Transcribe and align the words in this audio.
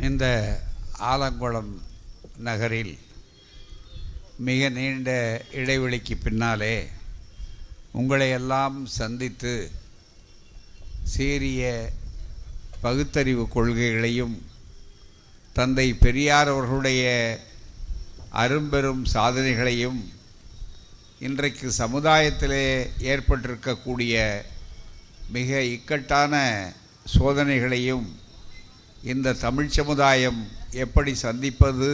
இந்த 0.00 0.26
ஆலங்குளம் 1.02 1.72
நகரில் 2.38 2.94
மிக 4.38 4.68
நீண்ட 4.68 5.10
இடைவெளிக்கு 5.52 6.14
பின்னாலே 6.16 6.76
உங்களை 7.92 8.28
எல்லாம் 8.30 8.78
சந்தித்து 8.86 9.54
சீரிய 11.04 11.62
பகுத்தறிவு 12.82 13.44
கொள்கைகளையும் 13.48 14.36
தந்தை 15.56 15.88
பெரியார் 15.94 16.48
அவர்களுடைய 16.48 17.04
அரும்பெரும் 18.32 19.04
சாதனைகளையும் 19.14 20.00
இன்றைக்கு 21.18 21.66
சமுதாயத்திலே 21.72 22.64
ஏற்பட்டிருக்கக்கூடிய 23.02 24.14
மிக 25.32 25.60
இக்கட்டான 25.66 26.34
சோதனைகளையும் 27.06 28.08
இந்த 29.02 29.28
தமிழ் 29.38 29.70
சமுதாயம் 29.70 30.40
எப்படி 30.76 31.12
சந்திப்பது 31.22 31.88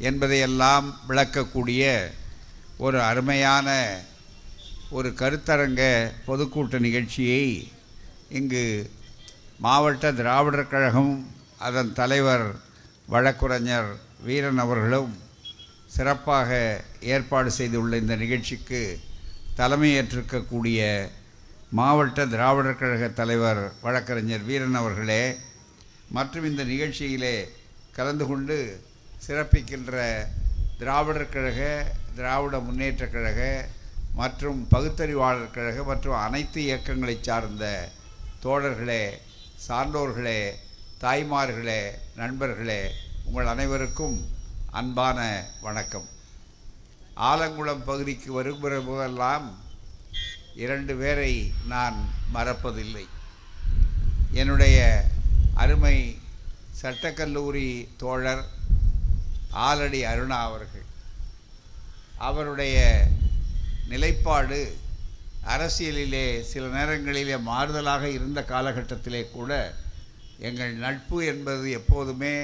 என்பதையெல்லாம் 0.00 0.86
விளக்கக்கூடிய 1.08 1.82
ஒரு 2.78 2.98
அருமையான 3.02 3.68
ஒரு 4.90 5.10
கருத்தரங்க 5.18 5.82
பொதுக்கூட்ட 6.26 6.78
நிகழ்ச்சியை 6.78 7.44
இங்கு 8.30 8.64
மாவட்ட 9.60 10.12
திராவிடர் 10.12 10.68
கழகம் 10.68 11.14
அதன் 11.58 11.92
தலைவர் 11.92 12.46
வழக்குரைஞர் 13.08 13.90
வீரன் 14.24 14.58
அவர்களும் 14.58 15.12
சிறப்பாக 15.86 16.50
ஏற்பாடு 17.08 17.50
செய்துள்ள 17.52 17.96
இந்த 17.96 18.14
நிகழ்ச்சிக்கு 18.16 18.82
தலைமையேற்றிருக்கக்கூடிய 19.56 20.80
மாவட்ட 21.72 22.26
திராவிடர் 22.26 22.78
கழக 22.78 23.04
தலைவர் 23.14 23.64
வழக்கறிஞர் 23.82 24.44
வீரன் 24.44 24.80
அவர்களே 24.80 25.22
மற்றும் 26.08 26.44
இந்த 26.44 26.64
நிகழ்ச்சியிலே 26.64 27.48
கலந்து 27.92 28.26
கொண்டு 28.26 28.84
சிறப்பிக்கின்ற 29.26 30.26
திராவிடர் 30.78 31.28
கழக 31.28 31.90
திராவிட 32.14 32.58
முன்னேற்றக் 32.58 33.10
கழக 33.10 33.68
மற்றும் 34.14 34.68
பகுத்தறிவாளர் 34.70 35.50
கழக 35.50 35.82
மற்றும் 35.82 36.14
அனைத்து 36.14 36.62
இயக்கங்களை 36.62 37.18
சார்ந்த 37.20 37.88
தோழர்களே 38.42 39.18
சான்றோர்களே 39.68 40.52
தாய்மார்களே 41.00 41.90
நண்பர்களே 42.16 42.92
உங்கள் 43.24 43.46
அனைவருக்கும் 43.46 44.24
அன்பான 44.70 45.46
வணக்கம். 45.60 46.08
ஆலங்குளம் 47.16 47.84
பகுதிக்கு 47.84 48.32
வருகிற 48.32 48.80
போதெல்லாம் 48.80 49.58
இரண்டு 50.56 50.96
பேரை 50.96 51.52
நான் 51.68 52.08
மறப்பதில்லை. 52.34 53.06
என்னுடைய 54.32 55.04
அருமை 55.54 55.96
சட்டக்கல்லூரி 56.82 57.68
தோழர் 57.96 58.44
ஆலடி 59.68 60.00
அருணா 60.12 60.38
அவர்கள். 60.48 60.86
அவருடைய 62.28 62.76
நிலைப்பாடு 63.88 64.58
அரசியலிலே 65.54 66.26
சில 66.50 66.64
நேரங்களிலே 66.76 67.36
மாறுதலாக 67.50 68.04
இருந்த 68.16 68.42
காலகட்டத்திலே 68.42 69.22
கூட 69.30 69.52
எங்கள் 70.38 70.72
நட்பு 70.84 71.18
என்பது 71.24 71.70
எப்போதுமே 71.70 72.34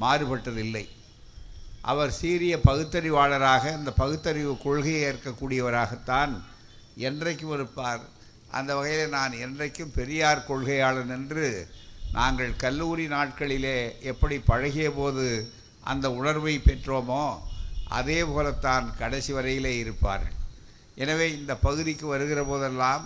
மாறுபட்டதில்லை. 0.00 0.84
அவர் 1.90 2.10
சீரிய 2.10 2.54
பகுத்தறிவாளராக 2.68 3.64
இந்த 3.78 3.92
பகுத்தறிவு 3.92 4.54
கொள்கையை 4.64 5.02
ஏற்கக்கூடியவராகத்தான் 5.02 6.32
என்றைக்கும் 7.08 7.54
இருப்பார். 7.58 8.02
அந்த 8.50 8.70
வகையில் 8.76 9.14
நான் 9.18 9.32
என்றைக்கும் 9.32 9.94
பெரியார் 9.94 10.46
கொள்கையாளன் 10.48 11.12
என்று 11.18 11.46
நாங்கள் 12.16 12.52
கல்லூரி 12.62 13.04
நாட்களிலே 13.14 13.76
எப்படி 14.10 14.36
பழகிய 14.50 14.88
போது 14.98 15.26
அந்த 15.90 16.06
உணர்வை 16.18 16.54
பெற்றோமோ 16.58 17.22
அதே 17.98 18.18
போலத்தான் 18.32 18.86
கடைசி 19.00 19.32
வரையிலே 19.32 19.72
இருப்பார்கள். 19.82 20.36
எனவே 21.02 21.26
இந்த 21.38 21.52
பகுதிக்கு 21.66 22.06
வருகிற 22.06 22.40
போதெல்லாம் 22.50 23.04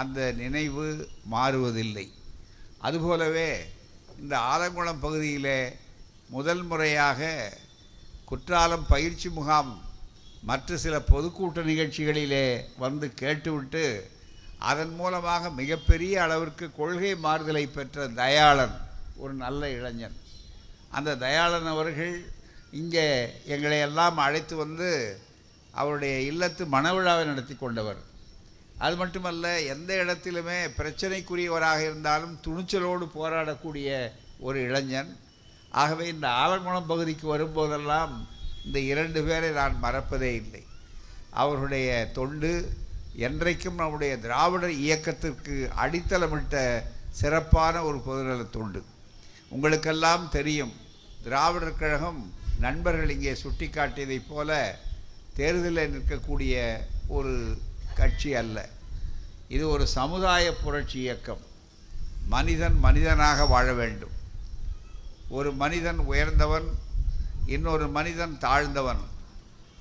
அந்த 0.00 0.18
நினைவு 0.42 0.86
மாறுவதில்லை. 1.34 2.06
அதுபோலவே 2.86 3.50
இந்த 4.22 4.34
ஆலங்குளம் 4.52 5.02
பகுதியிலே 5.06 5.58
முதல் 6.36 6.62
முறையாக 6.70 7.30
குற்றாலம் 8.30 8.86
பயிற்சி 8.92 9.28
முகாம் 9.38 9.72
மற்ற 10.50 10.76
சில 10.84 10.96
பொதுக்கூட்ட 11.12 11.60
நிகழ்ச்சிகளிலே 11.70 12.46
வந்து 12.84 13.06
கேட்டுவிட்டு 13.22 13.84
அதன் 14.58 14.94
மூலமாக 14.94 15.50
மிகப்பெரிய 15.50 16.22
அளவிற்கு 16.22 16.72
கொள்கை 16.76 17.14
மாறுதலை 17.16 17.66
பெற்ற 17.66 18.06
தயாளன் 18.08 18.76
ஒரு 19.16 19.32
நல்ல 19.32 19.70
இளைஞன். 19.70 20.16
அந்த 20.90 21.16
தயாளன் 21.16 21.66
அவர்கள் 21.66 22.30
இங்கே 22.70 23.28
எங்களை 23.44 23.78
எல்லாம் 23.78 24.16
அழைத்து 24.16 24.56
வந்து 24.56 25.18
அவருடைய 25.70 26.32
இல்லத்து 26.32 26.62
மனவிழாவை 26.72 27.24
நடத்தி 27.24 27.56
கொண்டவர். 27.56 27.98
அது 28.78 28.96
மட்டுமல்ல 28.96 29.60
எந்த 29.60 29.94
இடத்திலுமே 30.04 30.58
பிரச்சனைக்குரியவராக 30.78 31.80
இருந்தாலும் 31.80 32.38
துணிச்சலோடு 32.44 33.06
போராடக்கூடிய 33.14 34.12
ஒரு 34.38 34.62
இளைஞன். 34.62 35.18
ஆகவே 35.70 36.08
இந்த 36.08 36.28
ஆலங்குளம் 36.28 36.86
பகுதிக்கு 36.86 37.36
வரும்போதெல்லாம் 37.36 38.12
இந்த 38.64 38.78
இரண்டு 38.78 39.22
பேரை 39.22 39.50
நான் 39.50 39.78
மறப்பதே 39.82 40.34
இல்லை. 40.34 40.64
அவர்களுடைய 41.30 42.10
தொண்டு 42.12 42.70
என்றைக்கும் 43.16 43.74
நம்முடைய 43.74 44.18
திராவிடர் 44.18 44.70
இயக்கத்திற்கு 44.70 45.70
அடித்தளமிட்ட 45.76 46.82
சிறப்பான 47.10 47.82
ஒரு 47.82 48.02
பொதுநலத் 48.08 48.50
தொண்டு 48.50 48.84
உங்களுக்கெல்லாம் 49.48 50.28
தெரியும் 50.28 50.72
திராவிடர் 51.22 51.76
கழகம் 51.76 52.34
நண்பர்கள் 52.60 53.10
இங்கே 53.10 53.32
சுட்டிக்காட்டியதைப் 53.32 54.28
போல 54.28 54.78
தேர்தலில் 55.34 56.02
நிற்கக்கூடிய 56.02 56.80
ஒரு 57.08 57.58
கட்சி 57.94 58.34
அல்ல. 58.34 58.68
இது 59.48 59.68
ஒரு 59.68 59.86
சமுதாய 59.86 60.54
புரட்சி 60.56 60.98
இயக்கம். 60.98 61.40
மனிதன் 62.28 62.78
மனிதனாக 62.78 63.46
வாழ 63.46 63.72
வேண்டும். 63.72 64.10
ஒரு 65.28 65.52
மனிதன் 65.52 65.98
உயர்ந்தவன் 65.98 66.68
இன்னொரு 67.46 67.88
மனிதன் 67.88 68.38
தாழ்ந்தவன். 68.40 69.02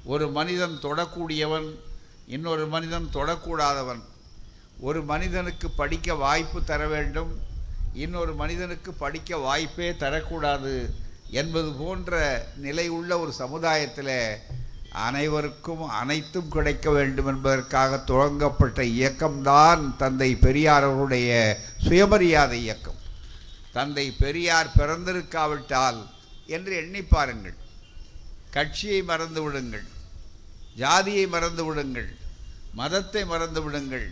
ஒரு 0.03 0.31
மனிதன் 0.31 0.79
தொடக்கூடியவன் 0.81 1.79
இன்னொரு 2.28 2.68
மனிதன் 2.68 3.09
தொடக்கூடாதவன். 3.13 4.02
ஒரு 4.80 5.03
மனிதனுக்கு 5.03 5.69
படிக்க 5.69 6.16
வாய்ப்பு 6.16 6.63
தர 6.63 6.88
வேண்டும். 6.88 7.40
இன்னொரு 7.94 8.34
மனிதனுக்கு 8.34 8.94
படிக்க 8.94 9.38
வாய்ப்பே 9.38 9.91
தரக்கூடாது 9.91 10.91
என்பது 11.30 11.72
போன்ற 11.72 12.46
நிலை 12.56 12.88
உள்ள 12.88 13.19
ஒரு 13.19 13.34
சமுதாயத்தில் 13.34 14.38
அனைவருக்கும் 14.91 15.88
அனைத்தும் 15.88 16.50
கிடைக்க 16.50 16.90
வேண்டும் 16.90 17.25
என்பதற்காக 17.25 18.03
துவங்கப்பட்ட 18.08 18.84
இயக்கம்தான் 18.84 19.96
தந்தை 19.96 20.36
பெரியார் 20.36 20.84
அவருடைய 20.84 21.57
சுயமரியாதை 21.84 22.62
இயக்கம். 22.62 23.00
தந்தை 23.74 24.12
பெரியார் 24.12 24.72
பிறந்திருக்காவிட்டால் 24.78 26.07
என்று 26.46 26.75
எண்ணி 26.75 27.02
பாருங்கள். 27.02 27.53
கட்சியை 28.52 29.03
மறந்து 29.03 29.42
விடுங்கள். 29.44 29.94
ஜாதியை 30.75 31.28
மறந்து 31.28 31.66
விடுங்கள் 31.66 32.09
மதத்தை 32.74 33.25
மறந்து 33.25 33.62
விடுங்கள் 33.63 34.08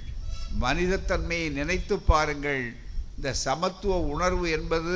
மனிதத்தன்மையை 0.62 1.50
நினைத்து 1.52 2.00
பாருங்கள். 2.00 2.64
இந்த 3.16 3.34
சமத்துவ 3.34 3.98
உணர்வு 4.14 4.50
என்பது 4.50 4.96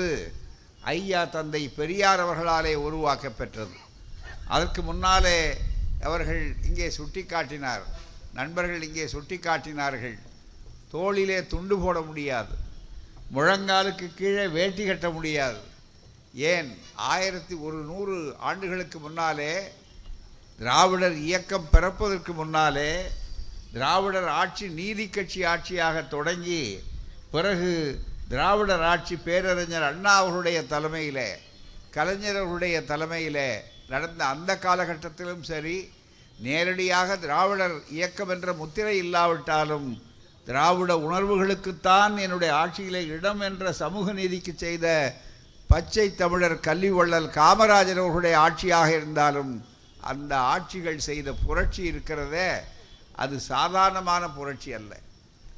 ஐயா 0.81 1.25
தந்தை 1.25 1.69
பெரியார் 1.69 2.19
அவர்களாலே 2.19 2.73
உருவாக்க 2.75 3.29
பெற்றது 3.29 3.77
அதற்கு 4.47 4.81
முன்னாலே 4.81 5.57
அவர்கள் 6.01 6.55
இங்கே 6.65 6.89
சுட்டி 6.89 7.25
காட்டினார் 7.25 7.83
நண்பர்கள் 8.33 8.81
இங்கே 8.81 9.07
சுட்டி 9.07 9.37
காட்டினார்கள் 9.39 10.17
தோளிலே 10.91 11.45
துண்டு 11.47 11.77
போட 11.77 12.01
முடியாது 12.01 12.55
முழங்காலுக்கு 13.31 14.13
கீழே 14.13 14.47
வேட்டி 14.47 14.85
கட்ட 14.85 15.09
முடியாது. 15.09 15.59
ஏன்? 16.33 16.69
ஆயிரத்தி 16.95 17.55
ஒரு 17.55 17.77
நூறு 17.77 18.35
ஆண்டுகளுக்கு 18.39 18.99
முன்னாலே 18.99 19.51
திராவிடர் 20.59 21.17
இயக்கம் 21.19 21.67
பிறப்பதற்கு 21.71 22.33
முன்னாலே 22.33 22.91
திராவிடர் 23.73 24.29
ஆட்சி 24.33 24.65
நீதி 24.69 25.05
கட்சி 25.07 25.41
ஆட்சியாக 25.43 25.97
தொடங்கி 26.07 26.61
பிறகு 27.31 27.71
திராவிடர் 28.27 28.83
ஆட்சி 28.83 29.15
பேரறிஞர் 29.17 29.83
அண்ணா 29.83 30.13
அவர்களுடைய 30.17 30.59
தலைமையில் 30.65 31.27
கலைஞர் 31.91 32.87
தலைமையில் 32.87 33.45
நடந்த 33.89 34.21
அந்த 34.25 34.51
காலகட்டத்திலும் 34.57 35.43
சரி 35.43 35.77
நேரடியாக 36.39 37.15
திராவிடர் 37.17 37.77
இயக்கம் 37.89 38.29
என்ற 38.29 38.53
முத்திரை 38.53 38.97
இல்லாவிட்டாலும் 38.97 39.87
திராவிட 40.47 40.91
உணர்வுகளுக்குத்தான் 40.97 42.13
என்னுடைய 42.17 42.51
ஆட்சியிலே 42.55 43.01
இடம் 43.07 43.41
என்ற 43.41 43.71
சமூக 43.73 44.11
நீதிக்கு 44.11 44.53
செய்த 44.55 44.87
பச்சை 45.69 46.05
தமிழர் 46.15 46.59
கல்வி 46.59 46.91
வள்ளல் 46.91 47.33
காமராஜர் 47.35 48.01
அவர்களுடைய 48.01 48.35
ஆட்சியாக 48.39 48.89
இருந்தாலும் 48.93 49.53
அந்த 49.99 50.39
ஆட்சிகள் 50.39 50.97
செய்த 50.97 51.33
புரட்சி 51.33 51.83
இருக்கிறதே 51.83 52.59
அது 53.11 53.39
சாதாரணமான 53.39 54.29
புரட்சி 54.29 54.73
அல்ல. 54.73 54.99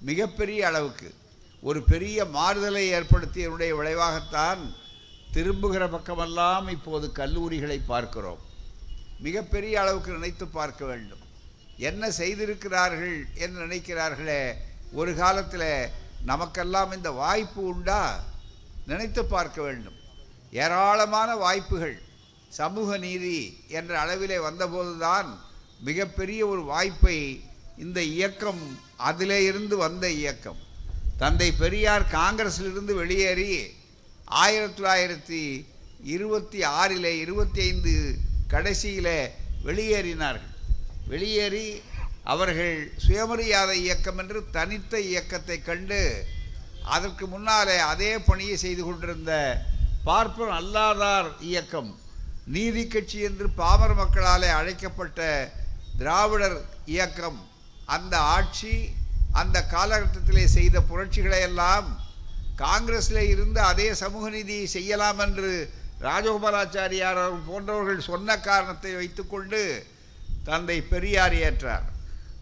மிகப்பெரிய 0.01 0.67
அளவுக்கு. 0.67 1.15
ஒரு 1.61 1.83
பெரிய 1.83 2.25
மாறுதலை 2.25 2.93
ஏற்படுத்தியனுடைய 2.93 3.75
விளைவாகத்தான் 3.75 4.75
திரும்புகிற 5.31 5.87
பக்கமெல்லாம் 5.87 6.67
இப்போது 6.67 7.11
கல்லூரிகளை 7.15 7.81
பார்க்கிறோம். 7.85 8.39
மிகப்பெரிய 9.19 9.81
அளவுக்கு 9.81 10.11
நினைத்து 10.11 10.47
பார்க்க 10.47 10.85
வேண்டும். 10.85 11.19
என்ன 11.77 12.11
செய்திருக்கிறார்கள் 12.11 13.25
என்று 13.35 13.65
நினைக்கிறார்களே 13.65 14.53
ஒரு 14.93 15.15
காலத்தில் 15.15 15.89
நமக்கெல்லாம் 16.25 16.91
இந்த 16.91 17.11
வாய்ப்பு 17.11 17.63
உண்டா? 17.63 18.19
நினைத்து 18.87 19.25
பார்க்க 19.25 19.61
வேண்டும். 19.61 19.95
ஏராளமான 20.51 21.35
வாய்ப்புகள். 21.35 22.01
சமூக 22.57 22.97
நீதி 22.97 23.39
என்ற 23.79 23.91
அளவிலே 24.03 24.37
வந்தபோதுதான் 24.47 25.29
மிகப்பெரிய 25.87 26.41
ஒரு 26.51 26.61
வாய்ப்பை 26.71 27.17
இந்த 27.83 27.99
இயக்கம் 28.15 28.63
அதிலே 29.09 29.39
இருந்து 29.43 29.75
வந்த 29.77 30.05
இயக்கம். 30.21 30.59
தந்தை 31.21 31.49
பெரியார் 31.61 32.05
காங்கிரஸிலிருந்து 32.11 32.93
வெளியேறி 33.01 33.51
ஆயிரத்தி 34.43 34.81
தொள்ளாயிரத்தி 34.81 35.41
இருபத்தி 36.15 36.59
ஆறில் 36.63 37.11
இருபத்தி 37.23 37.61
ஐந்து 37.61 37.93
கடைசியில் 38.53 39.13
வெளியேறினார்கள். 39.67 40.53
வெளியேறி 41.11 41.67
அவர்கள் 42.33 42.75
சுயமரியாதை 43.05 43.77
இயக்கம் 43.85 44.19
என்று 44.21 44.39
தனித்த 44.57 44.93
இயக்கத்தை 45.11 45.57
கண்டு 45.61 46.01
அதற்கு 46.95 47.25
முன்னாலே 47.27 47.77
அதே 47.91 48.11
பணியை 48.27 48.57
செய்து 48.65 48.83
கொண்டிருந்த 48.83 49.33
பார்ப்பன் 50.05 50.53
அல்லாதார் 50.59 51.29
இயக்கம் 51.49 51.91
நீதி 52.53 52.83
கட்சி 52.87 53.19
என்று 53.29 53.47
பாமர 53.59 53.91
மக்களாலே 54.01 54.49
அழைக்கப்பட்ட 54.59 55.19
திராவிடர் 55.99 56.57
இயக்கம் 56.93 57.39
அந்த 57.95 58.15
ஆட்சி 58.37 58.73
அந்த 59.41 59.57
காலகட்டத்திலே 59.73 60.45
செய்த 60.57 60.77
புரட்சிகளை 60.89 61.39
எல்லாம் 61.49 61.89
காங்கிரஸில் 62.63 63.21
இருந்து 63.33 63.59
அதே 63.71 63.87
சமூக 64.01 64.25
நீதியை 64.37 64.65
செய்யலாம் 64.77 65.21
என்று 65.25 65.51
ராஜகோபாலாச்சாரியார் 66.07 67.21
போன்றவர்கள் 67.47 68.07
சொன்ன 68.09 68.37
காரணத்தை 68.49 68.91
வைத்துக்கொண்டு 68.99 69.61
தந்தை 70.49 70.77
பெரியார் 70.91 71.35
ஏற்றார். 71.47 71.87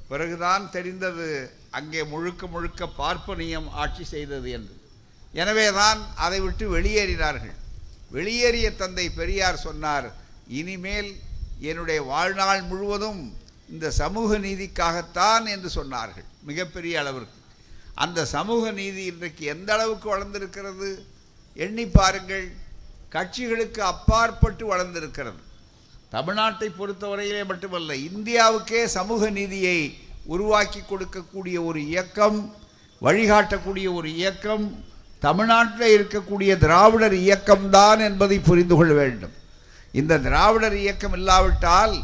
பிறகுதான் 0.10 0.66
தெரிந்தது 0.76 1.28
அங்கே 1.78 2.02
முழுக்க 2.12 2.48
முழுக்க 2.54 2.90
பார்ப்பனியம் 3.00 3.70
ஆட்சி 3.84 4.04
செய்தது 4.14 4.50
என்று. 4.58 4.76
எனவே 5.42 5.68
தான் 5.80 6.00
அதை 6.26 6.40
விட்டு 6.46 6.66
வெளியேறினார்கள். 6.76 7.58
வெளியேறிய 8.12 8.76
தந்தை 8.76 9.10
பெரியார் 9.10 9.58
சொன்னார் 9.58 10.16
இனிமேல் 10.48 11.16
என்னுடைய 11.60 12.02
வாழ்நாள் 12.02 12.62
முழுவதும் 12.62 13.36
இந்த 13.70 13.92
சமூக 13.92 14.38
நீதிக்காகத்தான் 14.38 15.46
என்று 15.46 15.70
சொன்னார்கள் 15.70 16.28
மிகப்பெரிய 16.44 17.00
அளவிற்கு. 17.00 17.36
அந்த 17.96 18.26
சமூக 18.26 18.72
நீதி 18.72 19.04
இன்றைக்கு 19.06 19.46
எந்த 19.46 19.74
அளவுக்கு 19.74 20.08
வளர்ந்திருக்கிறது? 20.16 20.90
எண்ணி 21.54 21.86
பாருங்கள் 21.86 22.48
கட்சிகளுக்கு 23.12 23.80
அப்பாற்பட்டு 23.80 24.64
வளர்ந்திருக்கிறது. 24.74 25.40
தமிழ்நாட்டை 26.12 26.68
பொறுத்தவரையிலே 26.80 27.46
மட்டுமல்ல 27.46 27.96
இந்தியாவுக்கே 27.96 28.86
சமூக 28.86 29.30
நீதியை 29.30 29.98
உருவாக்கி 30.26 30.80
கொடுக்கக்கூடிய 30.80 31.66
ஒரு 31.66 31.88
இயக்கம் 31.88 32.56
வழிகாட்டக்கூடிய 33.02 33.94
ஒரு 33.94 34.16
இயக்கம் 34.16 34.86
தமிழ்நாட்டில் 35.20 36.08
இருக்கக்கூடிய 36.08 36.58
திராவிடர் 36.58 37.14
இயக்கம்தான் 37.14 38.00
என்பதை 38.00 38.40
புரிந்து 38.40 38.76
கொள்ள 38.76 38.94
வேண்டும். 38.94 39.34
இந்த 39.92 40.18
திராவிடர் 40.18 40.76
இயக்கம் 40.76 41.14
இல்லாவிட்டால் 41.14 42.04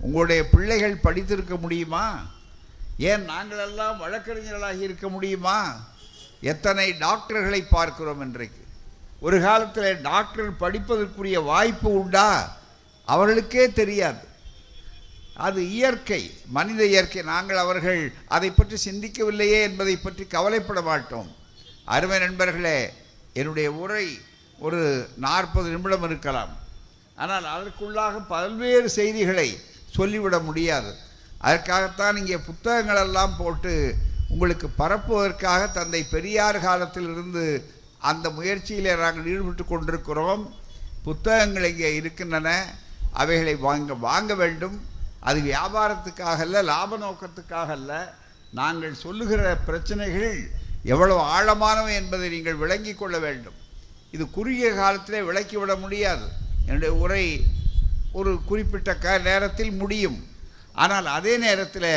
உங்களுடைய 0.00 0.48
பிள்ளைகள் 0.48 0.96
படித்திருக்க 0.96 1.56
முடியுமா? 1.56 2.26
ஏன் 2.98 3.28
நாங்களெல்லாம் 3.28 3.96
வழக்கறிஞர்களாகி 4.00 4.80
இருக்க 4.80 5.08
முடியுமா? 5.08 5.88
எத்தனை 6.40 6.92
டாக்டர்களை 6.92 7.62
பார்க்கிறோம் 7.62 8.20
இன்றைக்கு. 8.20 8.64
ஒரு 9.20 9.40
காலத்தில் 9.40 10.00
டாக்டர் 10.00 10.52
படிப்பதற்குரிய 10.52 11.44
வாய்ப்பு 11.44 11.92
உண்டா? 11.92 12.56
அவர்களுக்கே 13.04 13.72
தெரியாது. 13.72 14.28
அது 15.34 15.70
இயற்கை 15.70 16.34
மனித 16.46 16.86
இயற்கை. 16.86 17.22
நாங்கள் 17.22 17.56
அவர்கள் 17.56 18.12
அதை 18.28 18.50
பற்றி 18.50 18.90
சிந்திக்கவில்லையே 18.90 19.62
என்பதை 19.62 19.96
பற்றி 19.96 20.24
கவலைப்பட 20.24 20.80
மாட்டோம். 20.80 21.38
அருமை 21.84 22.18
நண்பர்களே 22.18 22.78
என்னுடைய 23.32 23.72
உரை 23.72 24.06
ஒரு 24.58 24.80
நாற்பது 25.16 25.68
நிமிடம் 25.70 26.02
இருக்கலாம். 26.02 26.52
ஆனால் 27.16 27.46
அதற்குள்ளாக 27.54 28.16
பல்வேறு 28.34 28.88
செய்திகளை 28.98 29.48
சொல்லிவிட 29.96 30.38
முடியாது. 30.38 30.90
அதற்காகத்தான் 31.38 32.16
இங்கே 32.16 32.38
புத்தகங்களெல்லாம் 32.48 33.36
போட்டு 33.38 33.94
உங்களுக்கு 34.28 34.68
பரப்புவதற்காக 34.80 35.62
தந்தை 35.72 36.02
பெரியார் 36.14 36.58
காலத்திலிருந்து 36.66 37.44
அந்த 38.10 38.26
முயற்சியிலே 38.30 38.92
நாங்கள் 39.02 39.28
ஈடுபட்டு 39.32 39.64
கொண்டிருக்கிறோம். 39.64 40.44
புத்தகங்கள் 41.06 41.70
இங்கே 41.70 41.90
இருக்கின்றன. 41.96 42.48
அவைகளை 43.12 43.54
வாங்க 43.66 43.94
வாங்க 43.94 44.34
வேண்டும். 44.34 44.76
அது 45.20 45.38
வியாபாரத்துக்காக 45.40 46.40
அல்ல 46.46 46.62
லாப 46.62 46.96
நோக்கத்துக்காக 46.96 47.70
அல்ல. 47.78 47.92
நாங்கள் 48.58 48.94
சொல்லுகிற 49.04 49.56
பிரச்சனைகள் 49.66 50.38
எவ்வளவு 50.92 51.20
ஆழமானவை 51.36 51.92
என்பதை 52.00 52.26
நீங்கள் 52.34 52.60
விளங்கி 52.62 52.92
கொள்ள 52.94 53.16
வேண்டும். 53.26 53.58
இது 54.14 54.24
குறுகிய 54.36 54.68
காலத்திலே 54.80 55.20
விளக்கிவிட 55.28 55.72
முடியாது. 55.84 56.26
என்னுடைய 56.66 56.92
உரை 57.04 57.24
ஒரு 58.18 58.30
குறிப்பிட்ட 58.48 58.90
க 59.04 59.18
நேரத்தில் 59.28 59.72
முடியும். 59.82 60.18
ஆனால் 60.82 61.06
அதே 61.18 61.34
நேரத்தில் 61.44 61.92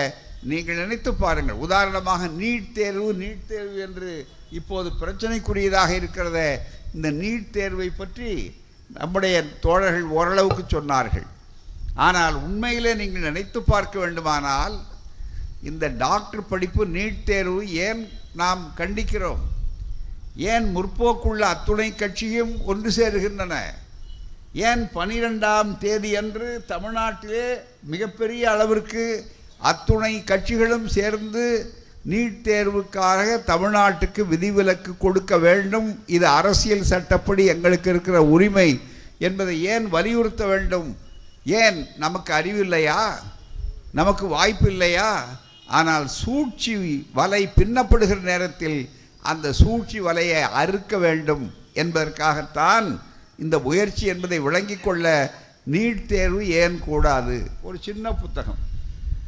நீங்கள் 0.52 0.80
நினைத்து 0.82 1.12
பாருங்கள். 1.24 1.62
உதாரணமாக 1.66 2.28
நீட் 2.42 2.72
தேர்வு 2.78 3.10
நீட் 3.22 3.46
தேர்வு 3.52 3.78
என்று 3.88 4.12
இப்போது 4.60 4.90
பிரச்சனைக்குரியதாக 5.02 5.92
இருக்கிறத 6.00 6.40
இந்த 6.96 7.10
நீட் 7.22 7.48
தேர்வை 7.58 7.90
பற்றி 8.02 8.32
நம்முடைய 8.98 9.36
தோழர்கள் 9.66 10.10
ஓரளவுக்கு 10.18 10.64
சொன்னார்கள். 10.76 11.28
ஆனால் 12.08 12.36
உண்மையிலே 12.46 12.92
நீங்கள் 13.02 13.28
நினைத்து 13.30 13.60
பார்க்க 13.72 13.96
வேண்டுமானால் 14.04 14.76
இந்த 15.70 15.88
டாக்டர் 16.04 16.50
படிப்பு 16.52 16.84
நீட் 16.98 17.24
தேர்வு 17.30 17.62
ஏன் 17.88 18.04
நாம் 18.36 18.74
கண்டிக்கிறோம். 18.78 19.44
ஏன் 20.36 20.76
முற்போக்குள்ள 20.76 21.40
அத்துணை 21.40 21.96
கட்சியும் 21.96 22.66
ஒன்று 22.66 22.90
சேருகின்றன? 22.90 23.56
ஏன் 24.54 24.90
பனிரெண்டாம் 24.96 25.78
தேதியன்று 25.78 26.66
தமிழ்நாட்டிலே 26.68 27.46
மிகப்பெரிய 27.84 28.52
அளவிற்கு 28.52 29.32
அத்துணை 29.58 30.24
கட்சிகளும் 30.26 30.86
சேர்ந்து 30.86 31.74
நீட் 32.10 32.40
தேர்வுக்காக 32.44 33.38
தமிழ்நாட்டுக்கு 33.48 34.22
விதிவிலக்கு 34.28 34.98
கொடுக்க 34.98 35.38
வேண்டும்? 35.38 36.04
இது 36.06 36.28
அரசியல் 36.28 36.84
சட்டப்படி 36.84 37.46
எங்களுக்கு 37.46 37.90
இருக்கிற 37.90 38.24
உரிமை 38.24 38.82
என்பதை 39.20 39.64
ஏன் 39.64 39.90
வலியுறுத்த 39.90 40.46
வேண்டும்? 40.46 40.98
ஏன் 41.46 41.88
நமக்கு 41.98 42.34
அறிவில்லையா? 42.34 43.12
நமக்கு 43.92 44.28
வாய்ப்பு 44.28 44.70
இல்லையா 44.72 45.42
ஆனால் 45.66 46.08
சூழ்ச்சி 46.08 47.08
வலை 47.14 47.50
பின்னப்படுகிற 47.56 48.20
நேரத்தில் 48.20 48.90
அந்த 49.22 49.54
சூழ்ச்சி 49.54 50.02
வலையை 50.02 50.42
அறுக்க 50.42 50.98
வேண்டும் 50.98 51.54
என்பதற்காகத்தான் 51.74 53.00
இந்த 53.38 53.60
முயற்சி 53.60 54.06
என்பதை 54.06 54.40
விளங்கிக் 54.40 54.84
கொள்ள 54.84 55.34
நீட் 55.72 56.06
தேர்வு 56.06 56.50
ஏன் 56.50 56.80
கூடாது? 56.80 57.48
ஒரு 57.62 57.78
சின்ன 57.82 58.12
புத்தகம். 58.12 58.58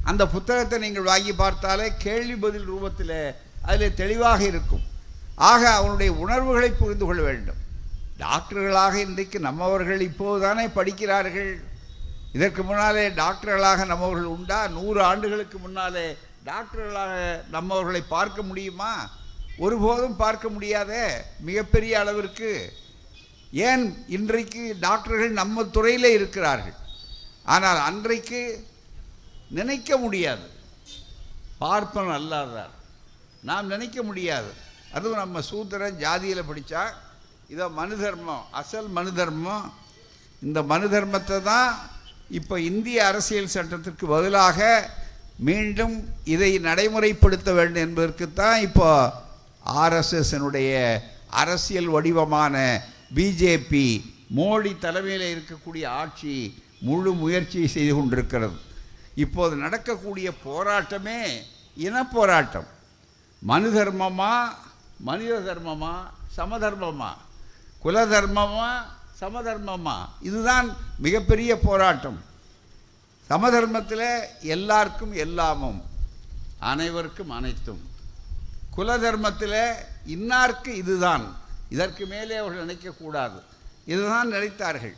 அந்த 0.04 0.28
புத்தகத்தை 0.28 0.80
நீங்கள் 0.80 1.04
வாங்கி 1.04 1.34
பார்த்தாலே 1.34 1.92
கேள்வி 1.98 2.36
பதில் 2.36 2.70
ரூபத்தில் 2.70 3.36
அதில் 3.62 3.94
தெளிவாக 3.94 4.44
இருக்கும். 4.44 4.82
ஆக 5.36 5.70
அவனுடைய 5.70 6.14
உணர்வுகளை 6.14 6.70
புரிந்து 6.70 7.06
கொள்ள 7.06 7.22
வேண்டும். 7.22 7.56
டாக்டர்களாக 8.20 8.94
இன்றைக்கு 8.94 9.40
நம்மவர்கள் 9.40 10.02
இப்போதுதானே 10.02 10.68
படிக்கிறார்கள். 10.68 11.62
இதற்கு 12.34 12.64
முன்னாலே 12.64 13.10
டாக்டர்களாக 13.10 13.86
நம்மவர்கள் 13.86 14.24
உண்டா? 14.24 14.68
நூறு 14.68 15.04
ஆண்டுகளுக்கு 15.04 15.58
முன்னாலே 15.58 16.18
டாக்டர்களாக 16.50 17.14
நம்மவர்களை 17.54 18.02
பார்க்க 18.16 18.40
முடியுமா? 18.50 18.94
ஒருபோதும் 19.64 20.18
பார்க்க 20.24 20.46
முடியாதே 20.56 21.06
மிகப்பெரிய 21.48 21.94
அளவிற்கு. 22.04 22.52
ஏன் 23.68 23.84
இன்றைக்கு 24.18 24.64
டாக்டர்கள் 24.86 25.40
நம்ம 25.42 25.64
துறையிலே 25.76 26.12
இருக்கிறார்கள்? 26.18 26.78
ஆனால் 27.54 27.80
அன்றைக்கு 27.90 28.42
நினைக்க 29.60 29.98
முடியாது. 30.04 30.46
பார்ப்பன் 31.64 32.14
அல்லாதார் 32.18 32.74
நாம் 33.50 33.72
நினைக்க 33.74 33.98
முடியாது. 34.10 34.52
அதுவும் 34.96 35.22
நம்ம 35.24 35.42
சூத்திரன் 35.50 36.00
ஜாதியில் 36.04 36.50
படித்தா 36.50 36.84
இதோ 37.54 37.66
மனு 37.80 37.96
தர்மம் 38.04 38.46
அசல் 38.60 38.88
மனு 38.98 39.12
தர்மம் 39.20 39.66
இந்த 40.46 40.60
மனு 40.72 40.88
தர்மத்தை 40.94 41.38
தான் 41.50 41.72
இப்போ 42.40 42.56
இந்திய 42.70 43.00
அரசியல் 43.10 43.54
சட்டத்திற்கு 43.56 44.06
பதிலாக 44.14 44.60
மீண்டும் 45.38 46.08
இதை 46.24 46.60
நடைமுறைப்படுத்த 46.60 47.54
வேண்டும் 47.54 47.84
என்பதற்குத்தான் 47.86 48.58
இப்போ 48.58 49.12
ஆர்எஸ்எஸ்னுடைய 49.66 51.00
அரசியல் 51.30 51.86
வடிவமான 51.86 52.84
பிஜேபி 53.16 54.14
மோடி 54.36 54.78
தலைமையில் 54.78 55.44
இருக்கக்கூடிய 55.44 55.88
ஆட்சி 55.88 56.64
முழு 56.82 57.14
முயற்சியை 57.14 57.68
செய்து 57.68 57.94
கொண்டிருக்கிறது. 57.96 58.58
இப்போது 59.16 59.56
நடக்கக்கூடிய 59.56 60.32
போராட்டமே 60.46 61.22
இனப்போராட்டம். 61.78 62.68
மனு 63.40 63.70
தர்மமா 63.74 64.46
மனித 64.98 65.40
தர்மமா 65.40 65.94
சமதர்மமா? 66.38 67.10
குலதர்மமா 67.84 68.70
சமதர்மமா? 69.22 70.10
இதுதான் 70.22 70.76
மிகப்பெரிய 70.98 71.60
போராட்டம். 71.60 72.24
சமதர்மத்தில் 73.30 74.08
எல்லாருக்கும் 74.56 75.14
எல்லாமும் 75.26 75.80
அனைவருக்கும் 76.72 77.32
அனைத்தும். 77.38 77.82
குல 78.76 78.98
தர்மத்தில் 79.04 79.60
இன்னார்க்கு 80.16 80.72
இதுதான். 80.82 81.26
இதற்கு 81.76 82.04
மேலே 82.12 82.36
அவர்கள் 82.42 82.64
நினைக்கக்கூடாது 82.66 83.40
இதுதான் 83.92 84.32
நினைத்தார்கள். 84.36 84.96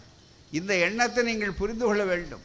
இந்த 0.57 0.72
எண்ணத்தை 0.88 1.22
நீங்கள் 1.29 1.60
புரிந்து 1.60 1.86
கொள்ள 1.86 2.03
வேண்டும். 2.12 2.43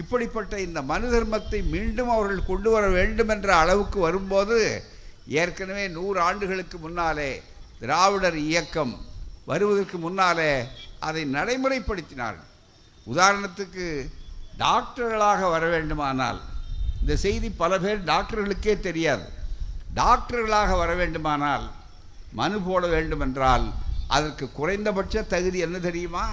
இப்படிப்பட்ட 0.00 0.54
இந்த 0.66 0.80
மனு 0.90 1.06
தர்மத்தை 1.14 1.60
மீண்டும் 1.74 2.12
அவர்கள் 2.14 2.48
கொண்டு 2.50 2.70
வர 2.74 2.86
வேண்டும் 2.98 3.32
என்ற 3.34 3.50
அளவுக்கு 3.62 3.98
வரும்போது 4.06 4.58
ஏற்கனவே 5.42 5.84
நூறு 5.96 6.18
ஆண்டுகளுக்கு 6.28 6.78
முன்னாலே 6.78 7.30
திராவிடர் 7.80 8.38
இயக்கம் 8.48 8.94
வருவதற்கு 9.50 9.98
முன்னாலே 10.04 10.52
அதை 11.08 11.22
நடைமுறைப்படுத்தினார்கள். 11.36 12.50
உதாரணத்துக்கு 13.12 13.86
டாக்டர்களாக 14.64 15.40
வர 15.54 15.64
வேண்டுமானால் 15.74 16.38
இந்த 17.00 17.14
செய்தி 17.24 17.48
பல 17.62 17.72
பேர் 17.78 18.04
டாக்டர்களுக்கே 18.10 18.74
தெரியாது. 18.86 19.26
டாக்டர்களாக 20.00 20.70
வர 20.82 20.90
வேண்டுமானால் 21.00 21.66
மனு 22.38 22.56
போட 22.68 22.86
வேண்டுமென்றால் 22.94 23.66
அதற்கு 24.16 24.44
குறைந்தபட்ச 24.58 25.22
தகுதி 25.34 25.58
என்ன 25.66 25.76
தெரியுமா? 25.88 26.24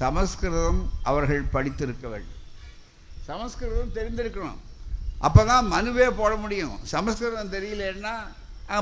சமஸ்கிருதம் 0.00 0.80
அவர்கள் 1.10 1.50
படித்திருக்க 1.56 2.06
வேண்டும். 2.12 2.40
சமஸ்கிருதம் 3.28 3.96
தெரிந்திருக்கணும். 3.98 4.60
அப்போ 5.26 5.42
தான் 5.50 5.66
மனுவே 5.72 6.06
போட 6.20 6.32
முடியும். 6.44 6.74
சமஸ்கிருதம் 6.94 7.52
தெரியலன்னா 7.56 8.14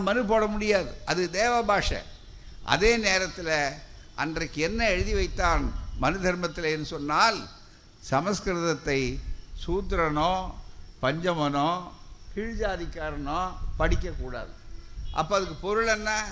மனு 0.08 0.20
போட 0.32 0.44
முடியாது. 0.54 0.90
அது 1.10 1.22
தேவ 1.38 1.54
பாஷை. 1.70 2.00
அதே 2.74 2.92
நேரத்தில் 3.06 3.54
அன்றைக்கு 4.22 4.58
என்ன 4.68 4.80
எழுதி 4.94 5.14
வைத்தான் 5.20 5.62
மனு 6.02 6.18
தர்மத்தில் 6.26 6.90
சொன்னால் 6.94 7.38
சமஸ்கிருதத்தை 8.10 9.18
சூத்திரனோ 9.66 10.50
பஞ்சமனோ 11.02 11.82
கீழ்ஜாதிக்காரனோ 12.36 13.52
படிக்கக்கூடாது. 13.78 14.52
அப்போ 15.12 15.36
அதுக்கு 15.36 15.54
பொருள் 15.54 15.86
என்ன? 15.86 16.24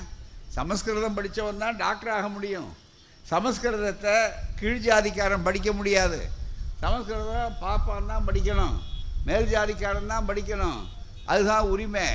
சமஸ்கிருதம் 0.49 1.15
படித்தவன் 1.15 1.59
தான் 1.59 1.77
டாக்டர் 1.77 2.13
ஆக 2.13 2.29
முடியும். 2.29 2.77
சமஸ்கிருதத்தை 3.31 4.29
கீழ்ஜாதிக்காரன் 4.61 5.43
படிக்க 5.43 5.73
முடியாது. 5.73 6.31
சமஸ்கிருதம் 6.81 7.57
பாப்பான் 7.61 8.07
தான் 8.07 8.27
படிக்கணும். 8.27 8.81
மேல் 9.25 9.55
ஜாதிக்காரன் 9.55 10.07
தான் 10.07 10.29
படிக்கணும். 10.29 10.89
அதுதான் 11.25 11.65
உரிமை. 11.65 12.07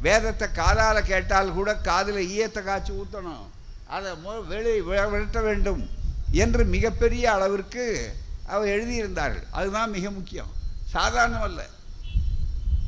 வேதத்தை 0.00 0.52
காதால் 0.52 1.02
கேட்டால் 1.02 1.52
கூட 1.52 1.76
காதில் 1.76 2.28
ஈயத்தை 2.28 2.62
காய்ச்சி 2.62 2.92
ஊற்றணும் 2.92 3.46
அதை 3.86 4.16
மு 4.16 4.44
வெளி 4.44 4.80
வி- 4.80 5.10
விரட்ட 5.10 5.40
வேண்டும் 5.40 5.90
என்று 6.30 6.64
மிகப்பெரிய 6.64 7.32
அளவிற்கு 7.32 8.14
அவர் 8.46 8.68
எழுதியிருந்தார்கள். 8.68 9.46
அதுதான் 9.50 9.90
மிக 9.90 10.10
முக்கியம். 10.10 10.52
சாதாரணம் 10.94 11.46
அல்ல 11.48 11.62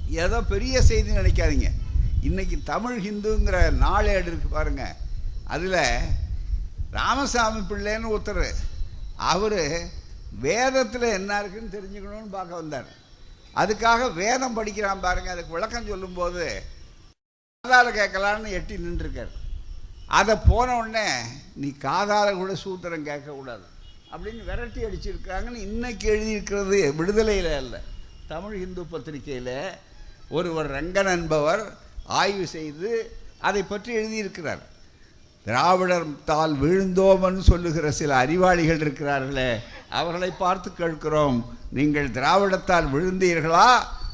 ஏதோ 0.09 0.43
பெரிய 0.43 0.83
செய்தி 0.83 1.11
நினைக்காதீங்க. 1.11 1.71
இன்னைக்கு 2.23 2.57
தமிழ் 2.65 2.99
ஹிந்துங்கிற 3.07 3.59
நாளேடு 3.85 4.29
இருக்குது 4.31 4.57
பாருங்க. 4.59 4.97
அதில் 5.45 5.81
ராமசாமி 6.91 7.61
பிள்ளைன்னு 7.61 8.13
ஒருத்தர் 8.15 8.47
அவர் 9.17 9.61
வேதத்தில் 10.41 11.15
என்ன 11.19 11.39
இருக்குன்னு 11.41 11.75
தெரிஞ்சுக்கணும்னு 11.77 12.37
பார்க்க 12.37 12.63
வந்தார். 12.63 12.89
அதுக்காக 13.55 14.15
வேதம் 14.15 14.55
படிக்கிறான் 14.55 15.05
பாருங்க. 15.07 15.31
அதுக்கு 15.31 15.53
விளக்கம் 15.53 15.87
சொல்லும்போது 15.87 16.63
காதால 17.65 17.91
கேட்கலான்னு 17.99 18.57
எட்டி 18.59 18.77
நின்றுருக்கார். 18.77 19.33
அதை 20.07 20.35
போன 20.49 20.77
உடனே 20.77 21.07
நீ 21.55 21.69
காதால் 21.87 22.41
கூட 22.41 22.53
சூத்திரம் 22.65 23.09
கேட்கக்கூடாது. 23.09 23.67
அப்படின்னு 24.13 24.45
விரட்டி 24.49 24.81
அடிச்சிருக்காங்கன்னு 24.83 25.55
இன்னைக்கு 25.55 26.07
எழுதியிருக்கிறது 26.09 26.95
விடுதலையில் 26.95 27.59
இல்லை 27.59 27.81
தமிழ் 28.27 28.55
இந்து 28.55 28.83
பத்திரிகையில் 28.83 29.57
ஒருவர் 30.29 30.71
ரங்கன் 30.71 31.11
என்பவர் 31.11 31.63
ஆய்வு 32.05 32.47
செய்து 32.47 32.91
அதை 33.39 33.63
பற்றி 33.63 33.97
எழுதியிருக்கிறார். 33.97 34.63
திராவிடர் 35.45 36.07
தால் 36.25 36.55
விழுந்தோமன் 36.63 37.39
சொல்லுகிற 37.39 37.91
சில 37.91 38.17
அறிவாளிகள் 38.17 38.79
இருக்கிறார்களே 38.79 39.51
அவர்களை 39.91 40.31
பார்த்து 40.31 40.73
கேட்கிறோம். 40.73 41.57
நீங்கள் 41.71 42.09
திராவிடத்தால் 42.09 42.89
விழுந்தீர்களா? 42.95 43.69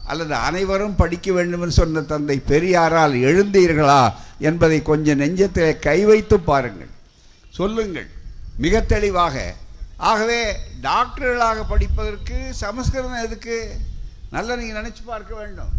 அல்லது 0.06 0.34
அனைவரும் 0.34 0.96
படிக்க 0.96 1.32
வேண்டுமென்று 1.32 1.74
சொன்ன 1.74 2.02
தந்தை 2.02 2.40
பெரியாரால் 2.48 3.14
எழுந்தீர்களா? 3.28 4.02
என்பதை 4.38 4.82
கொஞ்சம் 4.82 5.20
நெஞ்சத்தில் 5.20 5.78
கை 5.78 6.04
வைத்து 6.04 6.40
பாருங்கள். 6.40 6.92
சொல்லுங்கள். 7.50 8.08
மிக 8.56 8.80
தெளிவாக 8.80 9.54
ஆகவே 10.08 10.40
டாக்டர்களாக 10.86 11.64
படிப்பதற்கு 11.72 12.36
சமஸ்கிருதம் 12.62 13.24
எதுக்கு? 13.26 13.56
நல்லா 14.34 14.52
நீங்கள் 14.60 14.78
நினச்சி 14.80 15.02
பார்க்க 15.10 15.32
வேண்டும். 15.40 15.72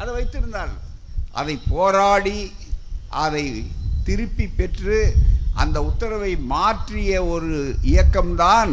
அதை 0.00 0.10
வைத்திருந்தால். 0.16 0.74
அதை 1.40 1.54
போராடி 1.72 2.38
அதை 3.24 3.46
திருப்பி 4.06 4.46
பெற்று 4.58 4.98
அந்த 5.62 5.78
உத்தரவை 5.88 6.32
மாற்றிய 6.54 7.12
ஒரு 7.34 7.56
இயக்கம்தான் 7.92 8.72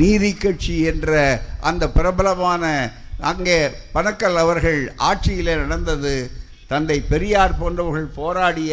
நீதி 0.00 0.32
கட்சி 0.34 0.76
என்ற 0.90 1.12
அந்த 1.68 1.84
பிரபலமான 1.96 2.64
அங்கே 3.30 3.58
பணக்கல் 3.94 4.38
அவர்கள் 4.42 4.80
ஆட்சியில் 5.08 5.60
நடந்தது. 5.62 6.14
தந்தை 6.72 6.98
பெரியார் 7.12 7.58
போன்றவர்கள் 7.60 8.16
போராடிய 8.20 8.72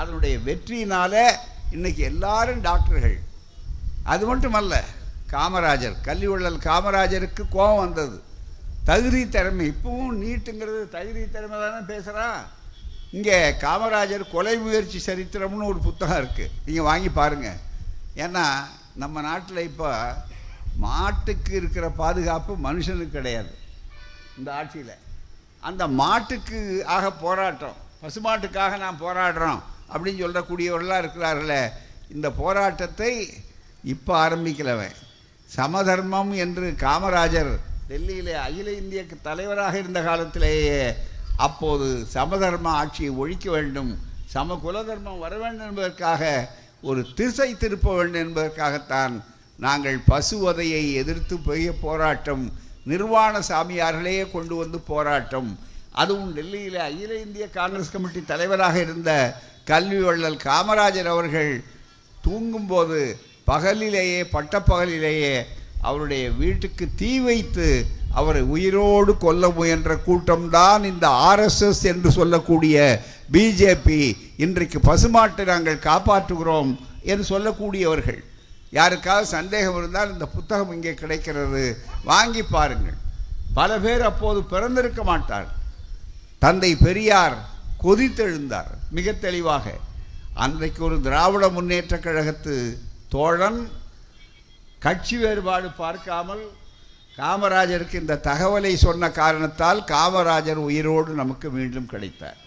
அதனுடைய 0.00 0.34
வெற்றியினால் 0.48 1.20
இன்றைக்கி 1.76 2.02
எல்லாரும் 2.12 2.64
டாக்டர்கள். 2.68 3.16
அது 4.12 4.24
மட்டுமல்ல 4.30 4.74
காமராஜர் 5.34 5.96
கல்விவள்ளல் 6.06 6.58
காமராஜருக்கு 6.68 7.42
கோபம் 7.56 7.82
வந்தது. 7.84 8.16
தகுதி 8.88 9.20
திறமை 9.34 9.64
இப்பவும் 9.72 10.16
நீட்டுங்கிறது 10.22 10.80
தகுதி 10.96 11.22
திறமை 11.34 11.56
தானே 11.62 11.80
பேசுகிறான் 11.90 12.40
இங்கே 13.16 13.36
காமராஜர் 13.64 14.24
கொலை 14.34 14.54
முயற்சி 14.64 14.98
சரித்திரம்னு 15.06 15.70
ஒரு 15.72 15.80
புத்தகம் 15.86 16.20
இருக்குது 16.22 16.54
நீங்கள் 16.66 16.88
வாங்கி 16.90 17.10
பாருங்கள் 17.18 17.60
ஏன்னா 18.24 18.44
நம்ம 19.02 19.20
நாட்டில் 19.26 19.66
இப்போ 19.70 19.90
மாட்டுக்கு 20.84 21.52
இருக்கிற 21.60 21.86
பாதுகாப்பு 22.00 22.52
மனுஷனுக்கு 22.66 23.16
கிடையாது. 23.18 23.52
இந்த 24.38 24.50
ஆட்சியில். 24.58 24.94
அந்த 25.68 25.82
மாட்டுக்கு 26.00 26.58
ஆக 26.96 27.06
போராட்டம் 27.24 27.78
பசுமாட்டுக்காக 28.02 28.78
நான் 28.84 29.02
போராடுறோம் 29.04 29.60
அப்படின்னு 29.92 30.22
சொல்லக்கூடியவர்களாக 30.24 31.02
இருக்கிறார்களே 31.02 31.62
இந்த 32.14 32.28
போராட்டத்தை 32.42 33.12
இப்போ 33.94 34.12
ஆரம்பிக்கலவன். 34.24 34.96
சமதர்மம் 35.56 36.32
என்று 36.34 36.74
காமராஜர் 36.78 37.52
டெல்லியிலே 37.88 38.32
அகில 38.32 38.72
இந்திய 38.72 39.04
தலைவராக 39.22 39.78
இருந்த 39.78 40.02
காலத்திலேயே 40.02 40.78
அப்போது 41.36 42.06
சமதர்ம 42.06 42.70
ஆட்சியை 42.70 43.10
ஒழிக்க 43.12 43.50
வேண்டும் 43.50 43.90
சம 44.26 44.58
குலதர்மம் 44.64 45.18
வர 45.18 45.36
வேண்டும் 45.36 45.68
என்பதற்காக 45.68 46.22
ஒரு 46.80 47.00
திசை 47.14 47.56
திருப்ப 47.56 47.94
வேண்டும் 47.94 48.22
என்பதற்காகத்தான் 48.22 49.14
நாங்கள் 49.56 49.98
பசுவதையை 50.10 50.92
எதிர்த்து 50.92 51.38
பெரிய 51.38 51.72
போராட்டம் 51.72 52.44
நிர்வாண 52.84 53.38
சாமியார்களையே 53.48 54.30
கொண்டு 54.30 54.54
வந்து 54.54 54.78
போராட்டம். 54.80 55.50
அதுவும் 55.92 56.32
டெல்லியில் 56.34 56.78
அகில 56.78 57.18
இந்திய 57.20 57.50
காங்கிரஸ் 57.50 57.90
கமிட்டி 57.90 58.24
தலைவராக 58.24 58.80
இருந்த 58.80 59.10
கல்வி 59.64 60.00
வள்ளல் 60.02 60.40
காமராஜர் 60.44 61.06
அவர்கள் 61.06 61.52
தூங்கும்போது 62.24 63.00
பகலிலேயே 63.46 64.20
பட்டப்பகலிலேயே 64.34 65.34
அவருடைய 65.80 66.24
வீட்டுக்கு 66.42 66.84
தீ 66.96 67.12
வைத்து 67.20 67.68
அவரை 68.20 68.42
உயிரோடு 68.54 69.12
கொல்ல 69.16 69.48
முயன்ற 69.48 69.92
கூட்டம்தான் 70.06 70.82
இந்த 70.84 71.06
ஆர்எஸ்எஸ் 71.28 71.82
என்று 71.92 72.10
சொல்லக்கூடிய 72.18 72.76
பிஜேபி 73.34 74.00
இன்றைக்கு 74.44 74.78
பசுமாட்டை 74.88 75.44
நாங்கள் 75.52 75.84
காப்பாற்றுகிறோம் 75.88 76.72
என்று 77.12 77.24
சொல்லக்கூடியவர்கள். 77.32 78.20
யாருக்காவது 78.78 79.26
சந்தேகம் 79.26 79.76
இருந்தால் 79.76 80.12
இந்த 80.12 80.26
புத்தகம் 80.26 80.72
இங்கே 80.72 80.92
கிடைக்கிறது. 80.94 81.64
வாங்கி 82.04 82.42
பாருங்கள். 82.42 82.98
பல 83.54 83.78
பேர் 83.78 84.04
அப்போது 84.10 84.42
பிறந்திருக்க 84.52 85.02
மாட்டார். 85.10 85.48
தந்தை 86.38 86.70
பெரியார் 86.76 87.36
கொதித்தெழுந்தார் 87.84 88.70
மிக 88.96 89.12
தெளிவாக. 89.26 89.74
அன்றைக்கு 90.44 90.80
ஒரு 90.84 90.96
திராவிட 91.06 91.48
முன்னேற்ற 91.48 91.98
கழகத்து 91.98 92.54
தோழன் 93.14 93.60
கட்சி 94.84 95.16
வேறுபாடு 95.22 95.68
பார்க்காமல் 95.82 96.44
காமராஜருக்கு 97.18 97.96
இந்த 98.02 98.20
தகவலை 98.28 98.72
சொன்ன 98.84 99.10
காரணத்தால் 99.20 99.80
காமராஜர் 99.92 100.60
உயிரோடு 100.68 101.10
நமக்கு 101.20 101.48
மீண்டும் 101.56 101.90
கிடைத்தார். 101.92 102.38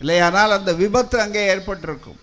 இல்லையானால் 0.00 0.56
அந்த 0.58 0.70
விபத்து 0.82 1.16
அங்கே 1.24 1.42
ஏற்பட்டிருக்கும். 1.52 2.20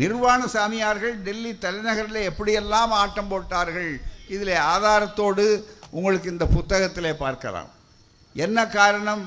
நிர்வாண 0.00 0.40
சாமியார்கள் 0.56 1.14
டெல்லி 1.26 1.52
தலைநகரில் 1.64 2.28
எப்படியெல்லாம் 2.30 2.92
ஆட்டம் 3.02 3.30
போட்டார்கள் 3.32 3.90
இதில் 4.34 4.54
ஆதாரத்தோடு 4.72 5.44
உங்களுக்கு 5.96 6.28
இந்த 6.34 6.46
புத்தகத்தில் 6.56 7.20
பார்க்கலாம். 7.24 7.70
என்ன 8.44 8.58
காரணம்? 8.78 9.24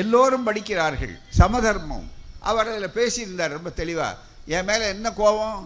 எல்லோரும் 0.00 0.46
படிக்கிறார்கள் 0.48 1.14
சமதர்மம். 1.40 2.06
அவர் 2.50 2.70
அதில் 2.72 2.96
பேசியிருந்தார் 2.98 3.56
ரொம்ப 3.56 3.70
தெளிவாக 3.80 4.18
என் 4.56 4.68
மேலே 4.68 4.84
என்ன 4.94 5.08
கோபம்? 5.20 5.60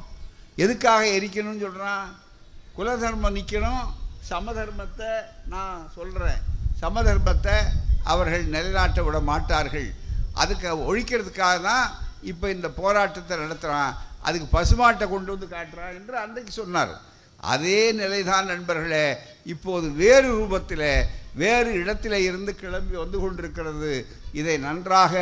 எதுக்காக 0.62 1.02
எரிக்கணும்னு 1.16 1.64
சொல்கிறான் 1.66 2.08
குலதர்மம் 2.76 3.36
நிற்கணும் 3.38 3.84
சமதர்மத்தை 4.30 5.10
நான் 5.54 5.80
சொல்கிறேன் 5.96 6.40
சமதர்மத்தை 6.82 7.56
அவர்கள் 8.12 8.44
நிலைநாட்ட 8.54 9.02
விட 9.06 9.18
மாட்டார்கள். 9.30 9.88
அதுக்கு 10.42 10.68
ஒழிக்கிறதுக்காக 10.90 11.56
தான் 11.68 11.86
இப்போ 12.30 12.46
இந்த 12.56 12.68
போராட்டத்தை 12.80 13.34
நடத்துகிறான் 13.42 13.92
அதுக்கு 14.26 14.46
பசுமாட்டை 14.56 15.06
கொண்டு 15.12 15.30
வந்து 15.34 15.48
காட்டுறான் 15.54 15.94
என்று 15.98 16.14
அன்றைக்கு 16.22 16.52
சொன்னார். 16.60 16.94
அதே 17.52 17.80
நிலைதான் 18.00 18.50
நண்பர்களே 18.52 19.06
இப்போது 19.52 19.86
வேறு 20.02 20.28
ரூபத்தில் 20.38 20.88
வேறு 21.42 21.70
இடத்தில் 21.80 22.18
இருந்து 22.28 22.52
கிளம்பி 22.60 22.96
வந்து 23.02 23.18
கொண்டிருக்கிறது. 23.22 23.92
இதை 24.40 24.54
நன்றாக 24.66 25.14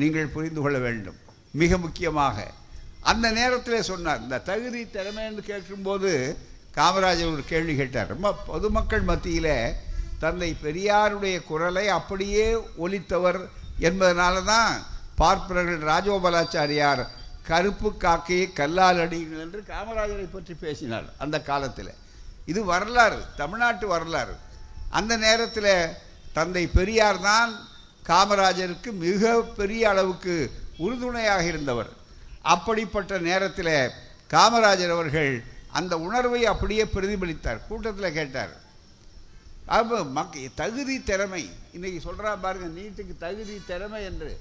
நீங்கள் 0.00 0.34
புரிந்து 0.34 0.60
கொள்ள 0.62 0.78
வேண்டும். 0.86 1.18
மிக 1.62 1.78
முக்கியமாக 1.84 2.36
அந்த 3.10 3.26
நேரத்தில் 3.38 3.88
சொன்னார் 3.90 4.22
இந்த 4.24 4.38
தகுதி 4.50 4.82
திறமை 4.96 5.22
என்று 5.28 5.42
கேட்கும்போது 5.50 6.10
காமராஜர் 6.76 7.32
ஒரு 7.32 7.42
கேள்வி 7.52 7.74
கேட்டார். 7.76 8.12
ரொம்ப 8.14 8.28
பொதுமக்கள் 8.50 9.08
மத்தியில் 9.10 9.56
தந்தை 10.22 10.50
பெரியாருடைய 10.64 11.36
குரலை 11.48 11.84
அப்படியே 11.98 12.46
ஒலித்தவர் 12.84 13.40
என்பதனால 13.88 14.44
தான் 14.52 14.72
பார்ப்பனர்கள் 15.20 15.88
ராஜகோபாலாச்சாரியார் 15.90 17.02
கருப்பு 17.48 17.88
காக்கையை 18.04 18.46
கல்லால் 18.58 19.02
அடியுங்கள் 19.04 19.42
என்று 19.44 19.60
காமராஜரை 19.72 20.26
பற்றி 20.34 20.54
பேசினார் 20.64 21.06
அந்த 21.24 21.36
காலத்தில். 21.50 21.92
இது 22.50 22.60
வரலாறு 22.72 23.18
தமிழ்நாட்டு 23.40 23.86
வரலாறு. 23.94 24.34
அந்த 24.98 25.12
நேரத்தில் 25.26 25.74
தந்தை 26.36 26.64
பெரியார் 26.78 27.20
தான் 27.28 27.52
காமராஜருக்கு 28.10 28.90
மிக 29.06 29.32
பெரிய 29.58 29.82
அளவுக்கு 29.92 30.36
உறுதுணையாக 30.84 31.44
இருந்தவர். 31.52 31.90
அப்படிப்பட்ட 32.42 33.18
நேரத்தில் 33.18 33.90
காமராஜர் 34.30 34.90
அவர்கள் 34.90 35.44
அந்த 35.78 35.98
உணர்வை 35.98 36.46
அப்படியே 36.46 36.84
பிரதிபலித்தார். 36.84 37.66
கூட்டத்தில் 37.68 38.12
கேட்டார் 38.12 38.60
அப்போ 39.66 40.04
மக் 40.04 40.38
தகுதி 40.54 41.02
திறமை 41.02 41.50
இன்னைக்கு 41.72 41.98
சொல்கிறா 42.08 42.40
பாருங்க 42.40 42.80
நீட்டுக்கு 42.80 43.14
தகுதி 43.18 43.62
திறமை 43.66 44.04
என்று. 44.04 44.40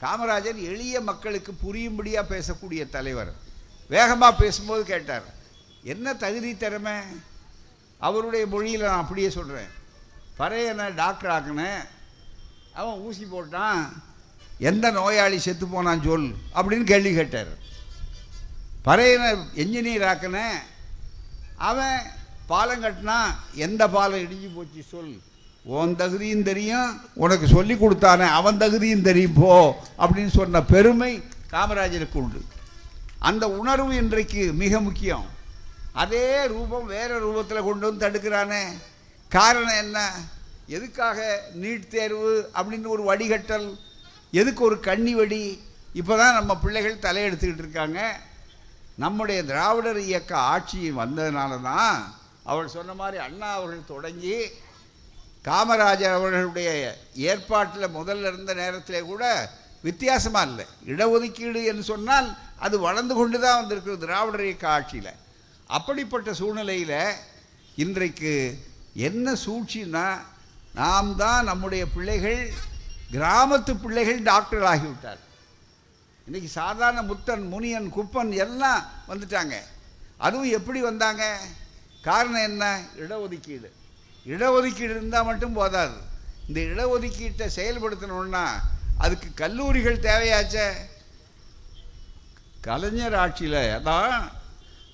காமராஜர் 0.00 0.58
எளிய 0.72 1.00
மக்களுக்கு 1.00 1.52
புரியும்படியாக 1.54 2.34
பேசக்கூடிய 2.34 2.88
தலைவர். 2.88 3.32
வேகமாக 3.88 4.36
பேசும்போது 4.36 4.84
கேட்டார் 4.84 5.26
என்ன 5.82 6.14
தகுதி 6.14 6.56
திறமை? 6.56 6.96
அவருடைய 7.98 8.46
மொழியில் 8.46 8.88
நான் 8.88 9.02
அப்படியே 9.02 9.30
சொல்கிறேன் 9.30 9.70
பறையனை 10.38 10.94
டாக்டர் 10.94 11.32
ஆக்கினேன். 11.36 11.82
அவன் 12.74 12.98
ஊசி 12.98 13.24
போட்டான். 13.24 13.80
எந்த 14.68 14.86
நோயாளி 14.90 15.38
செத்து 15.38 15.66
போனான் 15.66 16.02
சொல் 16.04 16.28
அப்படின்னு 16.54 16.84
கேள்வி 16.84 17.12
கேட்டார். 17.14 17.52
பறையனை 18.84 19.28
என்ஜினியர் 19.62 20.06
ஆக்கின 20.10 20.38
அவன் 21.56 21.98
பாலம் 22.46 22.82
கட்டினா 22.84 23.18
எந்த 23.54 23.88
பாலம் 23.88 24.20
இடிஞ்சு 24.20 24.54
போச்சு 24.54 24.82
சொல். 24.90 25.20
உன் 25.64 25.96
தகுதியும் 25.96 26.42
தெரியும் 26.42 27.00
உனக்கு 27.14 27.46
சொல்லி 27.46 27.74
கொடுத்தானே 27.74 28.26
அவன் 28.38 28.58
தகுதியும் 28.58 29.02
தெரியும் 29.02 29.32
போ 29.32 29.82
அப்படின்னு 29.98 30.32
சொன்ன 30.38 30.62
பெருமை 30.62 31.12
காமராஜருக்கு 31.52 32.20
உண்டு. 32.22 32.44
அந்த 33.18 33.50
உணர்வு 33.50 33.96
இன்றைக்கு 33.96 34.52
மிக 34.52 34.80
முக்கியம். 34.80 35.26
அதே 35.92 36.46
ரூபம் 36.46 36.86
வேறு 36.86 37.14
ரூபத்தில் 37.24 37.64
கொண்டு 37.64 37.84
வந்து 37.86 38.08
தடுக்கிறானே. 38.08 38.62
காரணம் 39.28 39.78
என்ன? 39.78 40.10
எதுக்காக 40.66 41.42
நீட் 41.60 41.88
தேர்வு 41.88 42.50
அப்படின்னு 42.54 42.86
ஒரு 42.86 43.02
வடிகட்டல் 43.10 43.68
எதுக்கு 44.38 44.62
ஒரு 44.68 44.76
கண்ணி 44.88 45.12
வடி? 45.18 45.44
இப்போ 46.00 46.14
தான் 46.22 46.36
நம்ம 46.38 46.52
பிள்ளைகள் 46.64 47.04
தலையெடுத்துக்கிட்டு 47.06 47.64
இருக்காங்க. 47.64 48.00
நம்முடைய 49.04 49.38
திராவிடர் 49.50 50.00
இயக்க 50.08 50.32
ஆட்சி 50.52 50.80
வந்ததுனால 51.02 51.52
தான் 51.70 51.96
அவள் 52.50 52.74
சொன்ன 52.74 52.94
மாதிரி 53.00 53.18
அண்ணா 53.26 53.48
அவர்கள் 53.58 53.90
தொடங்கி 53.94 54.36
காமராஜர் 55.48 56.16
அவர்களுடைய 56.18 56.70
ஏற்பாட்டில் 57.30 57.94
முதல்ல 57.98 58.30
இருந்த 58.32 58.52
நேரத்தில் 58.60 59.08
கூட 59.10 59.24
வித்தியாசமாக 59.86 60.48
இல்லை. 60.50 60.66
இடஒதுக்கீடு 60.92 61.60
என்று 61.70 61.84
சொன்னால் 61.92 62.28
அது 62.66 62.76
வளர்ந்து 62.86 63.14
கொண்டு 63.18 63.38
தான் 63.44 63.60
வந்திருக்கு 63.60 64.02
திராவிடர் 64.06 64.46
இயக்க 64.48 64.66
ஆட்சியில். 64.76 65.12
அப்படிப்பட்ட 65.76 66.30
சூழ்நிலையில் 66.40 66.98
இன்றைக்கு 67.84 68.34
என்ன 69.08 69.32
சூழ்ச்சின்னா 69.44 70.06
நாம் 70.80 71.10
தான் 71.22 71.48
நம்முடைய 71.50 71.84
பிள்ளைகள் 71.94 72.42
கிராமத்து 73.12 73.72
பிள்ளைகள் 73.74 74.22
டாக்டர் 74.22 74.62
ஆகிவிட்டார் 74.62 75.20
இன்றைக்கி 76.26 76.44
சாதாரண 76.44 77.02
முத்தன் 77.02 77.44
முனியன் 77.48 77.88
குப்பன் 77.96 78.32
எல்லாம் 78.34 78.82
வந்துட்டாங்க. 79.08 79.54
அதுவும் 80.16 80.50
எப்படி 80.50 80.80
வந்தாங்க? 80.80 81.24
காரணம் 82.02 82.42
என்ன? 82.42 82.64
இடஒதுக்கீடு. 82.96 83.68
இடஒதுக்கீடு 84.26 84.94
இருந்தால் 84.96 85.24
மட்டும் 85.24 85.52
போதாது. 85.52 85.96
இந்த 86.48 86.60
இடஒதுக்கீட்டை 86.60 87.46
செயல்படுத்தணுன்னா 87.56 88.44
அதுக்கு 88.98 89.28
கல்லூரிகள் 89.34 90.04
தேவையாச்சே? 90.08 90.68
கலைஞர் 92.60 93.14
ஆட்சியில் 93.14 93.82
தான் 93.82 94.30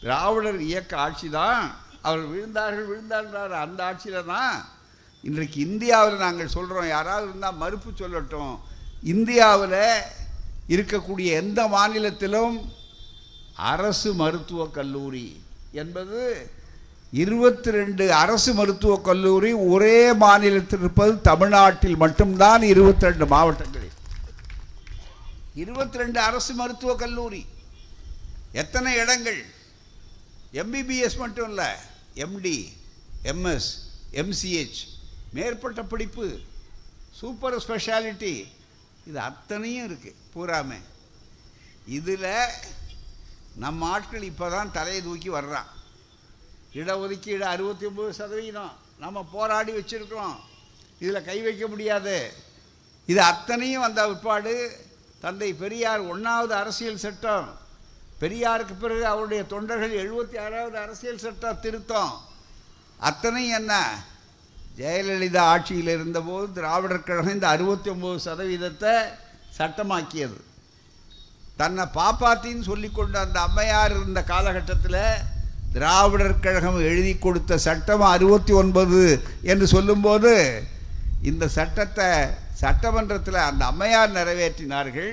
திராவிடர் 0.00 0.60
இயக்க 0.60 0.96
ஆட்சி 0.96 1.28
தான் 1.28 1.62
அவர் 2.02 2.24
விழுந்தார்கள் 2.32 2.90
விழுந்தான்றார் 2.90 3.54
அந்த 3.64 3.84
ஆட்சியில் 3.84 4.24
தான் 4.24 4.56
இன்றைக்கு 5.26 5.58
இந்தியாவில் 5.60 6.24
நாங்கள் 6.24 6.54
சொல்கிறோம் 6.54 6.88
யாராவது 6.88 7.26
இருந்தால் 7.28 7.60
மறுப்பு 7.62 7.90
சொல்லட்டும். 7.90 8.54
இந்தியாவில் 9.12 9.80
இருக்கக்கூடிய 10.74 11.28
எந்த 11.42 11.60
மாநிலத்திலும் 11.74 12.56
அரசு 13.72 14.10
மருத்துவக் 14.20 14.76
கல்லூரி 14.78 15.26
என்பது 15.82 16.20
இருபத்தி 17.22 17.70
ரெண்டு 17.70 18.04
அரசு 18.22 18.50
மருத்துவக் 18.54 19.06
கல்லூரி 19.08 19.52
ஒரே 19.52 19.98
மாநிலத்தில் 20.24 20.80
இருப்பது 20.80 21.20
தமிழ்நாட்டில் 21.20 21.96
மட்டும்தான் 21.96 22.62
இருபத்தி 22.72 23.06
ரெண்டு 23.08 23.26
மாவட்டங்களில். 23.26 23.94
இருபத்தி 25.62 25.98
ரெண்டு 25.98 26.20
அரசு 26.20 26.54
மருத்துவக் 26.54 27.02
கல்லூரி. 27.04 27.42
எத்தனை 28.62 28.92
இடங்கள்? 29.02 29.40
எம்பிபிஎஸ் 30.62 31.18
மட்டும் 31.18 31.48
இல்லை 31.48 31.70
எம்டி 32.24 32.58
எம்எஸ் 33.32 33.70
எம்சிஹெச் 34.22 34.82
மேற்பட்ட 35.36 35.80
படிப்பு. 35.92 36.26
சூப்பர் 37.20 37.56
ஸ்பெஷாலிட்டி 37.64 38.34
இது 39.08 39.18
அத்தனையும் 39.30 39.86
இருக்குது 39.88 40.18
பூராமே. 40.34 40.80
இதில் 41.98 42.32
நம்ம 43.64 43.88
ஆட்கள் 43.94 44.28
இப்போ 44.30 44.46
தான் 44.54 44.72
தலையை 44.76 45.02
தூக்கி 45.02 45.30
வர்றான். 45.36 45.68
இடஒதுக்கீடு 46.78 47.44
அறுபத்தி 47.52 47.84
ஒம்பது 47.90 48.10
சதவீதம். 48.20 48.74
நம்ம 49.04 49.22
போராடி 49.34 49.72
வச்சுருக்கிறோம். 49.76 50.36
இதில் 51.02 51.26
கை 51.28 51.38
வைக்க 51.46 51.64
முடியாது. 51.72 52.16
இது 53.10 53.20
அத்தனையும் 53.32 53.84
வந்த 53.86 54.00
பிற்பாடு 54.08 54.54
தந்தை 55.24 55.50
பெரியார் 55.62 56.02
ஒன்றாவது 56.12 56.54
அரசியல் 56.62 57.02
சட்டம். 57.04 57.46
பெரியாருக்கு 58.20 58.74
பிறகு 58.82 59.04
அவருடைய 59.12 59.42
தொண்டர்கள் 59.52 59.94
எழுபத்தி 60.02 60.36
ஆறாவது 60.44 60.78
அரசியல் 60.84 61.24
சட்டம் 61.24 61.62
திருத்தம். 61.64 62.14
அத்தனையும் 63.08 63.56
என்ன? 63.60 63.74
ஜெயலலிதா 64.78 65.42
ஆட்சியில் 65.52 65.92
இருந்தபோது 65.96 66.46
திராவிடர் 66.56 67.06
கழகம் 67.08 67.36
இந்த 67.36 67.48
அறுபத்தி 67.54 67.88
ஒம்பது 67.92 68.18
சதவீதத்தை 68.26 68.94
சட்டமாக்கியது. 69.58 70.38
தன்னை 71.60 71.84
பாப்பாத்தின்னு 71.98 72.64
சொல்லிக்கொண்ட 72.70 73.16
அந்த 73.26 73.38
அம்மையார் 73.48 73.94
இருந்த 73.98 74.22
காலகட்டத்தில் 74.32 75.00
திராவிடர் 75.74 76.42
கழகம் 76.46 76.78
எழுதி 76.88 77.14
கொடுத்த 77.18 77.58
சட்டம் 77.66 78.04
அறுபத்தி 78.14 78.52
ஒன்பது 78.62 79.00
என்று 79.52 79.66
சொல்லும்போது 79.74 80.34
இந்த 81.30 81.44
சட்டத்தை 81.56 82.10
சட்டமன்றத்தில் 82.62 83.40
அந்த 83.48 83.62
அம்மையார் 83.70 84.16
நிறைவேற்றினார்கள். 84.18 85.12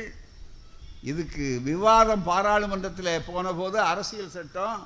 இதுக்கு 1.11 1.45
விவாதம் 1.69 2.27
பாராளுமன்றத்தில் 2.29 3.25
போன 3.29 3.47
போது 3.59 3.77
அரசியல் 3.91 4.35
சட்டம் 4.37 4.77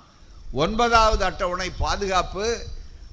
ஒன்பதாவது 0.63 1.23
அட்டவணை 1.29 1.69
பாதுகாப்பு 1.83 2.45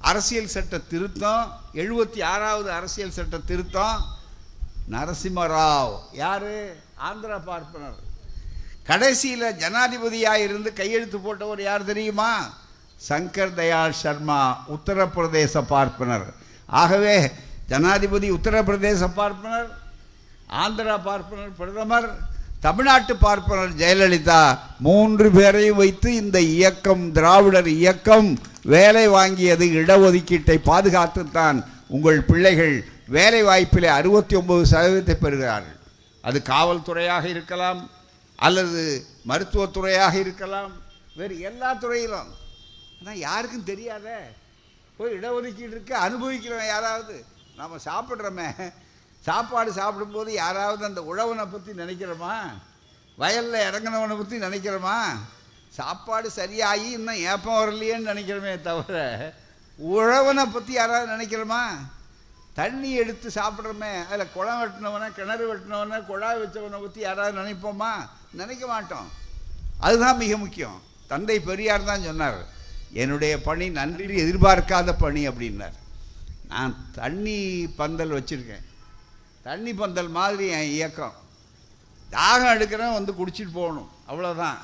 அரசியல் 0.09 0.51
சட்ட 0.53 0.77
திருத்தம் 0.91 1.45
எழுபத்தி 1.81 2.21
ஆறாவது 2.33 2.69
அரசியல் 2.79 3.15
சட்ட 3.17 3.35
திருத்தம் 3.49 4.01
நரசிம்மராவ். 4.93 5.93
யார்? 6.23 6.51
ஆந்திரா 7.07 7.37
பார்ப்பனர். 7.51 7.97
கடைசியில் 8.89 9.47
ஜனாதிபதியாக 9.63 10.43
இருந்து 10.47 10.69
கையெழுத்து 10.79 11.17
போட்டவர் 11.17 11.61
யார் 11.69 11.89
தெரியுமா? 11.91 12.31
சங்கர் 13.07 13.57
தயாள் 13.61 13.99
சர்மா 14.01 14.41
உத்தரப்பிரதேச 14.75 15.63
பார்ப்பனர். 15.73 16.27
ஆகவே 16.81 17.15
ஜனாதிபதி 17.71 18.27
உத்தரப்பிரதேச 18.37 19.01
பார்ப்பனர் 19.21 19.69
ஆந்திரா 20.63 20.95
பார்ப்பனர் 21.09 21.53
பிரதமர் 21.59 22.09
தமிழ்நாட்டு 22.65 23.13
பார்ப்பனர் 23.27 23.73
ஜெயலலிதா. 23.81 24.41
மூன்று 24.87 25.27
பேரையும் 25.37 25.79
வைத்து 25.83 26.09
இந்த 26.23 26.37
இயக்கம் 26.57 27.03
திராவிடர் 27.17 27.69
இயக்கம் 27.79 28.29
வேலை 28.73 29.05
வாங்கியது 29.07 29.65
இடஒதுக்கீட்டை 29.79 30.57
பாதுகாத்துத்தான் 30.69 31.57
உங்கள் 31.95 32.21
பிள்ளைகள் 32.29 32.75
வேலை 33.15 33.41
வாய்ப்பிலே 33.43 33.89
அறுபத்தி 33.97 34.35
ஒன்பது 34.35 34.63
சதவீதத்தை 34.71 35.15
பெறுகிறார்கள். 35.25 35.77
அது 36.27 36.37
காவல்துறையாக 36.51 37.25
இருக்கலாம் 37.27 37.81
அல்லது 38.35 38.81
மருத்துவத்துறையாக 39.29 40.13
இருக்கலாம் 40.13 40.71
வேறு 41.17 41.35
எல்லா 41.49 41.69
துறையிலும். 41.73 42.31
ஆனால் 42.99 43.21
யாருக்கும் 43.27 43.69
தெரியாதே 43.71 44.19
போய் 44.97 45.17
இடஒதுக்கீடு 45.17 45.75
இருக்க 45.75 45.93
அனுபவிக்கிறவன் 46.07 46.73
யாராவது? 46.75 47.15
நம்ம 47.55 47.77
சாப்பிட்றோமே. 47.85 48.49
சாப்பாடு 49.21 49.71
சாப்பிடும்போது 49.79 50.33
யாராவது 50.33 50.81
அந்த 50.85 51.01
உழவனை 51.11 51.45
பற்றி 51.51 51.71
நினைக்கிறோமா? 51.83 52.35
வயலில் 53.21 53.65
இறங்கினவனை 53.69 54.15
பற்றி 54.17 54.37
நினைக்கிறோமா? 54.45 54.97
சாப்பாடு 55.77 56.27
சரியாகி 56.39 56.89
இன்னும் 56.97 57.23
ஏப்பம் 57.31 57.59
வரலையேன்னு 57.59 58.09
நினைக்கிறோமே 58.11 58.53
தவிர 58.67 58.97
உழவனை 59.79 60.43
பற்றி 60.53 60.73
யாராவது 60.73 61.13
நினைக்கிறோமா? 61.15 61.63
தண்ணி 62.59 62.89
எடுத்து 63.01 63.27
சாப்பிட்றோமே 63.37 63.93
அதில் 64.09 64.33
குளம் 64.35 64.59
வெட்டினவனை 64.61 65.07
கிணறு 65.15 65.45
வெட்டினவனை 65.49 65.97
குழாய் 66.09 66.41
வச்சவனை 66.41 66.77
பற்றி 66.83 67.01
யாராவது 67.05 67.39
நினைப்போமா? 67.41 67.91
நினைக்க 68.41 68.63
மாட்டோம். 68.67 69.09
அதுதான் 69.85 70.21
மிக 70.21 70.37
முக்கியம். 70.43 70.77
தந்தை 71.11 71.37
பெரியார் 71.49 71.89
தான் 71.89 72.05
சொன்னார் 72.09 72.39
என்னுடைய 73.01 73.33
பணி 73.47 73.65
நன்றி 73.79 74.15
எதிர்பார்க்காத 74.23 74.93
பணி 75.03 75.21
அப்படின்னார். 75.29 75.75
நான் 76.53 76.73
தண்ணி 77.01 77.39
பந்தல் 77.79 78.15
வச்சுருக்கேன். 78.17 78.65
தண்ணி 79.47 79.71
பந்தல் 79.81 80.11
மாதிரி 80.19 80.45
என் 80.57 80.71
இயக்கம். 80.77 81.15
தாகம் 82.15 82.53
எடுக்கிறேன் 82.55 82.97
வந்து 82.97 83.13
குடிச்சிட்டு 83.19 83.53
போகணும். 83.59 83.91
அவ்வளோதான் 84.09 84.59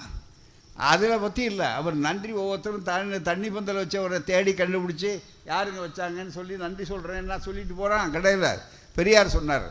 அதில் 0.89 1.23
பற்றி 1.23 1.43
இல்லை. 1.51 1.67
அவர் 1.79 1.95
நன்றி 2.05 2.31
ஒவ்வொருத்தரும் 2.41 2.87
தண்ணி 2.89 3.17
தண்ணி 3.29 3.49
பந்தல் 3.55 3.79
வச்சவரை 3.81 4.19
தேடி 4.29 4.51
கண்டுபிடிச்சி 4.59 5.11
யாருங்க 5.51 5.79
வச்சாங்கன்னு 5.85 6.37
சொல்லி 6.37 6.55
நன்றி 6.63 6.85
சொல்கிறேன்னா 6.91 7.37
சொல்லிட்டு 7.47 7.75
போகிறான் 7.81 8.13
கிடையாது 8.15 8.61
பெரியார் 8.97 9.35
சொன்னார். 9.37 9.67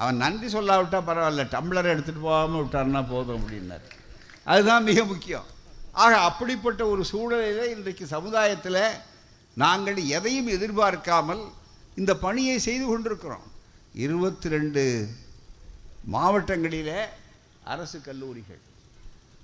அவன் 0.00 0.22
நன்றி 0.24 0.48
சொல்லாவிட்டா 0.54 1.00
பரவாயில்ல 1.08 1.44
டம்ளர் 1.56 1.90
எடுத்துகிட்டு 1.94 2.28
போகாமல் 2.28 2.62
விட்டார்னா 2.62 3.02
போதும் 3.12 3.36
அப்படின்னார். 3.40 3.88
அதுதான் 4.52 4.86
மிக 4.90 5.04
முக்கியம். 5.12 5.48
ஆக 6.04 6.12
அப்படிப்பட்ட 6.28 6.82
ஒரு 6.92 7.02
சூழலில் 7.12 7.72
இன்றைக்கு 7.74 8.06
சமுதாயத்தில் 8.14 8.82
நாங்கள் 9.62 9.98
எதையும் 10.16 10.52
எதிர்பார்க்காமல் 10.56 11.42
இந்த 12.00 12.12
பணியை 12.24 12.56
செய்து 12.68 12.86
கொண்டிருக்கிறோம். 12.86 13.46
இருபத்தி 14.04 14.48
ரெண்டு 14.54 14.82
மாவட்டங்களில் 16.14 16.96
அரசு 17.74 17.98
கல்லூரிகள். 18.08 18.62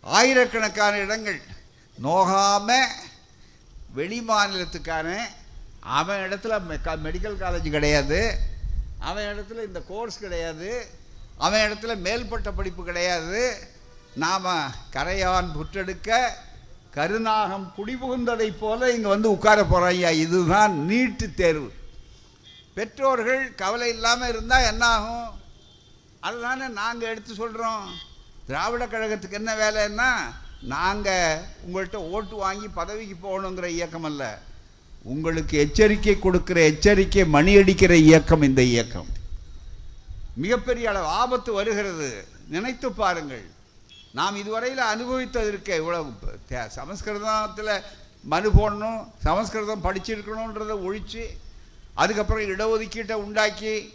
ஆயிரக்கணக்கான 0.01 0.97
இடங்கள். 0.97 1.43
நோகாமல் 2.03 2.87
வெளி 3.95 4.21
மாநிலத்துக்கான 4.21 5.19
அவன் 5.81 6.19
இடத்துல 6.19 6.61
மெ- 6.69 6.79
மெடிக்கல் 6.85 7.37
காலேஜ் 7.37 7.71
கிடையாது. 7.71 8.39
அவன் 8.99 9.25
இடத்துல 9.25 9.65
இந்த 9.65 9.81
கோர்ஸ் 9.81 10.19
கிடையாது. 10.19 10.87
அவன் 11.39 11.73
இடத்துல 11.73 11.97
மேல்பட்ட 11.99 12.51
படிப்பு 12.57 12.85
கிடையாது. 12.85 13.69
நாம் 14.15 14.75
கரையான் 14.93 15.51
புற்றெடுக்க 15.53 16.29
கருநாகம் 16.91 17.73
குடிபுகுந்ததைப் 17.77 18.59
போல 18.59 18.91
இங்கே 18.91 19.09
வந்து 19.09 19.31
உட்கார 19.31 19.63
போகிறோம் 19.63 19.89
ஐயா 19.89 20.11
இதுதான் 20.11 20.85
நீட்டு 20.85 21.35
தேர்வு. 21.35 21.73
பெற்றோர்கள் 22.75 23.55
கவலை 23.55 23.89
இல்லாமல் 23.89 24.29
இருந்தால் 24.29 24.63
என்ன 24.63 24.87
ஆகும் 24.87 25.41
அதுதானே 26.21 26.69
நாங்கள் 26.69 27.09
எடுத்து 27.09 27.35
சொல்கிறோம் 27.35 27.95
திராவிட 28.51 28.87
கழகத்துக்கு 28.87 29.33
என்ன 29.33 29.55
வேலைன்னா 29.55 30.13
நாங்கள் 30.61 31.39
உங்கள்கிட்ட 31.67 31.97
ஓட்டு 31.97 32.37
வாங்கி 32.37 32.69
பதவிக்கு 32.69 33.17
போகணுங்கிற 33.17 33.65
இயக்கம் 33.65 34.05
அல்ல. 34.05 34.39
உங்களுக்கு 35.03 35.59
எச்சரிக்கை 35.59 36.17
கொடுக்குற 36.17 36.57
எச்சரிக்கை 36.57 37.25
மணி 37.25 37.57
அடிக்கிற 37.57 37.97
இயக்கம் 37.97 38.43
இந்த 38.43 38.63
இயக்கம். 38.63 39.07
மிகப்பெரிய 40.37 40.89
அளவு 40.89 41.05
ஆபத்து 41.05 41.53
வருகிறது. 41.53 42.25
நினைத்து 42.49 42.93
பாருங்கள். 42.93 43.45
நாம் 44.13 44.37
இதுவரையில் 44.37 44.79
அனுபவித்ததற்கு 44.79 45.77
இவ்வளவு. 45.77 46.13
தே- 46.49 46.67
சமஸ்கிருதத்தில் 46.67 47.81
மனு 48.23 48.51
போடணும் 48.51 49.07
சமஸ்கிருதம் 49.23 49.85
படிச்சிருக்கணுன்றதை 49.85 50.85
ஒழித்து 50.85 51.31
அதுக்கப்புறம் 51.95 52.49
இடஒதுக்கீட்டை 52.49 53.13
உண்டாக்கி 53.13 53.95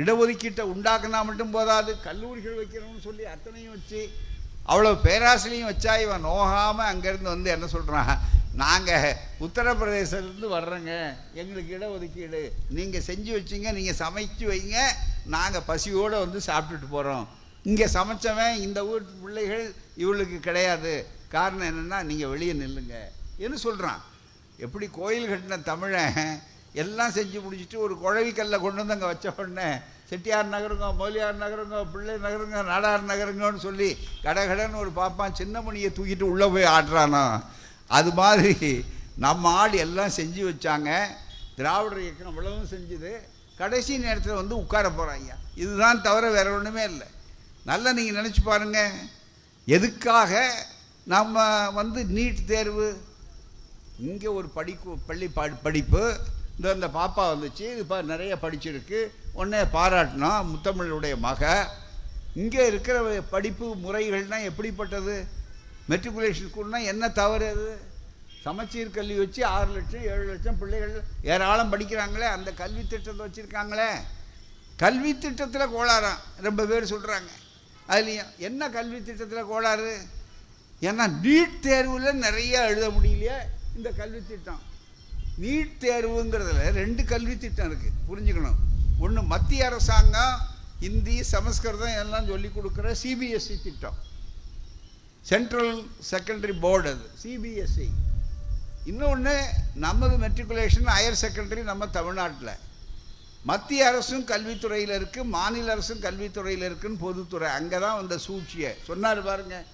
இடஒதுக்கீட்டை 0.00 0.64
உண்டாக்குனா 0.72 1.20
மட்டும் 1.28 1.52
போதாது. 1.56 1.90
கல்லூரிகள் 2.06 2.58
வைக்கணும்னு 2.60 3.02
சொல்லி 3.08 3.24
அத்தனையும் 3.34 3.74
வச்சு 3.76 4.00
அவ்வளோ 4.70 4.90
பேராசிரியும் 5.06 5.70
வச்சா 5.70 5.92
இவன் 6.04 6.26
நோகாமல் 6.28 6.88
அங்கேருந்து 6.92 7.34
வந்து 7.34 7.50
என்ன 7.56 7.66
சொல்கிறான் 7.74 8.10
நாங்கள் 8.62 9.16
உத்தரப்பிரதேசத்துலேருந்து 9.46 10.48
வர்றோங்க. 10.56 10.92
எங்களுக்கு 11.40 11.70
இடஒதுக்கீடு. 11.78 12.42
நீங்கள் 12.76 13.04
செஞ்சு 13.08 13.30
வச்சுங்க 13.36 13.70
நீங்கள் 13.78 13.98
சமைச்சு 14.02 14.44
வைங்க. 14.50 14.78
நாங்கள் 15.34 15.66
பசியோடு 15.70 16.16
வந்து 16.24 16.40
சாப்பிட்டுட்டு 16.48 16.88
போகிறோம் 16.94 17.24
இங்கே 17.70 17.86
சமைச்சவன் 17.96 18.56
இந்த 18.66 18.80
ஊர் 18.90 19.04
பிள்ளைகள் 19.22 19.64
இவளுக்கு 20.02 20.38
கிடையாது. 20.48 20.94
காரணம் 21.36 21.68
என்னென்னா 21.70 22.00
நீங்கள் 22.10 22.32
வெளியே 22.34 22.54
நில்லுங்க. 22.62 22.96
என்று 23.44 23.58
சொல்கிறான் 23.66 24.02
எப்படி 24.66 24.86
கோயில் 24.98 25.30
கட்டின 25.30 25.62
தமிழன் 25.70 26.20
எல்லாம் 26.82 27.14
செஞ்சு 27.18 27.38
முடிச்சுட்டு 27.44 27.76
ஒரு 27.84 27.94
குழவிக்கல்ல 28.04 28.56
கொண்டு 28.62 28.80
வந்து 28.82 28.96
அங்கே 28.96 29.10
வச்ச 29.12 29.32
உடனே 29.42 29.68
செட்டியார் 30.10 30.52
நகருங்க 30.54 30.88
மொழியார் 30.98 31.42
நகருங்க 31.44 31.78
பிள்ளை 31.92 32.14
நகருங்க 32.24 32.58
நாடார் 32.72 33.08
நகருங்கன்னு 33.12 33.62
சொல்லி 33.68 33.88
கடகடன்னு 34.26 34.82
ஒரு 34.84 34.92
பாப்பான் 35.00 35.38
சின்னமணியை 35.40 35.90
தூக்கிட்டு 35.96 36.26
உள்ளே 36.32 36.48
போய் 36.54 36.72
ஆடுறானோ 36.76 37.24
அது 37.98 38.10
மாதிரி 38.20 38.54
நம்ம 39.24 39.50
ஆள் 39.60 39.74
எல்லாம் 39.84 40.14
செஞ்சு 40.18 40.42
வச்சாங்க. 40.48 40.90
திராவிடர் 41.58 42.02
இயக்கம் 42.04 42.30
அவ்வளவும் 42.30 42.70
செஞ்சுது. 42.72 43.12
கடைசி 43.60 43.92
நேரத்தில் 44.04 44.40
வந்து 44.40 44.54
உட்கார 44.62 44.86
போகிறாங்க 44.96 45.30
இதுதான் 45.62 46.02
தவிர 46.06 46.24
வேறு 46.36 46.50
ஒன்றுமே 46.56 46.82
இல்லை. 46.92 47.06
நல்லா 47.70 47.90
நீங்கள் 47.98 48.18
நினச்சி 48.18 48.42
பாருங்க. 48.48 48.80
எதுக்காக 49.76 50.32
நம்ம 51.14 51.44
வந்து 51.78 52.00
நீட் 52.16 52.42
தேர்வு? 52.52 52.88
இங்கே 54.08 54.28
ஒரு 54.38 54.48
படிப்பு 54.58 54.90
பள்ளி 55.08 55.28
ப 55.36 55.46
படிப்பு. 55.66 56.02
இந்த 56.56 56.68
இந்த 56.76 56.88
பாப்பா 56.98 57.24
வந்துச்சு 57.32 57.64
இது 57.72 58.02
நிறைய 58.12 58.34
படிச்சிருக்கு. 58.42 59.00
உடனே 59.38 59.60
பாராட்டினோம் 59.76 60.46
முத்தமிழுடைய 60.52 61.16
மக. 61.26 61.42
இங்கே 62.42 62.62
இருக்கிற 62.70 62.96
படிப்பு 63.34 63.66
முறைகள்னால் 63.84 64.46
எப்படிப்பட்டது? 64.50 65.16
மெட்ரிகுலேஷன் 65.90 66.48
ஸ்கூல்னால் 66.48 66.88
என்ன 66.92 67.04
தவறு 67.20 67.46
அது? 67.54 67.68
சமச்சீர் 68.44 68.96
கல்வி 68.96 69.16
வச்சு 69.20 69.42
ஆறு 69.54 69.70
லட்சம் 69.76 70.04
ஏழு 70.10 70.24
லட்சம் 70.32 70.58
பிள்ளைகள் 70.58 70.96
ஏராளம் 71.32 71.72
படிக்கிறாங்களே 71.72 72.28
அந்த 72.36 72.50
கல்வி 72.60 72.82
திட்டத்தை 72.82 73.22
வச்சுருக்காங்களே. 73.26 73.88
கல்வி 74.82 75.12
திட்டத்தில் 75.24 75.72
கோளாறாம் 75.74 76.20
ரொம்ப 76.46 76.66
பேர் 76.70 76.92
சொல்கிறாங்க 76.92 77.30
அதுலேயும் 77.88 78.30
என்ன 78.48 78.68
கல்வி 78.76 78.98
திட்டத்தில் 79.02 79.50
கோளாறு? 79.50 79.94
ஏன்னா 80.88 81.04
நீட் 81.24 81.60
தேர்வில் 81.66 82.22
நிறைய 82.26 82.64
எழுத 82.70 82.88
முடியலையே 82.96 83.38
இந்த 83.76 83.90
கல்வி 84.00 84.20
திட்டம். 84.30 84.62
நீட் 85.42 85.74
தேர்வுங்கிறதுல 85.84 86.66
ரெண்டு 86.80 87.02
கல்வி 87.12 87.34
திட்டம் 87.44 87.68
இருக்குது 87.70 87.98
புரிஞ்சுக்கணும். 88.08 88.60
ஒன்று 89.04 89.22
மத்திய 89.32 89.66
அரசாங்கம் 89.70 90.36
இந்தி 90.88 91.16
சமஸ்கிருதம் 91.34 91.98
எல்லாம் 92.02 92.28
சொல்லி 92.32 92.48
கொடுக்குற 92.56 92.86
சிபிஎஸ்சி 93.02 93.56
திட்டம். 93.66 93.98
சென்ட்ரல் 95.30 95.74
செகண்டரி 96.10 96.54
போர்டு 96.64 96.88
அது 96.94 97.06
சிபிஎஸ்சி 97.22 97.88
இன்னொன்று 98.90 99.36
நமது 99.84 100.16
மெட்ரிகுலேஷன் 100.24 100.90
ஹையர் 100.96 101.22
செகண்டரி 101.22 101.62
நம்ம 101.70 101.86
தமிழ்நாட்டில். 101.98 102.52
மத்திய 103.50 103.88
அரசும் 103.92 104.26
கல்வித்துறையில் 104.30 104.92
இருக்குது 104.98 105.32
மாநில 105.36 105.72
அரசும் 105.74 106.04
கல்வித்துறையில் 106.04 106.64
இருக்குன்னு 106.68 107.02
பொதுத்துறை. 107.06 107.48
அங்கே 107.58 107.78
தான் 107.84 107.98
அந்த 108.02 108.16
சூழ்ச்சியை. 108.26 108.70
சொன்னார் 108.88 109.20
பாருங்கள் 109.28 109.66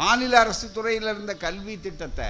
மாநில 0.00 0.34
அரசு 0.44 0.66
துறையில் 0.76 1.10
இருந்த 1.12 1.32
கல்வி 1.46 1.74
திட்டத்தை 1.86 2.28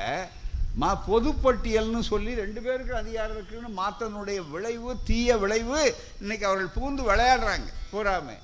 மா 0.74 1.04
பொதுப்பட்டியல்னு 1.08 2.00
சொல்லி 2.00 2.34
ரெண்டு 2.34 2.60
பேருக்கு 2.60 2.94
அதிகாரம் 2.94 3.36
இருக்குன்னு 3.36 3.70
மாத்தனுடைய 3.80 4.50
விளைவு 4.50 4.96
தீய 5.04 5.36
விளைவு 5.36 5.94
இன்னைக்கு 6.20 6.46
அவர்கள் 6.46 6.76
பூந்து 6.76 7.02
விளையாடுறாங்க. 7.08 7.68
பூராமே 7.92 8.36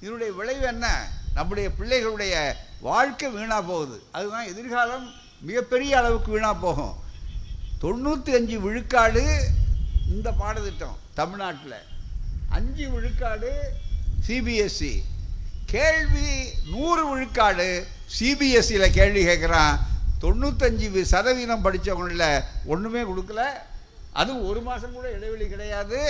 இதனுடைய 0.00 0.32
விளைவு 0.32 0.66
என்ன? 0.66 0.86
நம்முடைய 1.34 1.70
பிள்ளைகளுடைய 1.78 2.34
வாழ்க்கை 2.80 3.28
வீணாக 3.30 3.62
போகுது. 3.62 4.02
அதுதான் 4.12 4.46
எதிர்காலம் 4.46 5.12
மிகப்பெரிய 5.40 5.98
அளவுக்கு 5.98 6.30
வீணாக 6.32 6.54
போகும். 6.54 6.94
தொண்ணூற்றி 7.82 8.30
அஞ்சு 8.34 8.60
விழுக்காடு 8.60 9.24
இந்த 10.10 10.32
பாடத்திட்டம் 10.32 10.96
தமிழ்நாட்டில். 11.14 11.78
அஞ்சு 12.48 12.90
விழுக்காடு 12.90 13.52
சிபிஎஸ்சி 14.26 15.02
கேள்வி 15.66 16.48
நூறு 16.70 17.08
விழுக்காடு 17.10 17.86
சிபிஎஸ்சியில் 18.18 18.90
கேள்வி 18.90 19.24
கேட்குறான். 19.26 19.78
தொண்ணூத்தஞ்சு 20.22 21.02
சதவீதம் 21.12 21.64
படித்தவங்களில் 21.66 22.44
ஒன்றுமே 22.72 23.02
கொடுக்கல. 23.10 23.42
அதுவும் 24.20 24.46
ஒரு 24.50 24.60
மாதம் 24.68 24.96
கூட 24.96 25.06
இடைவெளி 25.16 25.46
கிடையாது. 25.54 26.00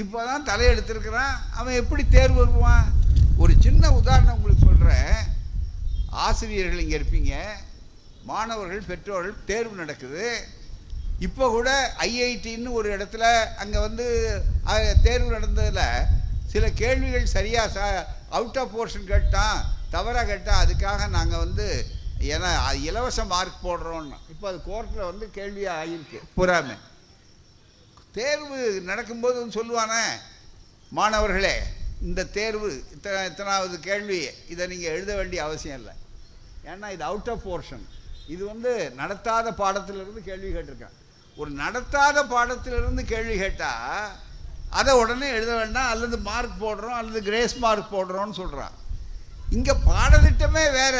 இப்போ 0.00 0.18
தான் 0.28 0.46
தலையெடுத்திருக்கிறான். 0.50 1.34
அவன் 1.58 1.78
எப்படி 1.82 2.02
தேர்வு 2.16 2.38
வருவான்? 2.42 2.86
ஒரு 3.42 3.52
சின்ன 3.64 3.90
உதாரணம் 4.00 4.36
உங்களுக்கு 4.36 4.66
சொல்கிறேன் 4.68 5.16
ஆசிரியர்கள் 6.26 6.82
இங்கே 6.84 6.98
இருப்பீங்க. 6.98 7.34
மாணவர்கள் 8.30 8.88
பெற்றோர்கள் 8.90 9.42
தேர்வு 9.50 9.74
நடக்குது. 9.82 10.24
இப்போ 11.26 11.44
கூட 11.56 11.68
ஐஐடின்னு 12.06 12.70
ஒரு 12.78 12.88
இடத்துல 12.96 13.24
அங்கே 13.62 13.78
வந்து 13.86 14.06
தேர்வு 15.06 15.28
நடந்ததில் 15.36 15.84
சில 16.52 16.64
கேள்விகள் 16.80 17.34
சரியாக 17.36 17.68
ச 17.76 17.78
அவுட் 18.38 18.58
ஆஃப் 18.62 18.74
போர்ஷன் 18.74 19.10
கேட்டான் 19.12 19.56
தவறாக 19.94 20.26
கேட்டால் 20.30 20.62
அதுக்காக 20.64 21.08
நாங்கள் 21.16 21.42
வந்து 21.44 21.68
ஏன்னா 22.34 22.50
அது 22.66 22.78
இலவச 22.90 23.24
மார்க் 23.32 23.64
போடுறோன்னு 23.66 24.18
இப்போ 24.32 24.46
அது 24.50 24.58
கோர்ட்டில் 24.68 25.08
வந்து 25.10 25.26
கேள்வியாக 25.38 25.80
ஆகியிருக்கு 25.80 26.20
பூராமே 26.36 26.76
தேர்வு 28.18 28.58
நடக்கும்போது 28.90 29.36
வந்து 29.40 29.58
சொல்லுவானே 29.58 30.04
மாணவர்களே 30.98 31.56
இந்த 32.08 32.22
தேர்வு 32.38 32.68
இத்தனை 32.94 33.20
இத்தனாவது 33.30 33.76
கேள்வி 33.88 34.18
இதை 34.52 34.64
நீங்கள் 34.72 34.94
எழுத 34.96 35.10
வேண்டிய 35.18 35.40
அவசியம் 35.46 35.78
இல்லை. 35.80 35.94
ஏன்னா 36.70 36.86
இது 36.94 37.04
அவுட் 37.10 37.30
ஆஃப் 37.32 37.44
போர்ஷன் 37.48 37.84
இது 38.34 38.42
வந்து 38.52 38.72
நடத்தாத 39.00 39.52
பாடத்திலிருந்து 39.60 40.20
கேள்வி 40.28 40.48
கேட்டிருக்கேன். 40.54 40.96
ஒரு 41.36 41.50
நடத்தாத 41.62 42.24
பாடத்திலிருந்து 42.32 43.02
கேள்வி 43.12 43.36
கேட்டால் 43.42 44.10
அதை 44.78 44.92
உடனே 45.02 45.28
எழுத 45.38 45.52
வேண்டாம் 45.60 45.90
அல்லது 45.94 46.16
மார்க் 46.28 46.60
போடுறோம் 46.64 46.98
அல்லது 47.00 47.20
கிரேஸ் 47.28 47.56
மார்க் 47.64 47.94
போடுறோம்னு 47.94 48.38
சொல்கிறான் 48.42 48.76
இங்கே 49.56 49.74
பாடத்திட்டமே 49.90 50.64
வேற. 50.80 50.98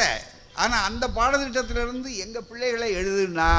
ஆனால் 0.63 0.85
அந்த 0.89 1.05
பாடத்திட்டத்திலிருந்து 1.17 2.11
எங்கள் 2.25 2.47
பிள்ளைகளை 2.51 2.89
எழுதுனா 3.01 3.51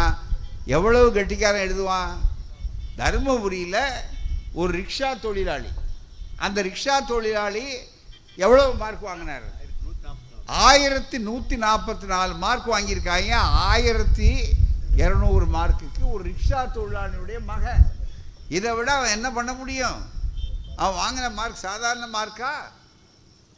எவ்வளவு 0.75 1.07
கெட்டிக்காரன் 1.17 1.65
எழுதுவான்? 1.67 2.13
தருமபுரியில் 2.99 3.83
ஒரு 4.59 4.71
ரிக்ஷா 4.79 5.09
தொழிலாளி. 5.25 5.69
அந்த 6.45 6.57
ரிக்ஷா 6.67 6.95
தொழிலாளி 7.11 7.65
எவ்வளவு 8.35 8.71
மார்க் 8.81 9.07
வாங்கினார்? 9.09 9.47
ஆயிரத்தி 10.45 11.17
நூற்றி 11.27 11.55
நாற்பத்தி 11.65 12.07
நாலு 12.13 12.33
மார்க் 12.43 12.69
வாங்கியிருக்காங்க. 12.73 13.33
ஆயிரத்தி 13.71 14.29
இரநூறு 15.01 15.45
மார்க்குக்கு 15.55 16.03
ஒரு 16.13 16.23
ரிக்ஷா 16.29 16.59
தொழிலாளியுடைய 16.75 17.39
மகன். 17.51 17.83
இதை 18.57 18.71
விட 18.75 18.89
அவன் 18.97 19.15
என்ன 19.17 19.31
பண்ண 19.37 19.53
முடியும்? 19.53 19.99
அவன் 20.75 20.99
வாங்கின 21.01 21.27
மார்க் 21.39 21.65
சாதாரண 21.67 22.05
மார்க்கா 22.17 22.51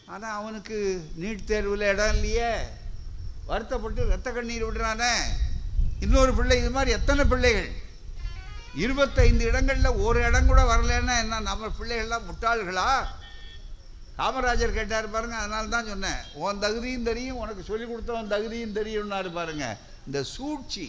ஆனால் 0.05 0.37
அவனுக்கு 0.39 0.77
நீட் 1.21 1.47
தேர்வில் 1.49 1.89
இடம் 1.93 2.13
இல்லையே. 2.13 2.53
வருத்தப்பட்டு 3.49 4.01
ரத்த 4.13 4.29
கண்ணீர் 4.31 4.65
விடுறானே. 4.67 5.13
இன்னொரு 6.05 6.31
பிள்ளை 6.37 6.57
இது 6.61 6.71
மாதிரி 6.75 6.91
எத்தனை 6.97 7.23
பிள்ளைகள்? 7.31 7.69
இருபத்தைந்து 8.83 9.43
இடங்களில் 9.49 9.99
ஒரு 10.07 10.19
இடம் 10.27 10.49
கூட 10.49 10.61
வரலன்னா 10.71 11.15
என்ன 11.23 11.39
நம்ம 11.49 11.69
பிள்ளைகள்லாம் 11.79 12.27
முட்டாள்களா? 12.29 12.89
காமராஜர் 14.19 14.75
கேட்டார் 14.77 15.13
பாருங்க 15.13 15.35
அதனால 15.41 15.69
தான் 15.73 15.89
சொன்னேன். 15.91 16.21
உன் 16.43 16.61
தகுதியும் 16.63 17.07
தெரியும் 17.09 17.39
உனக்கு 17.43 17.63
சொல்லிக் 17.69 17.91
கொடுத்தவன் 17.91 18.33
தகுதியும் 18.33 18.77
தெரியும்னாரு 18.79 19.29
பாருங்க. 19.39 19.65
இந்த 20.07 20.19
சூழ்ச்சி 20.35 20.87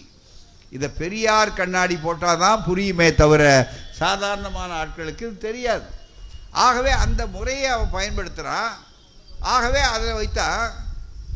இதை 0.76 0.88
பெரியார் 1.00 1.56
கண்ணாடி 1.60 1.96
போட்டால் 2.06 2.42
தான் 2.44 2.64
புரியுமே 2.68 3.08
தவிர 3.22 3.44
சாதாரணமான 4.00 4.70
ஆட்களுக்கு 4.82 5.24
இது 5.28 5.38
தெரியாது. 5.48 5.86
ஆகவே 6.66 6.92
அந்த 7.04 7.22
முறையை 7.36 7.68
அவன் 7.76 7.94
பயன்படுத்துகிறான் 7.96 8.70
ஆகவே 9.54 9.82
அதை 9.94 10.12
வைத்தா 10.20 10.48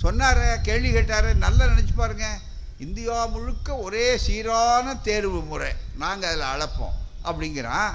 சொன்னார் 0.05 0.61
கேள்வி 0.61 0.91
கேட்டார் 0.93 1.37
நல்லா 1.37 1.65
நினச்சி 1.65 1.95
பாருங்க. 1.97 2.39
இந்தியா 2.79 3.27
முழுக்க 3.27 3.77
ஒரே 3.77 4.17
சீரான 4.17 4.97
தேர்வு 4.97 5.41
முறை. 5.41 5.73
நாங்கள் 5.99 6.41
அதில் 6.41 6.45
அளப்போம். 6.55 6.97
அப்படிங்கிறான். 7.25 7.91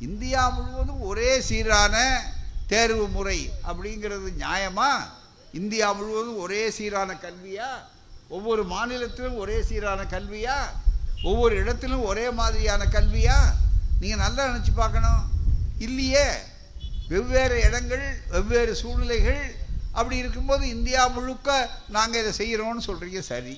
இந்தியா 0.00 0.48
முழுவதும் 0.48 1.00
ஒரே 1.00 1.40
சீரான 1.40 2.22
தேர்வு 2.66 3.08
முறை 3.08 3.52
அப்படிங்கிறது 3.68 4.32
நியாயமா? 4.38 4.90
இந்தியா 5.52 5.92
முழுவதும் 5.92 6.38
ஒரே 6.38 6.70
சீரான 6.70 7.12
கல்வியா? 7.12 7.70
ஒவ்வொரு 8.28 8.64
மாநிலத்திலும் 8.64 9.38
ஒரே 9.38 9.62
சீரான 9.62 10.02
கல்வியா? 10.02 10.56
ஒவ்வொரு 11.22 11.56
இடத்திலும் 11.56 12.04
ஒரே 12.04 12.30
மாதிரியான 12.30 12.84
கல்வியா? 12.84 13.38
நீங்கள் 14.00 14.18
நல்லா 14.18 14.46
நினச்சி 14.46 14.74
பார்க்கணும். 14.74 15.22
இல்லையே. 15.78 16.26
வெவ்வேறு 17.08 17.60
இடங்கள் 17.62 18.20
வெவ்வேறு 18.30 18.74
சூழ்நிலைகள் 18.74 19.56
அப்படி 19.96 20.16
இருக்கும்போது 20.22 20.64
இந்தியா 20.68 21.02
முழுக்க 21.16 21.50
நாங்கள் 21.96 22.20
இதை 22.22 22.32
செய்கிறோம்னு 22.40 22.86
சொல்கிறீங்க 22.88 23.20
சரி. 23.32 23.54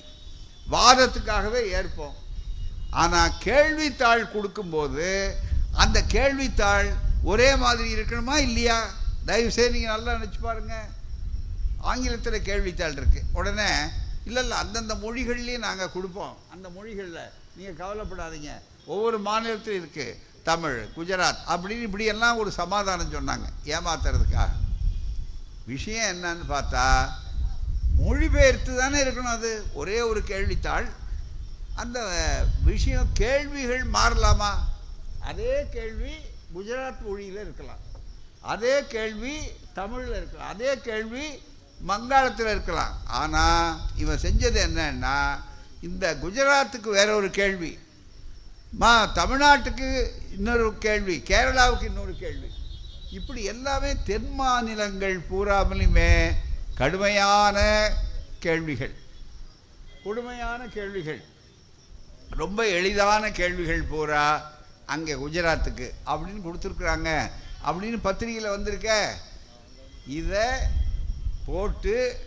வாதத்துக்காகவே 0.73 1.61
ஏற்போம். 1.77 2.15
ஆனால் 3.01 3.35
கேள்வித்தாள் 3.45 4.31
கொடுக்கும்போது 4.33 5.07
அந்த 5.83 5.97
கேள்வித்தாள் 6.13 6.89
ஒரே 7.31 7.49
மாதிரி 7.63 7.87
இருக்கணுமா 7.95 8.35
இல்லையா? 8.47 8.77
தயவு 9.25 9.51
செய்து 9.51 9.73
நீங்கள் 9.75 9.93
நல்லா 9.95 10.11
நினச்சி 10.13 10.39
பாருங்கள் 10.41 10.87
ஆங்கிலத்தில் 11.89 12.45
கேள்வித்தாள் 12.47 12.97
இருக்குது 12.99 13.27
உடனே 13.33 13.67
இல்லை 14.27 14.41
இல்லை 14.43 14.57
அந்தந்த 14.57 14.93
மொழிகள்லேயும் 15.03 15.65
நாங்கள் 15.67 15.91
கொடுப்போம். 15.91 16.33
அந்த 16.53 16.67
மொழிகளில் 16.77 17.31
நீங்கள் 17.57 17.79
கவலைப்படாதீங்க. 17.81 18.51
ஒவ்வொரு 18.85 19.19
மாநிலத்திலும் 19.27 19.79
இருக்குது 19.81 20.17
தமிழ் 20.49 20.77
குஜராத் 20.97 21.43
அப்படின்னு 21.51 21.87
இப்படியெல்லாம் 21.87 22.37
ஒரு 22.37 22.51
சமாதானம் 22.51 23.13
சொன்னாங்க. 23.13 23.47
ஏமாத்துறதுக்காக. 23.75 24.51
விஷயம் 25.69 26.23
என்னன்னு 26.23 26.51
பார்த்தா 26.51 27.09
மொழிபெயர்த்து 27.97 28.77
தானே 28.77 29.03
இருக்கணும் 29.03 29.35
அது. 29.35 29.65
ஒரே 29.73 30.01
ஒரு 30.01 30.19
கேள்வித்தாள். 30.19 30.89
அந்த 31.75 31.99
விஷயம் 32.63 33.09
கேள்விகள் 33.13 33.83
மாறலாமா? 33.93 34.49
அதே 35.19 35.67
கேள்வி 35.71 36.11
குஜராத் 36.55 37.01
மொழியில் 37.01 37.41
இருக்கலாம். 37.41 37.77
அதே 38.41 38.85
கேள்வி 38.87 39.37
தமிழில் 39.73 40.15
இருக்கலாம். 40.15 40.47
அதே 40.47 40.77
கேள்வி 40.77 41.41
மங்காளத்தில் 41.87 42.51
இருக்கலாம். 42.51 43.01
ஆனால் 43.05 43.79
இவன் 43.95 44.19
செஞ்சது 44.21 44.59
என்னன்னா 44.67 45.39
இந்த 45.81 46.17
குஜராத்துக்கு 46.23 46.89
வேற 46.89 47.15
ஒரு 47.15 47.29
கேள்வி. 47.29 47.79
மா 48.71 49.13
தமிழ்நாட்டுக்கு 49.15 50.09
இன்னொரு 50.31 50.75
கேள்வி. 50.79 51.23
கேரளாவுக்கு 51.25 51.83
இன்னொரு 51.83 52.15
கேள்வி. 52.17 52.47
இப்படி 53.11 53.43
எல்லாமே 53.43 53.95
தென் 54.05 54.33
மாநிலங்கள் 54.33 55.19
பூராமலுமே 55.19 56.31
கடுமையான 56.75 57.89
கேள்விகள். 58.39 58.93
கொடுமையான 60.03 60.67
கேள்விகள். 60.67 61.23
ரொம்ப 62.29 62.67
எளிதான 62.67 63.31
கேள்விகள் 63.31 63.81
பூரா 63.81 64.51
அங்கே 64.85 65.13
குஜராத்துக்கு. 65.13 65.91
அப்படின்னு 66.05 66.41
கொடுத்துருக்குறாங்க. 66.43 67.31
அப்படின்னு 67.65 67.99
பத்திரிகையில் 68.01 68.49
வந்திருக்க. 68.49 69.17
இதை 70.07 70.47
போட்டு 71.45 72.19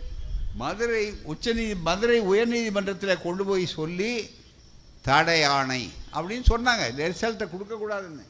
மதுரை 0.55 1.11
உச்சநீதி 1.23 1.75
மதுரை 1.75 2.21
உயர்நீதிமன்றத்தில் 2.21 3.21
கொண்டு 3.21 3.45
போய் 3.45 3.65
சொல்லி 3.65 4.35
தடை 5.01 5.43
ஆணை 5.43 5.93
அப்படின்னு 6.13 6.45
சொன்னாங்க. 6.49 6.89
இந்த 6.89 7.09
ரிசல்ட்டை 7.09 7.49
கொடுக்கக்கூடாதுன்னு. 7.49 8.25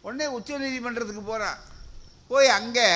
உடனே 0.00 0.38
உச்சநீதிமன்றத்துக்கு 0.38 1.20
போகிறான் 1.20 1.70
போய் 2.32 2.56
அங்கே 2.58 2.88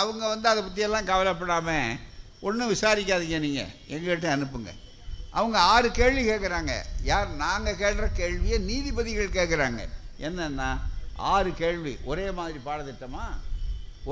அவங்க 0.00 0.22
வந்து 0.32 0.48
அதை 0.52 0.60
பற்றியெல்லாம் 0.62 1.10
கவலைப்படாமல் 1.10 1.98
ஒன்றும் 2.46 2.72
விசாரிக்காதீங்க 2.72 3.38
நீங்கள் 3.46 3.70
எங்கள்கிட்ட 3.94 4.28
அனுப்புங்க. 4.36 4.72
அவங்க 5.38 5.58
ஆறு 5.74 5.88
கேள்வி 5.98 6.22
கேட்குறாங்க 6.30 6.72
யார் 7.10 7.28
நாங்கள் 7.44 7.78
கேட்குற 7.82 8.06
கேள்வியை 8.20 8.58
நீதிபதிகள் 8.70 9.36
கேட்குறாங்க 9.38 9.82
என்னென்னா 10.26 10.68
ஆறு 11.32 11.50
கேள்வி. 11.62 11.94
ஒரே 12.10 12.26
மாதிரி 12.38 12.58
பாடத்திட்டமா? 12.66 13.24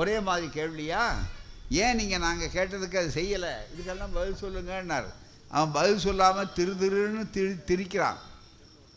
ஒரே 0.01 0.17
மாதிரி 0.29 0.47
கேள்வியா? 0.59 1.03
ஏன் 1.83 1.99
நீங்கள் 2.01 2.25
நாங்கள் 2.27 2.55
கேட்டதுக்கு 2.57 3.01
அது 3.01 3.11
செய்யலை? 3.19 3.53
இதுக்கெல்லாம் 3.73 4.15
பதில் 4.15 4.41
சொல்லுங்கன்னார். 4.43 5.09
அவன் 5.57 5.75
பதில் 5.79 6.03
சொல்லாமல் 6.07 6.53
திரு 6.57 6.73
திருன்னு 6.83 7.23
திரி 7.37 7.53
திரிக்கிறான். 7.71 8.21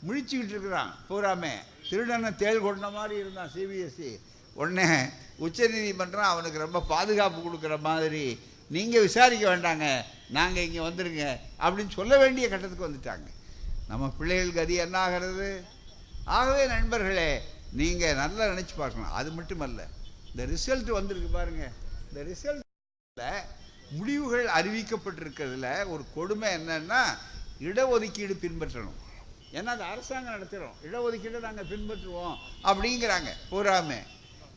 முழிச்சுக்கிட்டு 0.07 0.55
இருக்கிறான். 0.55 0.91
பூராமே 1.09 1.53
திருடனை 1.89 2.31
தேள் 2.35 2.65
கொண்ட 2.65 2.89
மாதிரி 2.97 3.15
இருந்தான் 3.23 3.51
சிபிஎஸ்சி 3.55 4.11
உடனே 4.59 4.87
உச்சநீதிமன்றம் 5.45 6.31
அவனுக்கு 6.31 6.65
ரொம்ப 6.65 6.81
பாதுகாப்பு 6.91 7.39
கொடுக்குற 7.45 7.75
மாதிரி 7.87 8.25
நீங்கள் 8.75 9.05
விசாரிக்க 9.07 9.45
வேண்டாங்க 9.51 9.87
நாங்கள் 10.37 10.65
இங்கே 10.67 10.81
வந்துடுங்க 10.87 11.25
அப்படின்னு 11.63 11.93
சொல்ல 11.97 12.13
வேண்டிய 12.23 12.45
கட்டத்துக்கு 12.51 12.87
வந்துட்டாங்க. 12.87 13.27
நம்ம 13.89 14.07
பிள்ளைகள் 14.19 14.57
கதி 14.59 14.75
என்ன 14.85 14.97
ஆகிறது 15.05 15.49
ஆகவே 16.37 16.63
நண்பர்களே 16.75 17.29
நீங்கள் 17.79 18.19
நல்லா 18.21 18.43
நினச்சி 18.51 18.75
பார்க்கணும். 18.81 19.13
அது 19.19 19.29
மட்டுமல்ல 19.37 19.81
இந்த 20.31 20.45
ரிசல்ட் 20.53 20.89
வந்திருக்கு 20.97 21.29
பாருங்கள் 21.37 21.73
இந்த 22.07 22.21
ரிசல்ட்டில் 22.31 23.45
முடிவுகள் 23.97 24.47
அறிவிக்கப்பட்டிருக்கிறதுல 24.57 25.67
ஒரு 25.93 26.03
கொடுமை 26.15 26.49
என்னன்னா 26.57 27.01
இடஒதுக்கீடு 27.67 28.35
பின்பற்றணும். 28.45 28.99
ஏன்னா 29.57 29.71
அது 29.75 29.83
அரசாங்கம் 29.93 30.35
நடத்துகிறோம் 30.35 30.77
இடஒதுக்கீடு 30.87 31.45
நாங்கள் 31.47 31.69
பின்பற்றுவோம் 31.73 32.37
அப்படிங்கிறாங்க. 32.69 33.31
பூராமே 33.51 33.99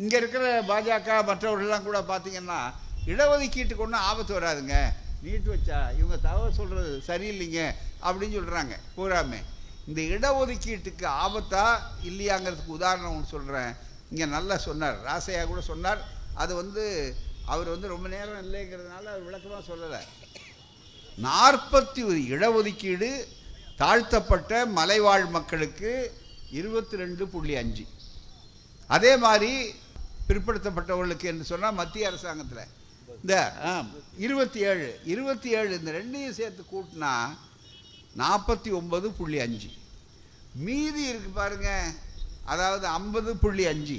இங்கே 0.03 0.17
இருக்கிற 0.21 0.45
பாஜக 0.71 1.11
மற்றவர்கள்லாம் 1.29 1.87
கூட 1.89 1.99
பார்த்தீங்கன்னா 2.11 2.59
இடஒதுக்கீட்டுக்கு 3.13 3.85
ஒன்றும் 3.87 4.07
ஆபத்து 4.09 4.33
வராதுங்க. 4.39 4.77
நீட்டு 5.23 5.49
வச்சா 5.53 5.79
இவங்க 5.99 6.17
தகவல் 6.27 6.59
சொல்கிறது 6.59 6.91
சரியில்லைங்க 7.09 7.63
அப்படின்னு 8.07 8.37
சொல்கிறாங்க 8.39 8.75
பூராமே. 8.97 9.41
இந்த 9.89 10.01
இடஒதுக்கீட்டுக்கு 10.15 11.07
ஆபத்தா 11.25 11.65
இல்லையாங்கிறதுக்கு 12.09 12.77
உதாரணம் 12.79 13.15
ஒன்று 13.15 13.33
சொல்கிறேன் 13.35 13.73
இங்கே 14.11 14.27
நல்லா 14.37 14.57
சொன்னார் 14.67 14.99
ராசையா 15.09 15.43
கூட 15.53 15.63
சொன்னார். 15.71 16.01
அது 16.43 16.53
வந்து 16.61 16.85
அவர் 17.53 17.73
வந்து 17.75 17.93
ரொம்ப 17.95 18.07
நேரம் 18.15 18.41
இல்லைங்கிறதுனால 18.45 19.05
அவர் 19.13 19.27
விளக்கமாக 19.29 19.63
சொல்லலை. 19.71 20.01
நாற்பத்தி 21.27 22.01
ஒரு 22.11 22.21
இடஒதுக்கீடு 22.35 23.11
தாழ்த்தப்பட்ட 23.83 24.53
மலைவாழ் 24.79 25.27
மக்களுக்கு 25.37 25.91
இருபத்தி 26.59 26.97
ரெண்டு 27.03 27.25
புள்ளி 27.33 27.55
அஞ்சு. 27.63 27.85
அதே 28.97 29.13
மாதிரி 29.25 29.53
பிற்படுத்தப்பட்டவர்களுக்கு 30.29 31.27
என்று 31.33 31.45
சொன்னால் 31.51 31.79
மத்திய 31.81 32.11
அரசாங்கத்தில். 32.11 32.73
இந்த 33.23 33.37
இருபத்தி 34.27 34.61
ஏழு 34.71 34.89
இருபத்தி 35.13 35.51
ஏழு 35.59 35.71
இந்த 35.79 35.91
ரெண்டையும் 35.99 36.39
சேர்த்து 36.41 36.63
கூட்டினா 36.73 37.13
நாற்பத்தி 38.23 38.71
ஒன்பது 38.81 39.09
புள்ளி 39.19 39.39
அஞ்சு. 39.47 39.71
மீதி 40.67 41.03
இருக்கு 41.11 41.31
பாருங்க 41.41 41.71
அதாவது 42.53 42.87
ஐம்பது 42.99 43.31
புள்ளி 43.43 43.65
அஞ்சு. 43.73 43.99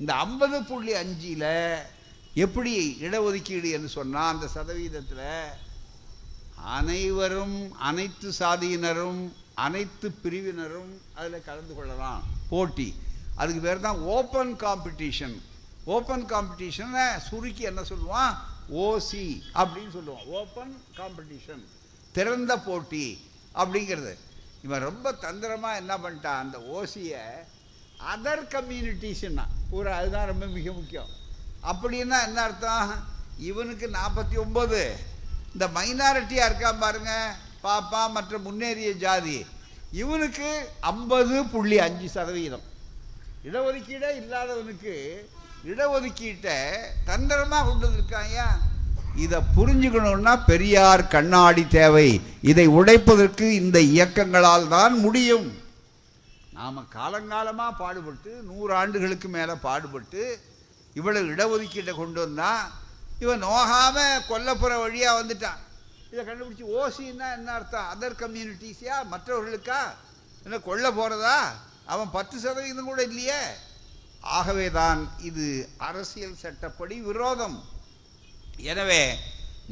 இந்த 0.00 0.12
ஐம்பது 0.24 0.58
புள்ளி 0.70 0.92
அஞ்சில் 1.02 1.50
எப்படி 2.44 2.72
இடஒதுக்கீடு 3.06 3.70
என்று 3.76 3.88
சொன்னால் 3.98 4.32
அந்த 4.34 4.46
சதவீதத்தில் 4.56 5.28
அனைவரும் 6.78 7.56
அனைத்து 7.90 8.28
சாதியினரும் 8.38 9.22
அனைத்து 9.64 10.08
பிரிவினரும் 10.22 10.92
அதில் 11.18 11.46
கலந்து 11.48 11.72
கொள்ளலாம். 11.74 12.22
போட்டி. 12.52 12.88
அதுக்கு 13.40 13.62
பேர் 13.66 13.86
தான் 13.86 14.00
ஓப்பன் 14.16 14.52
காம்படிஷன். 14.64 15.36
ஓப்பன் 15.84 16.24
காம்படிஷனை 16.32 17.18
சுருக்கி 17.18 17.62
என்ன 17.62 17.80
சொல்லுவான்? 17.80 18.34
ஓசி 18.74 19.42
அப்படின்னு 19.54 19.92
சொல்லுவான். 19.94 20.26
ஓப்பன் 20.26 20.82
காம்படிஷன் 20.96 21.64
திறந்த 22.12 22.58
போட்டி 22.58 23.30
அப்படிங்கிறது. 23.54 24.14
இவன் 24.62 24.80
ரொம்ப 24.80 25.12
தந்திரமாக 25.12 25.76
என்ன 25.76 25.96
பண்ணிட்டான்? 25.96 26.42
அந்த 26.44 26.58
ஓசியை 26.58 27.22
அதர் 28.12 28.44
கம்யூனிட்டிஸ்ன்னா 28.54 29.44
பூரா 29.70 29.96
அதுதான் 29.96 30.26
ரொம்ப 30.26 30.46
மிக 30.46 30.72
முக்கியம். 30.72 31.08
அப்படின்னா 31.62 32.22
என்ன 32.26 32.42
அர்த்தம்? 32.42 33.04
இவனுக்கு 33.38 33.88
நாற்பத்தி 33.88 34.36
ஒம்பது 34.44 34.90
இந்த 35.52 35.68
மைனாரிட்டியாக 35.68 36.48
இருக்கான் 36.50 36.78
பாருங்க. 36.78 37.36
பாப்பா 37.62 38.10
மற்ற 38.10 38.38
முன்னேறிய 38.38 38.92
ஜாதி. 38.92 39.46
இவனுக்கு 39.92 40.68
ஐம்பது 40.80 41.44
புள்ளி 41.44 41.78
அஞ்சு 41.78 42.08
சதவீதம். 42.08 42.62
இடஒதுக்கீடே 43.44 44.10
இல்லாதவனுக்கு 44.22 44.94
இடஒதுக்கீட்டை 45.70 46.58
தந்திரமாக 47.08 47.64
கொண்டு 47.66 47.86
வந்திருக்காங்க 47.86 48.38
இதை 49.24 49.38
புரிஞ்சுக்கணும்னா 49.56 50.32
பெரியார் 50.50 51.02
கண்ணாடி 51.14 51.64
தேவை. 51.78 52.08
இதை 52.50 52.64
உடைப்பதற்கு 52.78 53.46
இந்த 53.62 53.78
இயக்கங்களால் 53.94 54.70
தான் 54.76 54.94
முடியும். 55.04 55.48
நாம் 56.58 56.88
காலங்காலமாக 56.96 57.78
பாடுபட்டு 57.82 58.32
நூறு 58.50 58.72
ஆண்டுகளுக்கு 58.80 59.28
மேலே 59.36 59.54
பாடுபட்டு 59.66 60.22
இவ்வளவு 60.98 61.30
இடஒதுக்கீட்டை 61.34 61.92
கொண்டு 61.98 62.20
வந்தான் 62.24 62.62
இவன் 63.24 63.44
நோகாமல் 63.48 64.24
கொல்லப்புற 64.30 64.72
வழியாக 64.84 65.18
வந்துட்டான். 65.20 65.60
இதை 66.12 66.22
கண்டுபிடிச்சி 66.24 66.64
ஓசின்னா 66.78 67.28
என்ன 67.38 67.52
அர்த்தம்? 67.58 67.90
அதர் 67.92 68.20
கம்யூனிட்டிஸியா 68.22 68.96
மற்றவர்களுக்கா? 69.12 69.82
என்ன 70.44 70.58
கொல்ல 70.68 70.86
போகிறதா 70.98 71.36
அவன் 71.92 72.10
பத்து 72.16 72.36
சதவீதம் 72.44 72.90
கூட 72.90 73.02
இல்லையே. 73.10 73.42
ஆகவேதான் 74.22 75.00
இது 75.28 75.46
அரசியல் 75.88 76.40
சட்டப்படி 76.42 76.96
விரோதம். 77.00 77.56
எனவே 78.70 79.04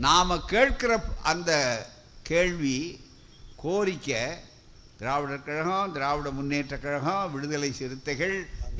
நாம் 0.05 0.45
கேட்கிற 0.53 0.93
அந்த 1.33 1.51
கேள்வி 2.23 2.79
கோரிக்கை 3.63 4.23
திராவிடர் 4.99 5.45
கழகம் 5.45 5.93
திராவிட 5.93 6.31
முன்னேற்ற 6.31 6.75
கழகம் 6.79 7.31
விடுதலை 7.35 7.73
சிறுத்தைகள் 7.73 8.35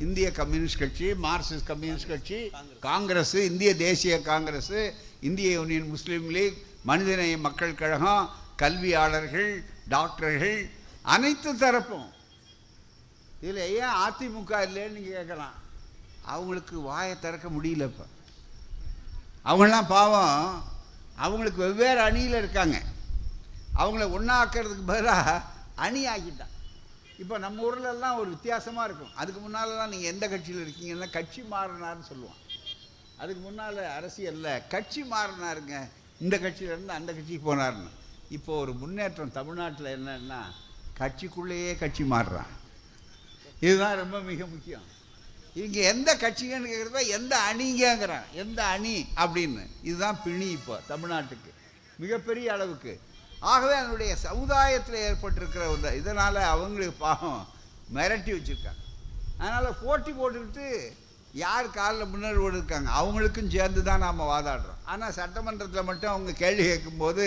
இந்திய 0.05 0.27
கம்யூனிஸ்ட் 0.31 0.81
கட்சி 0.81 1.07
மார்க்சிஸ்ட் 1.27 1.69
கம்யூனிஸ்ட் 1.71 2.11
கட்சி 2.13 2.39
காங்கிரஸ் 2.79 3.33
இந்திய 3.33 3.75
தேசிய 3.75 4.21
காங்கிரஸ் 4.21 4.75
இந்திய 5.29 5.49
யூனியன் 5.59 5.89
முஸ்லீம் 5.93 6.29
லீக் 6.29 6.59
மனிதநேய 6.89 7.37
மக்கள் 7.37 7.79
கழகம் 7.81 8.29
கல்வியாளர்கள் 8.61 9.51
டாக்டர்கள் 9.87 10.69
அனைத்து 11.01 11.51
தரப்பும். 11.63 12.09
இதில் 13.41 13.63
ஏன் 13.81 13.97
அதிமுக 14.05 14.51
இல்லைன்னு 14.67 14.95
நீங்கள் 14.97 15.17
கேட்கலாம்? 15.17 15.55
அவங்களுக்கு 16.21 16.79
வாயை 16.79 17.19
திறக்க 17.19 17.49
முடியல 17.49 17.89
இப்போ. 17.91 18.05
அவங்களாம் 19.45 19.87
பாவம் 19.87 20.63
அவங்களுக்கு 21.15 21.61
வெவ்வேறு 21.63 22.01
அணியில் 22.01 22.37
இருக்காங்க. 22.37 22.81
அவங்கள 23.75 24.05
ஒன்றாக்கிறதுக்கு 24.17 24.85
பதிலாக 24.85 25.41
அணி 25.75 26.07
ஆக்கிட்டான். 26.07 26.53
இப்போ 27.17 27.37
நம்ம 27.37 27.63
ஊர்லெல்லாம் 27.63 28.17
ஒரு 28.17 28.29
வித்தியாசமாக 28.29 28.87
இருக்கும். 28.87 29.15
அதுக்கு 29.15 29.41
முன்னாலலாம் 29.41 29.91
நீங்கள் 29.93 30.11
எந்த 30.13 30.27
கட்சியில் 30.27 30.63
இருக்கீங்கன்னா 30.65 31.09
கட்சி 31.09 31.41
மாறினார்னு 31.41 32.07
சொல்லுவான் 32.11 32.39
அதுக்கு 33.17 33.41
முன்னால் 33.41 33.85
அரசியலில் 33.85 34.67
கட்சி 34.67 35.03
மாறினாருங்க. 35.03 35.89
இந்த 36.19 36.37
கட்சியிலேருந்து 36.37 36.97
அந்த 36.99 37.13
கட்சிக்கு 37.13 37.55
போனாருன்னு. 37.55 37.91
இப்போ 38.29 38.59
ஒரு 38.59 38.73
முன்னேற்றம் 38.73 39.31
தமிழ்நாட்டில் 39.31 39.99
என்னன்னா 39.99 40.41
கட்சிக்குள்ளேயே 40.99 41.77
கட்சி 41.77 42.03
மாறுறான். 42.03 42.51
இதுதான் 43.59 43.95
ரொம்ப 43.95 44.19
மிக 44.19 44.45
முக்கியம். 44.45 44.90
இங்கே 45.55 45.81
எந்த 45.91 46.09
கட்சிங்கன்னு 46.23 46.71
கேட்குறதா 46.71 47.01
எந்த 47.17 47.33
அணிங்கிறான் 47.49 48.27
எந்த 48.41 48.59
அணி 48.75 48.97
அப்படின்னு. 49.23 49.63
இதுதான் 49.89 50.19
பிணி 50.25 50.47
இப்போ 50.57 50.75
தமிழ்நாட்டுக்கு. 50.91 51.51
மிகப்பெரிய 52.03 52.53
அளவுக்கு. 52.53 52.93
ஆகவே 53.51 53.75
அதனுடைய 53.79 54.11
சமுதாயத்தில் 54.27 55.03
ஏற்பட்டிருக்கிற 55.07 55.63
ஒரு 55.73 55.91
இதனால் 55.99 56.39
அவங்களுக்கு 56.53 56.95
பாவம் 56.97 57.41
மிரட்டி 57.95 58.31
வச்சுருக்காங்க. 58.35 58.83
அதனால் 59.39 59.79
போட்டி 59.83 60.11
போட்டுக்கிட்டு 60.11 60.67
யார் 61.43 61.75
காலில் 61.79 62.09
முன்னேறி 62.11 62.41
இருக்காங்க 62.49 62.89
அவங்களுக்கும் 62.99 63.53
சேர்ந்து 63.55 63.81
தான் 63.89 64.03
நாம் 64.05 64.29
வாதாடுறோம். 64.33 64.79
ஆனால் 64.91 65.15
சட்டமன்றத்தில் 65.19 65.87
மட்டும் 65.89 66.13
அவங்க 66.13 66.31
கேள்வி 66.43 66.63
கேட்கும்போது 66.69 67.25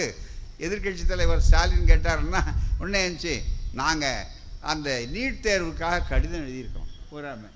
எதிர்க்கட்சி 0.66 1.04
தலைவர் 1.06 1.44
ஸ்டாலின் 1.46 1.90
கேட்டாருன்னா 1.92 2.42
உடனே 2.80 3.02
இருந்துச்சு 3.04 3.36
நாங்கள் 3.80 4.26
அந்த 4.72 4.90
நீட் 5.14 5.44
தேர்வுக்காக 5.46 6.04
கடிதம் 6.10 6.42
எழுதியிருக்கோம் 6.44 6.90
பூராமே 7.10 7.48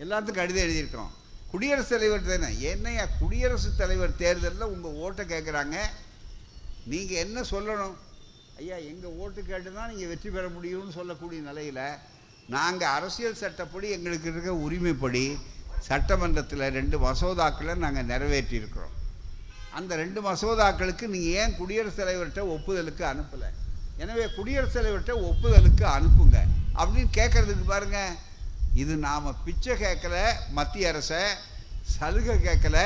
எல்லாத்துக்கும் 0.00 0.40
கடிதம் 0.40 0.64
எழுதியிருக்கோம் 0.64 1.12
குடியரசுத் 1.52 1.94
தலைவர் 1.94 2.26
தானே 2.30 2.48
என்னையா 2.70 3.04
குடியரசுத் 3.20 3.80
தலைவர் 3.80 4.18
தேர்தலில் 4.22 4.72
உங்கள் 4.74 4.98
ஓட்டை 5.04 5.24
கேட்குறாங்க 5.32 5.76
நீங்கள் 6.92 7.20
என்ன 7.24 7.38
சொல்லணும்? 7.52 7.94
ஐயா 8.60 8.76
எங்கள் 8.90 9.14
ஓட்டு 9.22 9.40
கேட்டு 9.42 9.70
தான் 9.72 9.90
நீங்கள் 9.92 10.10
வெற்றி 10.12 10.30
பெற 10.34 10.44
முடியும்னு 10.56 10.96
சொல்லக்கூடிய 10.98 11.40
நிலையில் 11.48 11.82
நாங்கள் 12.54 12.92
அரசியல் 12.96 13.40
சட்டப்படி 13.42 13.86
எங்களுக்கு 13.96 14.28
இருக்க 14.32 14.52
உரிமைப்படி 14.66 15.24
சட்டமன்றத்தில் 15.88 16.66
ரெண்டு 16.78 16.96
மசோதாக்களை 16.98 17.74
நாங்கள் 17.84 18.08
நிறைவேற்றியிருக்கிறோம். 18.12 18.94
அந்த 19.78 19.96
ரெண்டு 20.02 20.20
மசோதாக்களுக்கு 20.28 21.06
நீங்கள் 21.14 21.36
ஏன் 21.42 21.56
குடியரசுத் 21.58 22.00
தலைவர்கிட்ட 22.02 22.42
ஒப்புதலுக்கு 22.54 23.04
அனுப்பலை? 23.12 23.48
எனவே 24.02 24.26
குடியரசுத் 24.36 24.78
தலைவர்கிட்ட 24.78 25.14
ஒப்புதலுக்கு 25.30 25.84
அனுப்புங்க 25.96 26.38
அப்படின்னு 26.80 27.10
கேட்குறதுக்கு 27.18 27.66
பாருங்கள் 27.72 28.14
இது 28.82 28.92
நாம் 29.06 29.26
பிச்சை 29.44 29.74
கேட்கல 29.82 30.16
மத்திய 30.56 30.88
அரசை 30.92 31.20
சலுகை 31.96 32.34
கேட்கல. 32.46 32.78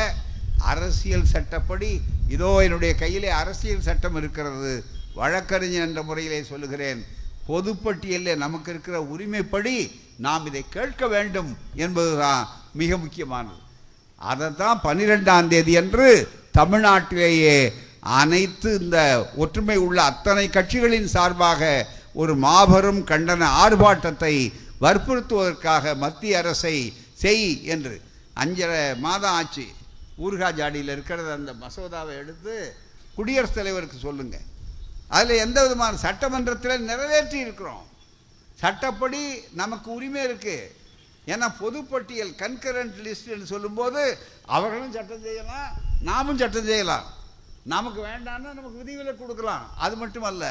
அரசியல் 0.73 1.31
சட்டப்படி 1.33 1.91
இதோ 2.35 2.51
என்னுடைய 2.65 2.93
கையிலே 3.03 3.31
அரசியல் 3.43 3.87
சட்டம் 3.89 4.17
இருக்கிறது. 4.21 4.73
வழக்கறிஞர் 5.19 5.87
என்ற 5.87 6.01
முறையிலே 6.09 6.41
சொல்லுகிறேன். 6.51 7.01
பொதுப்பட்டியலில் 7.49 8.43
நமக்கு 8.45 8.71
இருக்கிற 8.73 8.97
உரிமைப்படி 9.13 9.77
நாம் 10.27 10.47
இதை 10.51 10.63
கேட்க 10.77 11.03
வேண்டும் 11.15 11.51
என்பதுதான் 11.85 12.43
மிக 12.81 12.99
முக்கியமானது. 13.05 13.61
அதை 14.31 14.49
தான் 14.63 14.83
பன்னிரெண்டாம் 14.87 15.51
தேதி 15.53 15.75
அன்று 15.83 16.11
தமிழ்நாட்டிலேயே 16.59 17.57
அனைத்து 18.21 18.71
இந்த 18.83 18.99
ஒற்றுமை 19.43 19.77
உள்ள 19.87 19.99
அத்தனை 20.11 20.45
கட்சிகளின் 20.57 21.09
சார்பாக 21.15 21.63
ஒரு 22.21 22.33
மாபெரும் 22.45 23.03
கண்டன 23.11 23.49
ஆர்ப்பாட்டத்தை 23.63 24.35
வற்புறுத்துவதற்காக 24.85 25.95
மத்திய 26.05 26.39
அரசை 26.43 26.77
செய் 27.23 27.49
என்று 27.75 27.95
அஞ்சரை 28.43 28.83
மாதம் 29.07 29.37
ஆச்சு. 29.39 29.67
ஊர்கா 30.25 30.49
ஜாடியில் 30.61 30.93
இருக்கிறத 30.95 31.31
அந்த 31.39 31.53
மசோதாவை 31.65 32.15
எடுத்து 32.23 32.55
குடியரசுத் 33.17 33.59
தலைவருக்கு 33.59 33.99
சொல்லுங்கள் 34.07 34.47
அதில் 35.17 35.43
எந்த 35.45 35.59
விதமான 35.65 35.95
சட்டமன்றத்தில் 36.07 36.87
நிறைவேற்றி 36.91 37.39
இருக்கிறோம். 37.45 37.87
சட்டப்படி 38.63 39.23
நமக்கு 39.61 39.89
உரிமை 39.97 40.23
இருக்குது 40.27 40.71
ஏன்னா 41.33 41.47
பொதுப்பட்டியல் 41.63 42.33
கன்கரண்ட் 42.43 42.99
லிஸ்ட்னு 43.07 43.49
சொல்லும்போது 43.55 44.03
அவர்களும் 44.57 44.95
சட்டம் 44.97 45.25
செய்யலாம் 45.27 45.71
நாமும் 46.09 46.41
சட்டம் 46.43 46.69
செய்யலாம். 46.71 47.07
நமக்கு 47.75 48.01
வேண்டாம்னா 48.11 48.51
நமக்கு 48.59 48.79
விதிவிலக்கு 48.83 49.23
கொடுக்கலாம். 49.23 49.65
அது 49.85 49.95
மட்டுமல்ல 50.03 50.45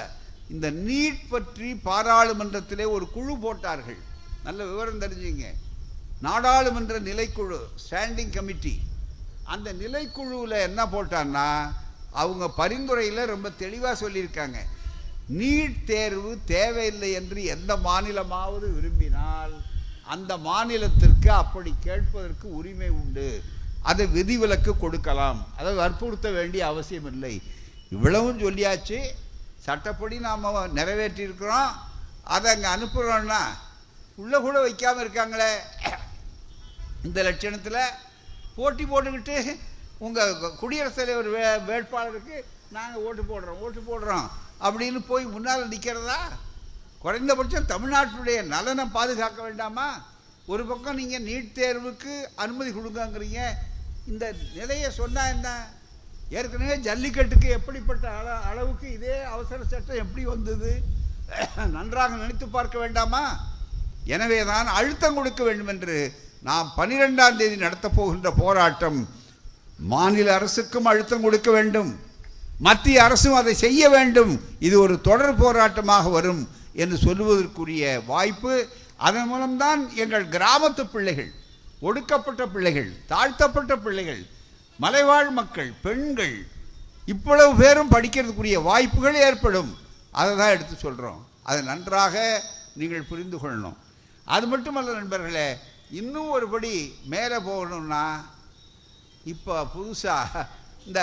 இந்த 0.53 0.67
நீட் 0.87 1.23
பற்றி 1.33 1.69
பாராளுமன்றத்திலே 1.89 2.85
ஒரு 2.95 3.05
குழு 3.15 3.33
போட்டார்கள். 3.45 3.99
நல்ல 4.49 4.65
விவரம் 4.69 5.01
தெரிஞ்சுங்க. 5.01 5.47
நாடாளுமன்ற 6.25 6.95
நிலைக்குழு 7.07 7.57
ஸ்டாண்டிங் 7.83 8.31
கமிட்டி 8.35 8.75
அந்த 9.53 9.69
நிலைக்குழுவில் 9.81 10.55
என்ன 10.67 10.81
போட்டான்னா 10.93 11.49
அவங்க 12.21 12.45
பரிந்துரையில் 12.61 13.29
ரொம்ப 13.31 13.47
தெளிவாக 13.63 13.95
சொல்லியிருக்காங்க. 14.01 14.59
நீட் 15.39 15.77
தேர்வு 15.91 16.31
தேவையில்லை 16.53 17.11
என்று 17.19 17.39
எந்த 17.55 17.71
மாநிலமாவது 17.87 18.67
விரும்பினால் 18.77 19.53
அந்த 20.15 20.31
மாநிலத்திற்கு 20.49 21.29
அப்படி 21.43 21.71
கேட்பதற்கு 21.87 22.47
உரிமை 22.59 22.89
உண்டு. 23.01 23.29
அதை 23.91 24.05
விதிவிலக்கு 24.17 24.71
கொடுக்கலாம். 24.77 25.39
அதை 25.59 25.71
வற்புறுத்த 25.81 26.29
வேண்டிய 26.39 26.61
அவசியம் 26.71 27.09
இல்லை. 27.13 27.33
இவ்வளவும் 27.95 28.43
சொல்லியாச்சு. 28.45 28.99
சட்டப்படி 29.67 30.19
நாம் 30.27 30.51
நிறைவேற்றியிருக்கிறோம். 30.79 31.71
அதை 32.35 32.49
அங்கே 32.55 32.69
அனுப்புகிறோன்னா 32.75 33.41
உள்ளே 34.21 34.37
கூட 34.45 34.55
வைக்காமல் 34.65 35.03
இருக்காங்களே. 35.03 35.51
இந்த 37.07 37.19
லட்சணத்தில் 37.27 37.81
போட்டி 38.57 38.83
போட்டுக்கிட்டு 38.91 39.37
உங்கள் 40.05 40.31
குடியரசுத் 40.61 40.99
தலைவர் 40.99 41.29
வே 41.35 41.43
வேட்பாளருக்கு 41.69 42.37
நாங்கள் 42.75 43.03
ஓட்டு 43.07 43.23
போடுறோம் 43.31 43.59
ஓட்டு 43.65 43.81
போடுறோம் 43.89 44.27
அப்படின்னு 44.65 44.99
போய் 45.09 45.25
முன்னால் 45.33 45.69
நிற்கிறதா 45.73 46.19
குறைந்தபட்சம் 47.03 47.69
தமிழ்நாட்டுடைய 47.71 48.37
நலனை 48.53 48.85
பாதுகாக்க 48.95 49.39
வேண்டாமா? 49.47 49.87
ஒரு 50.51 50.63
பக்கம் 50.69 50.97
நீங்கள் 50.99 51.25
நீட் 51.27 51.53
தேர்வுக்கு 51.57 52.13
அனுமதி 52.43 52.71
கொடுங்கங்கிறீங்க. 52.77 53.41
இந்த 54.11 54.25
நிலையை 54.57 54.89
சொன்னால் 54.97 55.31
என்ன? 55.33 55.47
ஏற்கனவே 56.37 56.75
ஜல்லிக்கட்டுக்கு 56.87 57.47
எப்படிப்பட்ட 57.57 58.05
அள 58.17 58.27
அளவுக்கு 58.49 58.87
இதே 58.97 59.15
அவசர 59.33 59.59
சட்டம் 59.73 60.01
எப்படி 60.03 60.25
வந்தது? 60.33 60.71
நன்றாக 61.75 62.17
நினைத்து 62.23 62.47
பார்க்க 62.57 62.83
வேண்டாமா? 62.83 63.23
எனவே 64.05 64.39
தான் 64.51 64.67
அழுத்தம் 64.79 65.17
கொடுக்க 65.17 65.41
வேண்டும் 65.43 65.71
என்று 65.73 65.95
நாம் 66.47 66.67
பனிரெண்டாம் 66.77 67.37
தேதி 67.39 67.55
நடத்தப் 67.55 67.95
போகின்ற 67.95 68.29
போராட்டம் 68.41 68.99
மாநில 69.93 70.27
அரசுக்கும் 70.35 70.87
அழுத்தம் 70.91 71.25
கொடுக்க 71.25 71.49
வேண்டும். 71.51 71.91
மத்திய 72.67 73.03
அரசும் 73.03 73.39
அதை 73.41 73.53
செய்ய 73.65 73.89
வேண்டும். 73.89 74.31
இது 74.67 74.75
ஒரு 74.85 74.95
தொடர் 75.01 75.39
போராட்டமாக 75.41 76.11
வரும் 76.11 76.41
என்று 76.73 76.97
சொல்லுவதற்குரிய 77.05 77.83
வாய்ப்பு. 78.11 78.53
அதன் 79.07 79.29
மூலம்தான் 79.31 79.81
எங்கள் 80.03 80.25
கிராமத்து 80.35 80.83
பிள்ளைகள் 80.93 81.31
ஒடுக்கப்பட்ட 81.87 82.43
பிள்ளைகள் 82.53 82.89
தாழ்த்தப்பட்ட 83.11 83.73
பிள்ளைகள் 83.85 84.21
மலைவாழ் 84.79 85.29
மக்கள் 85.39 85.71
பெண்கள் 85.85 86.35
இவ்வளவு 87.13 87.51
பேரும் 87.61 87.91
படிக்கிறதுக்குரிய 87.93 88.57
வாய்ப்புகள் 88.69 89.17
ஏற்படும். 89.27 89.71
அதை 90.11 90.31
தான் 90.35 90.55
எடுத்து 90.55 90.75
சொல்கிறோம் 90.85 91.21
அதை 91.49 91.61
நன்றாக 91.69 92.15
நீங்கள் 92.79 93.07
புரிந்து 93.11 93.37
கொள்ளணும். 93.37 93.77
அது 94.35 94.45
மட்டுமல்ல 94.47 94.93
நண்பர்களே 94.93 95.47
இன்னும் 95.99 96.31
ஒருபடி 96.35 96.73
மேலே 97.13 97.37
போகணும்னா 97.49 98.03
இப்போ 99.23 99.55
புதுசாக 99.75 100.45
இந்த 100.85 101.01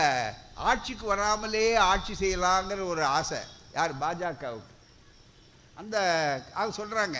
ஆட்சிக்கு 0.69 1.07
வராமலே 1.07 1.65
ஆட்சி 1.91 2.13
செய்யலாங்கிற 2.21 2.81
ஒரு 2.93 3.05
ஆசை. 3.05 3.41
யார்? 3.73 3.93
பாஜகவுக்கு. 4.03 4.73
அந்த 5.75 5.97
அது 6.53 6.71
சொல்கிறாங்க 6.79 7.19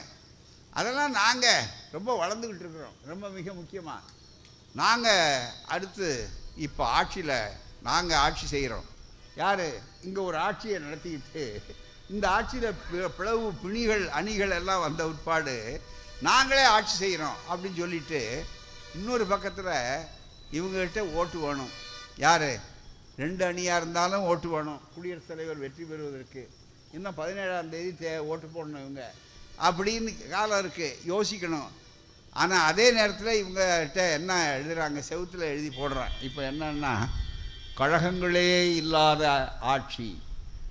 அதெல்லாம் 0.79 1.11
நாங்கள் 1.11 1.67
ரொம்ப 1.97 2.11
வளர்ந்துக்கிட்டு 2.23 2.65
இருக்கிறோம். 2.65 2.97
ரொம்ப 3.05 3.29
மிக 3.29 3.53
முக்கியமாக 3.53 4.03
நாங்கள் 4.73 5.51
அடுத்து 5.75 6.09
இப்போ 6.67 6.85
ஆட்சியில் 6.99 7.39
நாங்கள் 7.83 8.19
ஆட்சி 8.19 8.47
செய்கிறோம். 8.47 8.87
யார்? 9.43 9.67
இங்கே 10.03 10.21
ஒரு 10.21 10.39
ஆட்சியை 10.39 10.77
நடத்திக்கிட்டு 10.79 11.45
இந்த 12.11 12.31
ஆட்சியில் 12.31 12.75
பி- 12.93 13.09
பிளவு 13.09 13.53
பிணிகள் 13.53 14.09
அணிகள் 14.09 14.51
எல்லாம் 14.51 14.81
வந்த 14.81 15.07
உட்பாடு 15.07 15.81
நாங்களே 16.21 16.65
ஆட்சி 16.65 16.97
செய்கிறோம் 16.97 17.35
அப்படின்னு 17.51 17.79
சொல்லிட்டு 17.79 18.45
இன்னொரு 18.95 19.27
பக்கத்தில் 19.27 20.05
இவங்ககிட்ட 20.53 20.99
ஓட்டு 20.99 21.39
வேணும். 21.39 21.71
யார்? 22.17 22.61
ரெண்டு 23.17 23.45
அணியாக 23.45 23.81
இருந்தாலும் 23.81 24.23
ஓட்டு 24.23 24.49
வேணும். 24.49 24.81
குடியரசுத் 24.95 25.29
தலைவர் 25.29 25.57
வெற்றி 25.57 25.85
பெறுவதற்கு. 25.85 26.51
இன்னும் 26.93 27.15
பதினேழாம் 27.15 27.71
தேதி 27.71 28.07
தே 28.07 28.19
ஓட்டு 28.19 28.47
போடணும் 28.47 28.69
இவங்க. 28.69 29.13
அப்படின்னு 29.63 30.29
காலம் 30.29 30.71
இருக்குது 30.71 30.97
யோசிக்கணும். 31.09 31.69
ஆனால் 32.31 32.67
அதே 32.67 32.91
நேரத்தில் 32.91 33.45
இவங்ககிட்ட 33.45 34.13
என்ன 34.13 34.59
எழுதுகிறாங்க 34.59 35.03
செவுத்தில் 35.09 35.41
எழுதி 35.41 35.69
போடுறேன். 35.69 36.23
இப்போ 36.23 36.51
என்னன்னா 36.51 37.09
கழகங்களே 37.77 38.77
இல்லாத 38.77 39.57
ஆட்சி 39.59 40.23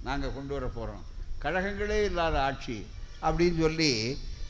நாங்கள் 0.04 0.34
கொண்டு 0.34 0.54
வர 0.54 0.66
போகிறோம் 0.66 1.14
கழகங்களே 1.44 1.98
இல்லாத 2.10 2.36
ஆட்சி 2.42 2.78
அப்படின்னு 3.26 3.60
சொல்லி 3.66 3.92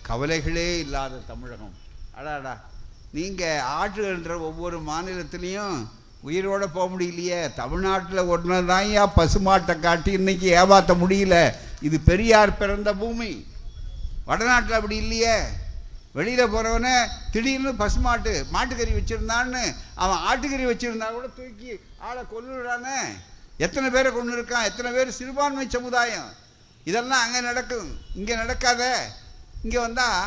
கவலைகளே 0.09 0.67
இல்லாத 0.83 1.21
தமிழகம். 1.31 1.75
அடாடா. 2.17 2.53
நீங்கள் 3.15 3.63
ஆற்றுகின்ற 3.77 4.33
ஒவ்வொரு 4.47 4.77
மாநிலத்திலையும் 4.89 5.77
உயிரோட 6.27 6.63
போக 6.75 6.85
முடியலையே. 6.93 7.39
தமிழ்நாட்டில் 7.61 8.29
ஒன்று 8.33 8.65
தான் 8.71 8.87
ஏன் 8.99 9.15
பசுமாட்டை 9.17 9.79
காட்டி 9.79 10.11
இன்றைக்கி 10.17 10.47
ஏமாற்ற 10.59 10.93
முடியல. 11.03 11.37
இது 11.87 11.97
பெரியார் 12.09 12.59
பிறந்த 12.61 12.93
பூமி. 13.01 13.31
வடநாட்டில் 14.29 14.77
அப்படி 14.79 14.95
இல்லையே. 15.03 15.37
வெளியில் 16.17 16.51
போகிறவனே 16.53 16.95
திடீர்னு 17.31 17.71
பசுமாட்டு 17.83 18.33
மாட்டுக்கறி 18.53 18.93
வச்சுருந்தான்னு 18.97 19.63
அவன் 20.03 20.23
ஆட்டுக்கறி 20.29 20.65
வச்சுருந்தா 20.69 21.07
கூட 21.15 21.27
தூக்கி 21.37 21.71
ஆளை 22.07 22.21
கொல்லுறானே 22.33 22.99
எத்தனை 23.65 23.87
பேரை 23.89 24.09
கொண்டு 24.11 24.33
இருக்கான் 24.37 24.67
எத்தனை 24.69 24.89
பேர் 24.95 25.17
சிறுபான்மை 25.17 25.65
சமுதாயம்? 25.75 26.29
இதெல்லாம் 26.89 27.23
அங்கே 27.25 27.39
நடக்கும். 27.49 27.89
இங்கே 28.19 28.35
நடக்காத. 28.41 28.83
இங்கே 29.63 29.79
வந்தால் 29.85 30.25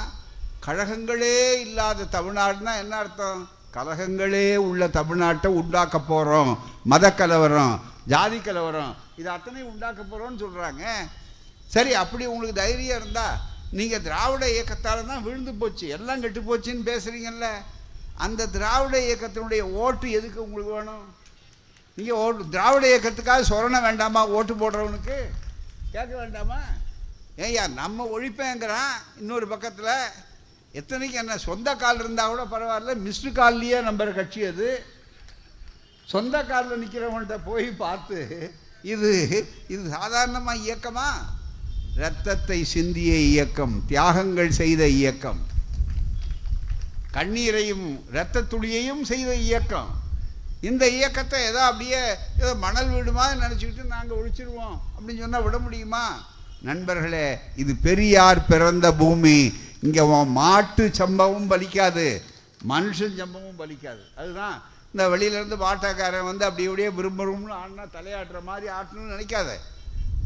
கழகங்களே 0.66 1.36
இல்லாத 1.64 2.08
தமிழ்நாடுனா 2.16 2.72
என்ன 2.82 2.94
அர்த்தம்? 3.02 3.42
கழகங்களே 3.76 4.48
உள்ள 4.68 4.82
தமிழ்நாட்டை 4.96 5.48
உண்டாக்க 5.60 5.96
போகிறோம் 6.10 6.52
மத 6.92 7.06
கலவரம் 7.20 7.74
ஜாதி 8.12 8.38
கலவரம் 8.46 8.92
இது 9.20 9.28
அத்தனையும் 9.36 9.70
உண்டாக்க 9.72 10.00
போகிறோம்னு 10.02 10.42
சொல்கிறாங்க 10.44 10.84
சரி 11.74 11.92
அப்படி 12.02 12.24
உங்களுக்கு 12.32 12.60
தைரியம் 12.60 12.98
இருந்தால் 13.00 13.40
நீங்கள் 13.78 14.04
திராவிட 14.06 14.44
இயக்கத்தால் 14.54 15.08
தான் 15.10 15.24
விழுந்து 15.26 15.52
போச்சு. 15.62 15.86
எல்லாம் 15.96 16.22
கெட்டு 16.22 16.40
போச்சுன்னு 16.48 16.88
பேசுகிறீங்கல்ல 16.90 17.48
அந்த 18.26 18.46
திராவிட 18.54 18.96
இயக்கத்தினுடைய 19.08 19.62
ஓட்டு 19.82 20.06
எதுக்கு 20.18 20.38
உங்களுக்கு 20.46 20.72
வேணும்? 20.76 21.04
நீங்கள் 21.98 22.20
ஓட்டு 22.24 22.52
திராவிட 22.54 22.86
இயக்கத்துக்காக 22.92 23.44
சொரண 23.50 23.80
வேண்டாமா? 23.88 24.22
ஓட்டு 24.36 24.54
போடுறவனுக்கு? 24.62 25.18
கேட்க 25.92 26.16
வேண்டாமா? 26.16 26.60
ஏய்யா 27.36 27.72
நம்ம 27.72 28.06
ஒழிப்பேங்கிறான் 28.18 28.94
இன்னொரு 29.18 29.48
பக்கத்தில். 29.48 29.94
எத்தனைக்கு 30.72 31.12
என்ன 31.12 31.38
சொந்த 31.38 31.74
கால் 31.74 31.98
இருந்தால் 31.98 32.32
கூட 32.32 32.42
பரவாயில்ல 32.54 32.94
மிஸ்டு 33.06 33.30
கால்லையே 33.38 33.78
நம்புகிற 33.86 34.14
கட்சி 34.14 34.44
அது. 34.44 34.84
சொந்த 36.04 36.44
காலில் 36.44 36.82
நிற்கிறவன்கிட்ட 36.82 37.36
போய் 37.44 37.68
பார்த்து 37.84 38.18
இது 38.82 39.10
இது 39.68 39.88
சாதாரணமாக 39.88 40.58
இயக்கமா? 40.58 41.08
இரத்தத்தை 41.96 42.64
சிந்திய 42.64 43.18
இயக்கம் 43.18 43.84
தியாகங்கள் 43.88 44.48
செய்த 44.48 44.88
இயக்கம். 44.88 45.40
கண்ணீரையும் 47.12 47.86
இரத்த 48.10 48.40
துளியையும் 48.40 49.02
செய்த 49.02 49.34
இயக்கம். 49.34 49.90
இந்த 50.62 50.84
இயக்கத்தை 50.90 51.40
ஏதோ 51.50 51.60
அப்படியே 51.66 52.00
ஏதோ 52.40 52.54
மணல் 52.54 52.90
வீடு 52.94 53.12
மாதிரி 53.12 53.40
நினச்சிக்கிட்டு 53.44 53.92
நாங்கள் 53.94 54.18
ஒழிச்சிருவோம் 54.20 54.76
அப்படின்னு 54.94 55.22
சொன்னால் 55.24 55.42
விட 55.42 55.58
முடியுமா? 55.58 56.04
நண்பர்களே 56.68 57.26
இது 57.62 57.72
பெரியார் 57.86 58.46
பிறந்த 58.46 58.86
பூமி. 58.92 59.38
இங்கே 59.86 60.04
மாட்டு 60.38 60.84
சம்பவம் 61.00 61.50
பலிக்காது. 61.50 62.06
மனுஷன் 62.72 63.14
சம்பவம் 63.20 63.60
பலிக்காது. 63.62 64.02
அதுதான். 64.20 64.56
இந்த 64.92 65.08
வெளியிலேருந்து 65.12 65.58
பாட்டாக்காரன் 65.64 66.28
வந்து 66.30 66.44
அப்படி 66.48 66.66
அப்படியே 66.68 66.88
விரும்புகிறோம்னு 66.98 67.54
ஆடினா 67.60 67.84
தலையாடுற 67.96 68.38
மாதிரி 68.42 68.66
ஆட்டணும்னு 68.78 69.14
நினைக்காத. 69.14 69.50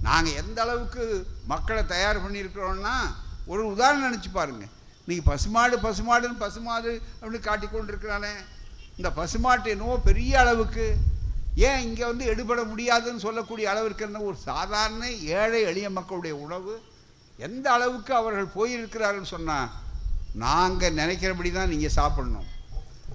நாங்கள் 0.06 0.38
எந்த 0.42 0.58
அளவுக்கு 0.62 1.26
மக்களை 1.52 1.82
தயார் 1.86 2.22
பண்ணியிருக்கிறோன்னா 2.24 2.94
ஒரு 3.46 3.62
உதாரணம் 3.72 4.06
நினச்சி 4.08 4.30
பாருங்க. 4.32 4.64
நீங்கள் 5.08 5.28
பசுமாடு 5.30 5.76
பசுமாடுன்னு 5.86 6.42
பசுமாடு 6.46 6.92
அப்படின்னு 7.20 7.48
காட்டிக்கொண்டு 7.48 7.92
இருக்கிறானே 7.92 8.32
இந்த 9.02 9.10
பசுமாட்டு 9.20 9.68
என்னவோ 9.74 9.94
பெரிய 10.08 10.32
அளவுக்கு. 10.40 10.84
ஏன் 11.68 11.80
இங்கே 11.86 12.04
வந்து 12.10 12.24
எடுபட 12.32 12.60
முடியாதுன்னு 12.68 13.24
சொல்லக்கூடிய 13.24 13.66
அளவிற்கு 13.72 14.04
என்ன? 14.06 14.18
ஒரு 14.28 14.36
சாதாரண 14.50 15.02
ஏழை 15.38 15.60
எளிய 15.70 15.88
மக்களுடைய 15.96 16.34
உணவு. 16.44 16.74
எந்த 17.46 17.66
அளவுக்கு 17.76 18.12
அவர்கள் 18.20 18.54
போயிருக்கிறார்கள் 18.56 19.32
சொன்னால் 19.32 19.72
நாங்கள் 20.44 20.96
நினைக்கிறபடி 21.00 21.50
தான் 21.58 21.70
நீங்கள் 21.72 21.96
சாப்பிடணும். 21.98 22.48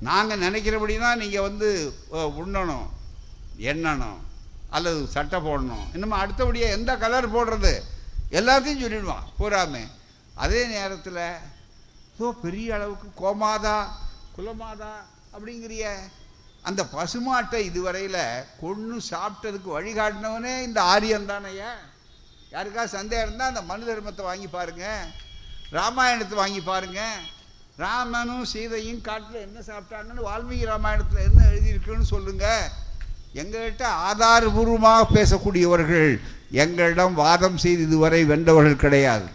நாங்கள் 0.09 0.43
நினைக்கிறபடி 0.45 0.95
தான் 1.05 1.21
நீங்கள் 1.23 1.47
வந்து 1.47 1.69
உண்ணணும் 2.41 2.87
எண்ணணும் 3.71 4.21
அல்லது 4.77 5.01
சட்டை 5.17 5.39
போடணும். 5.49 5.87
இன்னும் 5.95 6.19
அடுத்தபடியாக 6.21 6.77
எந்த 6.77 6.91
கலர் 7.03 7.33
போடுறது? 7.35 7.75
எல்லாத்தையும் 8.39 8.83
சொல்லிடுவான். 8.85 9.27
பூராமே 9.41 9.85
அதே 10.45 10.63
நேரத்தில் 10.77 11.25
ஓ 12.19 12.37
பெரிய 12.47 12.75
அளவுக்கு 12.79 13.07
கோமாதா 13.21 13.77
குலமாதா 14.35 14.95
அப்படிங்கிறிய? 15.37 15.85
அந்த 16.67 16.81
பசுமாட்டை 16.93 17.59
இதுவரையில் 17.69 18.23
கொன்று 18.61 18.95
சாப்பிட்டதுக்கு 19.09 19.69
வழிகாட்டினவனே 19.75 20.53
இந்த 20.67 20.79
ஆரியன் 20.93 21.27
தானையா 21.31 21.71
யாருக்கா 22.53 22.83
சந்தேகம் 22.95 23.25
இருந்தால் 23.25 23.51
அந்த 23.51 23.61
மனு 23.69 23.83
தர்மத்தை 23.89 24.23
வாங்கி 24.29 24.47
பாருங்கள் 24.55 25.11
ராமாயணத்தை 25.77 26.35
வாங்கி 26.41 26.61
பாருங்க. 26.69 27.01
ராமனும் 27.83 28.49
சீதையும் 28.51 29.05
காட்டில் 29.07 29.45
என்ன 29.45 29.59
சாப்பிட்டாங்கன்னு 29.69 30.27
வால்மீகி 30.29 30.65
ராமாயணத்தில் 30.71 31.25
என்ன 31.29 31.39
எழுதியிருக்குன்னு 31.51 32.11
சொல்லுங்கள் 32.13 32.67
எங்கள்கிட்ட 33.41 33.85
ஆதாரபூர்வமாக 34.09 35.09
பேசக்கூடியவர்கள் 35.15 36.11
எங்களிடம் 36.63 37.17
வாதம் 37.23 37.59
செய்து 37.63 37.83
இதுவரை 37.89 38.21
வென்றவர்கள் 38.31 38.83
கிடையாது. 38.85 39.27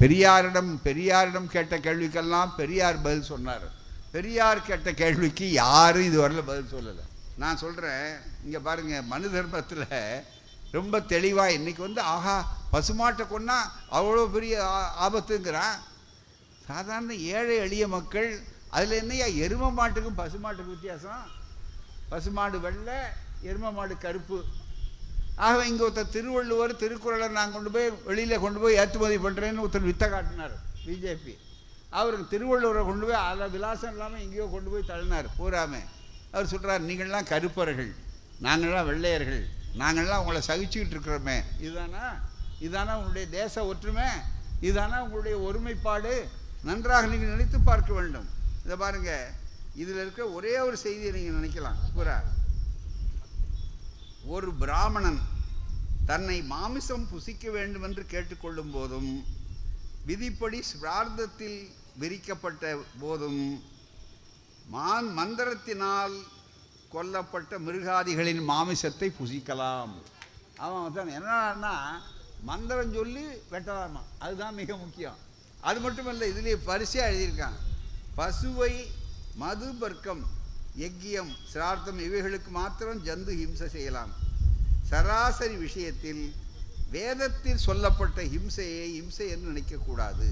பெரியாரிடம் 0.00 0.72
பெரியாரிடம் 0.86 1.52
கேட்ட 1.54 1.76
கேள்விக்கெல்லாம் 1.86 2.50
பெரியார் 2.60 3.04
பதில் 3.04 3.30
சொன்னார். 3.32 3.66
பெரியார் 4.12 4.62
கேட்ட 4.62 4.92
கேள்விக்கு 4.92 5.52
யாரும் 5.52 6.02
இதுவரையில் 6.02 6.44
பதில் 6.44 6.72
சொல்லலை. 6.74 7.04
நான் 7.36 7.56
சொல்கிறேன் 7.56 8.16
இங்கே 8.44 8.58
பாருங்கள் 8.58 9.02
மனு 9.02 9.30
தர்மத்தில் 9.30 9.86
ரொம்ப 10.72 11.00
தெளிவாக 11.00 11.52
இன்றைக்கி 11.52 11.78
வந்து 11.78 12.00
ஆஹா 12.00 12.58
பசுமாட்டை 12.72 13.24
கொன்னா 13.24 13.58
அவ்வளோ 13.92 14.32
பெரிய 14.32 14.64
ஆ- 14.64 15.08
ஆபத்துங்கிறான். 15.08 15.76
சாதாரண 16.66 17.14
ஏழை 17.14 17.56
எளிய 17.56 17.88
மக்கள் 17.88 18.42
அதில் 18.70 18.90
என்னையா 18.90 19.26
எரும 19.26 19.72
மாட்டுக்கும் 19.76 20.18
பசுமாட்டுக்கும் 20.18 20.74
வித்தியாசம்? 20.76 21.24
பசுமாடு 22.08 22.60
வெள்ளை 22.60 22.94
எரும 23.44 23.72
மாடு 23.72 23.98
கருப்பு. 23.98 24.44
ஆக 25.36 25.66
இங்கே 25.66 25.88
ஒருத்தர் 25.88 26.08
திருவள்ளுவர் 26.08 26.76
திருக்குறளை 26.76 27.28
நான் 27.28 27.52
கொண்டு 27.52 27.70
போய் 27.70 27.90
வெளியில் 27.90 28.38
கொண்டு 28.38 28.60
போய் 28.60 28.74
ஏற்றுமதி 28.74 29.16
பண்ணுறேன்னு 29.16 29.62
ஒருத்தர் 29.64 29.88
வித்த 29.90 30.10
காட்டினார் 30.10 30.56
பிஜேபி. 30.86 31.34
அவருக்கு 31.90 32.26
திருவள்ளுவரை 32.32 32.82
கொண்டு 32.84 33.06
போய் 33.06 33.24
அதில் 33.26 33.50
விலாசம் 33.50 33.92
இல்லாமல் 33.92 34.20
எங்கேயோ 34.20 34.46
கொண்டு 34.54 34.70
போய் 34.70 34.90
தள்ளினார் 34.90 35.28
பூராமே 35.38 35.82
அவர் 36.32 36.50
சொல்கிறார் 36.52 36.88
நீங்கள்லாம் 36.88 37.30
கருப்பர்கள் 37.32 37.92
நாங்கள்லாம் 38.46 38.88
வெள்ளையர்கள் 38.90 39.44
நாங்கள்லாம் 39.80 40.20
உங்களை 40.22 40.40
சகிச்சுக்கிட்டு 40.46 40.94
இருக்கிறோமே. 40.94 41.36
இதுதானா? 41.60 42.04
இதானா 42.66 42.92
உங்களுடைய 42.98 43.28
தேச 43.28 43.64
ஒற்றுமை? 43.64 44.06
இதானா 44.68 44.98
உங்களுடைய 45.00 45.38
ஒருமைப்பாடு? 45.38 46.28
நன்றாக 46.62 47.06
நீங்கள் 47.06 47.28
நினைத்து 47.28 47.60
பார்க்க 47.60 47.92
வேண்டும். 47.92 48.28
இதை 48.64 48.76
பாருங்க 48.76 49.30
இதில் 49.74 50.00
இருக்க 50.04 50.28
ஒரே 50.28 50.58
ஒரு 50.58 50.76
செய்தியை 50.76 51.12
நீங்கள் 51.12 51.38
நினைக்கலாம். 51.38 51.78
பூரா 51.94 52.16
ஒரு 54.26 54.52
பிராமணன் 54.52 55.20
தன்னை 56.06 56.42
மாமிசம் 56.42 57.08
புசிக்க 57.10 57.50
வேண்டும் 57.50 57.82
என்று 57.82 58.04
கேட்டுக்கொள்ளும் 58.12 58.70
போதும் 58.70 59.24
விதிப்படி 60.08 60.58
சிரார்த்தத்தில் 60.70 61.58
விரிக்கப்பட்ட 62.00 62.64
போதும் 63.00 63.42
மான் 64.74 65.08
மந்திரத்தினால் 65.18 66.16
கொல்லப்பட்ட 66.94 67.52
மிருகாதிகளின் 67.66 68.42
மாமிசத்தை 68.50 69.08
புசிக்கலாம். 69.18 69.92
அவன் 70.64 70.94
தான் 70.96 71.10
என்னன்னா 71.18 71.74
மந்திரம் 72.50 72.94
சொல்லி 72.98 73.24
வெட்டலாமா? 73.52 74.02
அதுதான் 74.24 74.58
மிக 74.60 74.76
முக்கியம். 74.84 75.18
அது 75.68 75.78
மட்டும் 75.84 76.08
இல்லை 76.12 76.26
இதுலேயே 76.32 76.58
பரிசையாக 76.70 77.10
எழுதியிருக்கான் 77.12 77.58
பசுவை 78.18 78.72
மது 79.42 79.68
பர்க்கம் 79.80 80.22
யக்கியம் 80.84 81.32
சிரார்த்தம் 81.52 82.00
இவைகளுக்கு 82.06 82.50
மாத்திரம் 82.60 83.04
ஜந்து 83.08 83.32
ஹிம்சை 83.40 83.68
செய்யலாம். 83.76 84.12
சராசரி 84.90 85.56
விஷயத்தில் 85.66 86.22
வேதத்தில் 86.90 87.64
சொல்லப்பட்ட 87.66 88.22
ஹிம்சையை 88.22 88.86
ஹிம்சை 88.96 89.26
என்று 89.34 89.48
நினைக்கக்கூடாது. 89.52 90.28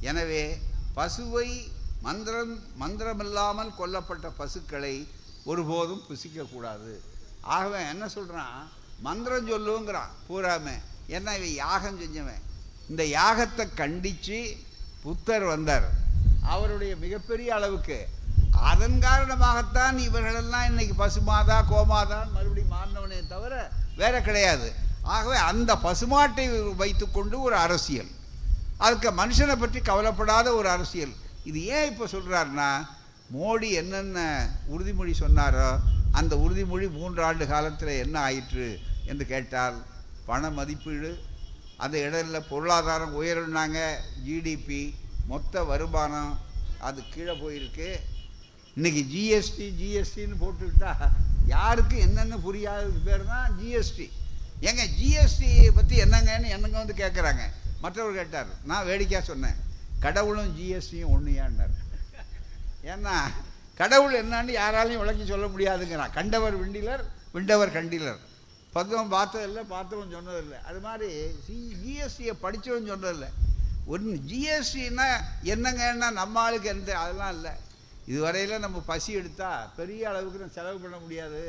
எனவே 0.00 0.58
பசுவை 0.96 1.48
மந்திரம் 2.00 2.54
மந்திரமில்லாமல் 2.80 3.70
கொல்லப்பட்ட 3.78 4.30
பசுக்களை 4.36 5.08
ஒருபோதும் 5.44 6.02
புசிக்கக்கூடாது. 6.08 6.92
ஆகவே 7.40 7.88
என்ன 7.88 8.08
சொல்கிறான் 8.08 8.68
மந்திரம் 9.00 9.50
சொல்லுங்கிறான். 9.50 10.12
பூராமே. 10.28 10.76
ஏன்னா 11.08 11.32
இவன் 11.38 11.54
யாகம் 11.54 12.00
செஞ்சவன். 12.00 12.42
இந்த 12.88 13.02
யாகத்தை 13.02 13.64
கண்டித்து 13.74 14.56
புத்தர் 15.02 15.44
வந்தார். 15.44 15.88
அவருடைய 16.42 16.96
மிகப்பெரிய 16.96 17.54
அளவுக்கு. 17.54 18.08
அதன் 18.50 18.98
காரணமாகத்தான் 18.98 19.96
இவர்களெல்லாம் 19.98 20.66
இன்னைக்கு 20.66 20.94
பசுமாதா 21.04 21.56
கோமாதான் 21.70 22.30
மறுபடியும் 22.32 22.74
மாறினவனே 22.74 23.26
தவிர 23.28 23.70
வேற 23.96 24.20
கிடையாது. 24.20 24.68
ஆகவே 25.14 25.38
அந்த 25.50 25.72
பசுமாட்டை 25.86 26.44
வைத்துக்கொண்டு 26.82 27.36
ஒரு 27.46 27.56
அரசியல். 27.66 28.10
அதுக்கு 28.84 29.10
மனுஷனை 29.20 29.56
பற்றி 29.58 29.80
கவலைப்படாத 29.88 30.46
ஒரு 30.58 30.68
அரசியல். 30.76 31.14
இது 31.48 31.58
ஏன் 31.74 31.88
இப்போ 31.90 32.04
சொல்கிறாருன்னா 32.14 32.70
மோடி 33.34 33.68
என்னென்ன 33.80 34.18
உறுதிமொழி 34.74 35.12
சொன்னாரோ 35.20 35.68
அந்த 36.18 36.32
உறுதிமொழி 36.44 36.86
மூன்று 36.96 37.20
ஆண்டு 37.28 37.44
காலத்தில் 37.52 38.00
என்ன 38.04 38.16
ஆயிற்று 38.28 38.66
என்று 39.10 39.24
கேட்டால் 39.32 39.76
பண 40.28 40.50
மதிப்பீடு 40.58 41.10
அந்த 41.84 41.94
இடையில 42.06 42.40
பொருளாதாரம் 42.50 43.14
உயருனாங்க 43.20 43.78
ஜிடிபி 44.26 44.82
மொத்த 45.30 45.64
வருமானம் 45.70 46.32
அது 46.86 47.00
கீழே 47.14 47.34
போயிருக்கு. 47.42 47.88
இன்றைக்கி 48.76 49.02
ஜிஎஸ்டி 49.12 49.66
ஜிஎஸ்டின்னு 49.80 50.36
போட்டுக்கிட்டா 50.42 50.92
யாருக்கு 51.54 51.96
என்னென்ன 52.06 52.38
புரியாததுக்கு 52.46 53.02
பேர் 53.08 53.30
தான் 53.32 53.48
ஜிஎஸ்டி 53.60 54.06
ஏங்க 54.60 54.84
ஜிஎஸ்டி 54.98 55.48
பற்றி 55.74 55.96
என்னங்கன்னு 56.04 56.48
என்னங்க 56.56 56.76
வந்து 56.82 56.94
கேட்குறாங்க 57.02 57.42
மற்றவர் 57.84 58.18
கேட்டார். 58.20 58.50
நான் 58.70 58.86
வேடிக்கையாக 58.90 59.26
சொன்னேன். 59.30 59.56
கடவுளும் 60.04 60.54
ஜிஎஸ்டியும் 60.58 61.12
ஒன்றுயான்னார் 61.16 61.74
ஏன்னா 62.92 63.16
கடவுள் 63.80 64.20
என்னன்னு 64.22 64.52
யாராலையும் 64.60 65.02
விளக்கி 65.02 65.24
சொல்ல 65.26 65.46
முடியாதுங்கிறான். 65.46 66.14
கண்டவர் 66.18 66.56
விண்டிலர் 66.62 67.04
விண்டவர் 67.32 67.74
கண்டிலர். 67.76 68.20
பத்தவன் 68.76 69.12
பார்த்ததில்லை 69.14 69.62
பார்த்தவன் 69.72 70.14
சொன்னதில்லை 70.16 70.58
அது 70.68 70.80
மாதிரி 70.86 71.08
சி 71.46 71.56
ஜிஎஸ்டியை 71.82 72.34
படித்தவன் 72.44 72.90
சொன்னதில்லை 72.92 73.30
ஒன்று 73.92 74.12
ஜிஎஸ்டின்னா 74.30 75.06
என்னங்கன்னா 75.54 76.08
நம்ம 76.20 76.40
ஆளுக்கு 76.40 76.68
எந்த 76.68 76.98
அதெல்லாம் 76.98 77.34
இல்லை. 77.36 77.52
இதுவரையில் 78.06 78.62
நம்ம 78.64 78.82
பசி 78.86 79.12
எடுத்தால் 79.12 79.68
பெரிய 79.76 80.08
அளவுக்கு 80.08 80.40
நம்ம 80.42 80.56
செலவு 80.56 80.78
பண்ண 80.78 80.96
முடியாது. 81.04 81.42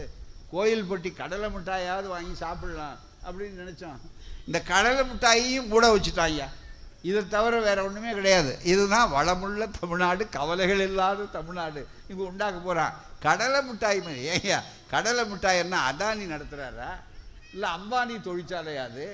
கோயில் 0.55 0.89
பட்டி 0.89 1.09
கடலை 1.21 1.47
மிட்டாயாவது 1.55 2.07
வாங்கி 2.15 2.35
சாப்பிடலாம் 2.43 2.97
அப்படின்னு 3.27 3.61
நினச்சோம். 3.63 3.99
இந்த 4.47 4.59
கடலை 4.71 5.03
மிட்டாயையும் 5.11 5.71
கூட 5.73 5.85
வச்சுட்டாங்க 5.95 6.43
இதை 7.09 7.21
தவிர 7.33 7.55
வேறு 7.65 7.81
ஒன்றுமே 7.85 8.11
கிடையாது. 8.17 8.51
இதுதான் 8.71 9.11
வளமுள்ள 9.15 9.63
தமிழ்நாடு 9.79 10.23
கவலைகள் 10.37 10.83
இல்லாத 10.85 11.27
தமிழ்நாடு. 11.37 11.81
இங்கே 12.09 12.23
உண்டாக்க 12.31 12.59
போகிறான் 12.59 12.95
கடலை 13.25 13.59
மிட்டாய் 13.67 13.99
மாதிரி. 14.05 14.23
ஏய்யா 14.33 14.59
கடலை 14.93 15.23
மிட்டாய் 15.31 15.61
என்ன 15.63 15.75
அதானி 15.89 16.25
நடத்துகிறாரா 16.33 16.89
இல்லை 17.53 17.69
அம்பானி 17.77 18.15
தொழிற்சாலையாது 18.27 19.05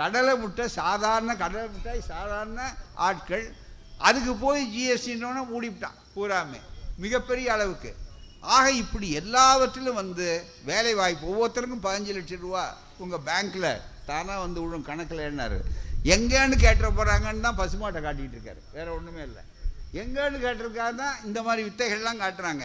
கடலை 0.00 0.32
முட்டை 0.36 0.64
சாதாரண 0.80 1.34
கடலை 1.42 1.68
மிட்டாய் 1.74 2.08
சாதாரண 2.12 2.60
ஆட்கள். 3.08 3.46
அதுக்கு 4.08 4.32
போய் 4.44 4.62
ஜிஎஸ்டின்னு 4.74 5.44
மூடிவிட்டான். 5.52 5.98
பூராமே. 6.16 6.60
மிகப்பெரிய 7.04 7.46
அளவுக்கு. 7.52 7.90
ஆக 8.54 8.64
இப்படி 8.82 9.08
எல்லாவற்றிலும் 9.20 9.98
வந்து 10.02 10.26
வேலை 10.70 10.92
வாய்ப்பு 11.00 11.30
ஒவ்வொருத்தருக்கும் 11.32 11.84
பதினஞ்சு 11.86 12.12
லட்சம் 12.16 12.44
ரூபா 12.44 12.64
உங்கள் 13.04 13.24
பேங்க்கில் 13.28 13.70
தானாக 14.08 14.42
வந்து 14.44 14.58
விழும் 14.62 14.86
கணக்கில் 14.88 15.26
என்னார்? 15.28 15.58
எங்கேன்னு 16.14 16.56
கேட்டுற 16.64 16.88
போகிறாங்கன்னு 16.98 17.46
தான் 17.46 17.58
பசுமாட்டை 17.60 18.00
காட்டிகிட்டு 18.02 18.36
இருக்காரு. 18.38 18.60
வேறு 18.76 18.94
ஒன்றுமே 18.96 19.22
இல்லை. 19.28 19.42
எங்கேன்னு 20.00 20.38
கேட்டிருக்காரு 20.44 20.94
தான் 21.02 21.16
இந்த 21.28 21.38
மாதிரி 21.46 21.62
வித்தைகள்லாம் 21.68 22.22
காட்டுறாங்க. 22.24 22.64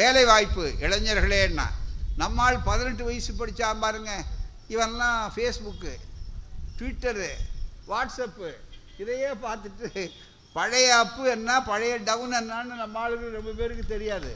வேலை 0.00 0.24
வாய்ப்பு 0.32 0.64
இளைஞர்களேன்னா 0.84 1.66
நம்மால் 2.22 2.64
பதினெட்டு 2.68 3.04
வயசு 3.08 3.32
படித்தா 3.40 3.70
பாருங்க. 3.84 4.12
இவன்லாம் 4.74 5.20
ஃபேஸ்புக்கு 5.34 5.92
ட்விட்டரு 6.78 7.30
வாட்ஸ்அப்பு 7.90 8.50
இதையே 9.02 9.30
பார்த்துட்டு 9.46 9.88
பழைய 10.56 10.88
அப்பு 11.04 11.22
என்ன 11.36 11.50
பழைய 11.70 11.94
டவுன் 12.08 12.36
என்னான்னு 12.40 12.74
நம்ம 12.82 13.00
ஆளுக்கு 13.04 13.38
ரொம்ப 13.38 13.52
பேருக்கு 13.60 13.84
தெரியாது. 13.94 14.32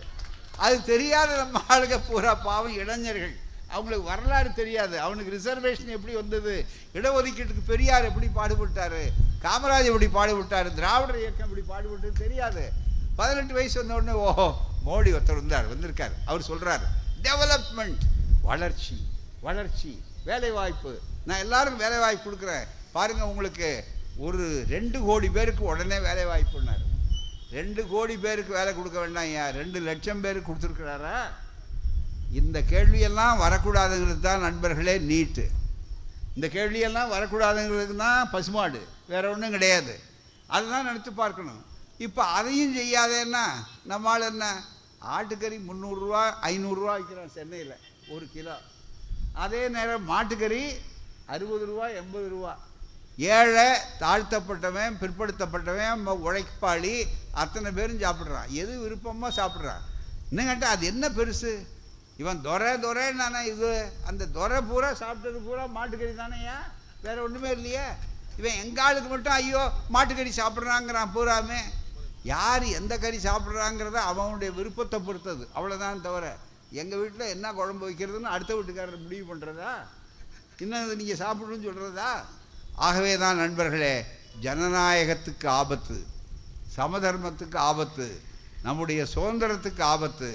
அது 0.65 0.77
தெரியாத 0.93 1.31
நம்ம 1.37 1.61
ஆளுங்க 1.75 1.97
பூரா 2.07 2.35
பாவம் 2.35 2.77
இளைஞர்கள். 2.83 3.35
அவங்களுக்கு 3.75 4.07
வரலாறு 4.11 4.51
தெரியாது. 4.61 5.01
அவனுக்கு 5.07 5.35
ரிசர்வேஷன் 5.37 5.95
எப்படி 5.97 6.15
வந்தது? 6.15 6.55
இடஒதுக்கீட்டுக்கு 6.99 7.65
பெரியார் 7.67 8.09
எப்படி 8.11 8.29
பாடுபட்டாரு? 8.39 9.03
காமராஜ் 9.45 9.91
எப்படி 9.91 10.09
பாடுபட்டாரு? 10.19 10.69
திராவிடர் 10.79 11.21
இயக்கம் 11.23 11.47
எப்படி 11.49 11.65
பாடுபட்டது 11.73 12.23
தெரியாது. 12.25 12.65
பதினெட்டு 13.21 13.55
வயசு 13.59 13.79
வந்த 13.81 13.95
உடனே 13.99 14.15
ஓஹோ 14.27 14.49
மோடி 14.87 15.11
ஒருத்தர் 15.17 15.43
வந்தார் 15.43 15.71
வந்திருக்கார். 15.75 16.17
அவர் 16.31 16.49
சொல்கிறார் 16.51 16.85
டெவலப்மெண்ட் 17.29 18.05
வளர்ச்சி 18.49 18.97
வளர்ச்சி 19.47 19.93
வேலைவாய்ப்பு. 20.25 20.93
நான் 21.29 21.45
எல்லாருக்கும் 21.45 21.85
வேலைவாய்ப்பு 21.85 22.27
கொடுக்குறேன். 22.29 22.67
பாருங்கள் 22.97 23.31
உங்களுக்கு 23.33 23.71
ஒரு 24.27 24.45
ரெண்டு 24.75 24.99
கோடி 25.09 25.29
பேருக்கு 25.29 25.65
உடனே 25.73 25.99
வேலைவாய்ப்புன்னார். 26.09 26.85
ரெண்டு 27.57 27.87
கோடி 27.91 28.17
பேருக்கு 28.17 28.53
வேலை 28.53 28.75
கொடுக்க 28.75 29.01
வேண்டாம் 29.01 29.27
ஐயா 29.29 29.51
ரெண்டு 29.51 29.81
லட்சம் 29.81 30.21
பேருக்கு 30.21 30.49
கொடுத்துருக்கிறாரா? 30.49 31.19
இந்த 32.33 32.59
கேள்வியெல்லாம் 32.73 33.41
வரக்கூடாதுங்கிறது 33.45 34.21
தான் 34.21 34.45
நண்பர்களே 34.47 34.99
நீட்டு. 34.99 35.45
இந்த 36.35 36.47
கேள்வியெல்லாம் 36.57 37.13
வரக்கூடாதுங்கிறது 37.15 37.97
தான் 37.97 38.31
பசுமாடு. 38.31 38.81
வேற 39.07 39.31
ஒன்றும் 39.31 39.51
கிடையாது. 39.51 40.01
அதுதான் 40.47 40.89
நினச்சி 40.89 41.13
பார்க்கணும். 41.15 41.65
இப்போ 41.99 42.23
அதையும் 42.25 42.77
செய்யாதேன்னா 42.77 43.45
நம்மால் 43.85 44.29
என்ன? 44.33 44.63
ஆட்டுக்கறி 45.17 45.59
முந்நூறுரூவா 45.69 46.23
ஐநூறுரூவா 46.51 46.95
விற்கிறான் 46.99 47.37
சென்னையில். 47.39 47.75
ஒரு 48.09 48.29
கிலோ. 48.35 48.57
அதே 49.33 49.69
நேரம் 49.69 50.09
மாட்டுக்கறி 50.11 50.63
அறுபது 51.27 51.65
ரூபா 51.67 51.87
எண்பது 51.87 52.29
ரூபா. 52.29 52.53
ஏழை 53.19 53.65
தாழ்த்தப்பட்டவன் 54.01 54.97
பிற்படுத்தப்பட்டவன் 55.01 56.03
ம- 56.07 56.19
உழைப்பாளி 56.25 57.05
அத்தனை 57.33 57.71
பேரும் 57.71 57.99
சாப்பிட்றான். 57.99 58.49
எது 58.49 58.79
விருப்பமாக 58.79 59.43
சாப்பிட்றான். 59.43 59.83
இன்னும் 60.31 60.47
கேட்டால் 60.47 60.71
அது 60.71 60.87
என்ன 60.87 61.09
பெருசு? 61.09 61.67
இவன் 62.17 62.41
துறை 62.43 62.81
துறை 62.81 63.13
நானே 63.13 63.47
இது. 63.47 63.93
அந்த 64.07 64.27
துரை 64.27 64.61
பூரா 64.61 64.91
சாப்பிட்டது 64.93 65.39
பூரா 65.45 65.65
மாட்டுக்கறி 65.67 66.15
தானேயா 66.15 66.57
வேற 67.03 67.23
ஒன்றுமே 67.23 67.51
இல்லையே. 67.51 67.85
இவன் 68.37 68.53
எங்க 68.53 68.83
ஆளுக்கு 68.83 69.09
மட்டும் 69.09 69.33
ஐயோ 69.33 69.71
மாட்டுக்கறி 69.93 70.33
சாப்பிட்றாங்கிறான் 70.37 71.13
பூராமே. 71.15 71.61
யார் 72.23 72.63
எந்த 72.65 72.99
கறி 72.99 73.17
சாப்பிட்றாங்கிறத 73.17 73.95
அவனுடைய 73.95 74.53
விருப்பத்தை 74.53 75.01
பொறுத்தது. 75.01 75.49
அவ்வளோதான் 75.55 76.01
தவிர 76.01 76.37
எங்கள் 76.71 76.99
வீட்டில் 76.99 77.27
என்ன 77.27 77.53
குழம்பு 77.53 77.91
வைக்கிறதுன்னு 77.91 78.35
அடுத்த 78.35 78.55
வீட்டுக்காரர் 78.55 79.03
முடிவு 79.03 79.35
பண்ணுறதா 79.35 79.73
இன்னும் 80.59 80.97
நீங்கள் 80.97 81.17
சாப்பிடணும்னு 81.17 81.67
சொல்கிறதா 81.69 82.11
ஆகவே 82.87 83.13
தான் 83.23 83.41
நண்பர்களே 83.43 83.95
ஜனநாயகத்துக்கு 84.45 85.47
ஆபத்து 85.61 85.99
சமதர்மத்துக்கு 86.77 87.57
ஆபத்து 87.71 88.07
நம்முடைய 88.63 89.01
சுதந்திரத்துக்கு 89.15 89.83
ஆபத்து. 89.93 90.31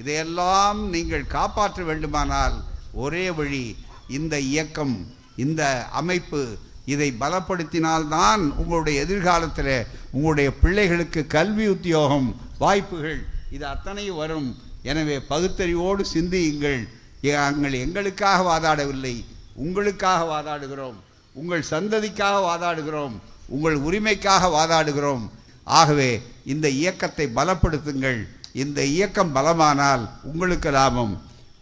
இதையெல்லாம் 0.00 0.78
நீங்கள் 0.94 1.32
காப்பாற்ற 1.36 1.82
வேண்டுமானால் 1.88 2.56
ஒரே 3.04 3.24
வழி 3.38 3.64
இந்த 4.08 4.34
இயக்கம் 4.52 4.96
இந்த 5.44 5.62
அமைப்பு. 6.00 6.42
இதை 6.84 7.08
பலப்படுத்தினால்தான் 7.20 8.42
உங்களுடைய 8.62 8.96
எதிர்காலத்தில் 9.06 9.76
உங்களுடைய 10.10 10.48
பிள்ளைகளுக்கு 10.62 11.20
கல்வி 11.36 11.66
உத்தியோகம் 11.74 12.28
வாய்ப்புகள். 12.58 13.20
இது 13.56 13.64
அத்தனையும் 13.74 14.20
வரும். 14.24 14.50
எனவே 14.90 15.16
பகுத்தறிவோடு 15.32 16.04
சிந்தியுங்கள். 16.14 16.82
நாங்கள் 17.24 17.74
எங்களுக்காக 17.84 18.38
வாதாடவில்லை 18.50 19.16
உங்களுக்காக 19.64 20.20
வாதாடுகிறோம். 20.32 20.98
உங்கள் 21.40 21.64
சந்ததிக்காக 21.70 22.36
வாதாடுகிறோம் 22.48 23.14
உங்கள் 23.54 23.76
உரிமைக்காக 23.86 24.42
வாதாடுகிறோம். 24.58 25.24
ஆகவே 25.64 26.10
இந்த 26.52 26.66
இயக்கத்தை 26.68 27.26
பலப்படுத்துங்கள். 27.36 28.20
இந்த 28.62 28.84
இயக்கம் 28.94 29.34
பலமானால் 29.36 30.04
உங்களுக்கு 30.30 30.70
லாபம். 30.70 31.14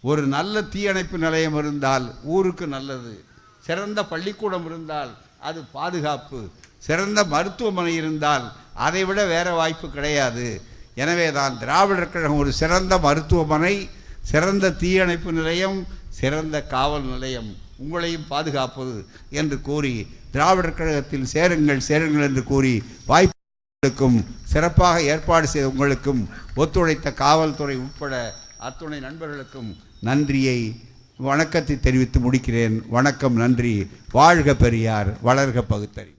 ஒரு 0.09 0.23
நல்ல 0.35 0.63
தீயணைப்பு 0.73 1.17
நிலையம் 1.17 1.57
இருந்தால் 1.61 2.05
ஊருக்கு 2.35 2.67
நல்லது. 2.67 3.13
சிறந்த 3.67 3.99
பள்ளிக்கூடம் 4.11 4.65
இருந்தால் 4.65 5.11
அது 5.39 5.59
பாதுகாப்பு. 5.77 6.39
சிறந்த 6.87 7.19
மருத்துவமனை 7.33 7.93
இருந்தால் 8.01 8.45
அதை 8.73 9.01
விட 9.05 9.49
வாய்ப்பு 9.59 9.87
கிடையாது. 9.89 10.47
எனவே 10.95 11.27
தான் 11.31 11.59
திராவிடர் 11.59 12.13
கழகம் 12.13 12.41
ஒரு 12.43 12.51
சிறந்த 12.61 12.93
மருத்துவமனை 12.97 13.75
சிறந்த 14.31 14.71
தீயணைப்பு 14.71 15.31
நிலையம் 15.39 15.77
சிறந்த 16.19 16.57
காவல் 16.73 17.05
நிலையம். 17.13 17.51
உங்களையும் 17.81 18.29
பாதுகாப்பது 18.33 18.95
என்று 19.39 19.57
கூறி 19.61 19.93
திராவிடர் 20.31 20.77
கழகத்தில் 20.79 21.31
சேருங்கள் 21.33 21.87
சேருங்கள் 21.89 22.27
என்று 22.29 22.43
கூறி 22.51 22.73
வாய்ப்புகளுக்கும் 23.09 24.17
சிறப்பாக 24.51 25.01
ஏற்பாடு 25.13 25.47
செய்த 25.53 25.67
உங்களுக்கும் 25.73 26.21
ஒத்துழைத்த 26.55 27.13
காவல்துறை 27.23 27.77
உட்பட 27.85 28.15
அத்துணை 28.67 28.99
நண்பர்களுக்கும் 29.07 29.69
நன்றியை 30.09 30.59
வணக்கத்தை 31.29 31.75
தெரிவித்து 31.79 32.19
முடிக்கிறேன். 32.19 32.75
வணக்கம் 32.89 33.35
நன்றி. 33.35 33.73
வாழ்க 34.11 34.55
பெரியார் 34.55 35.09
வளர்க 35.27 35.59
பகுத்தறி. 35.73 36.13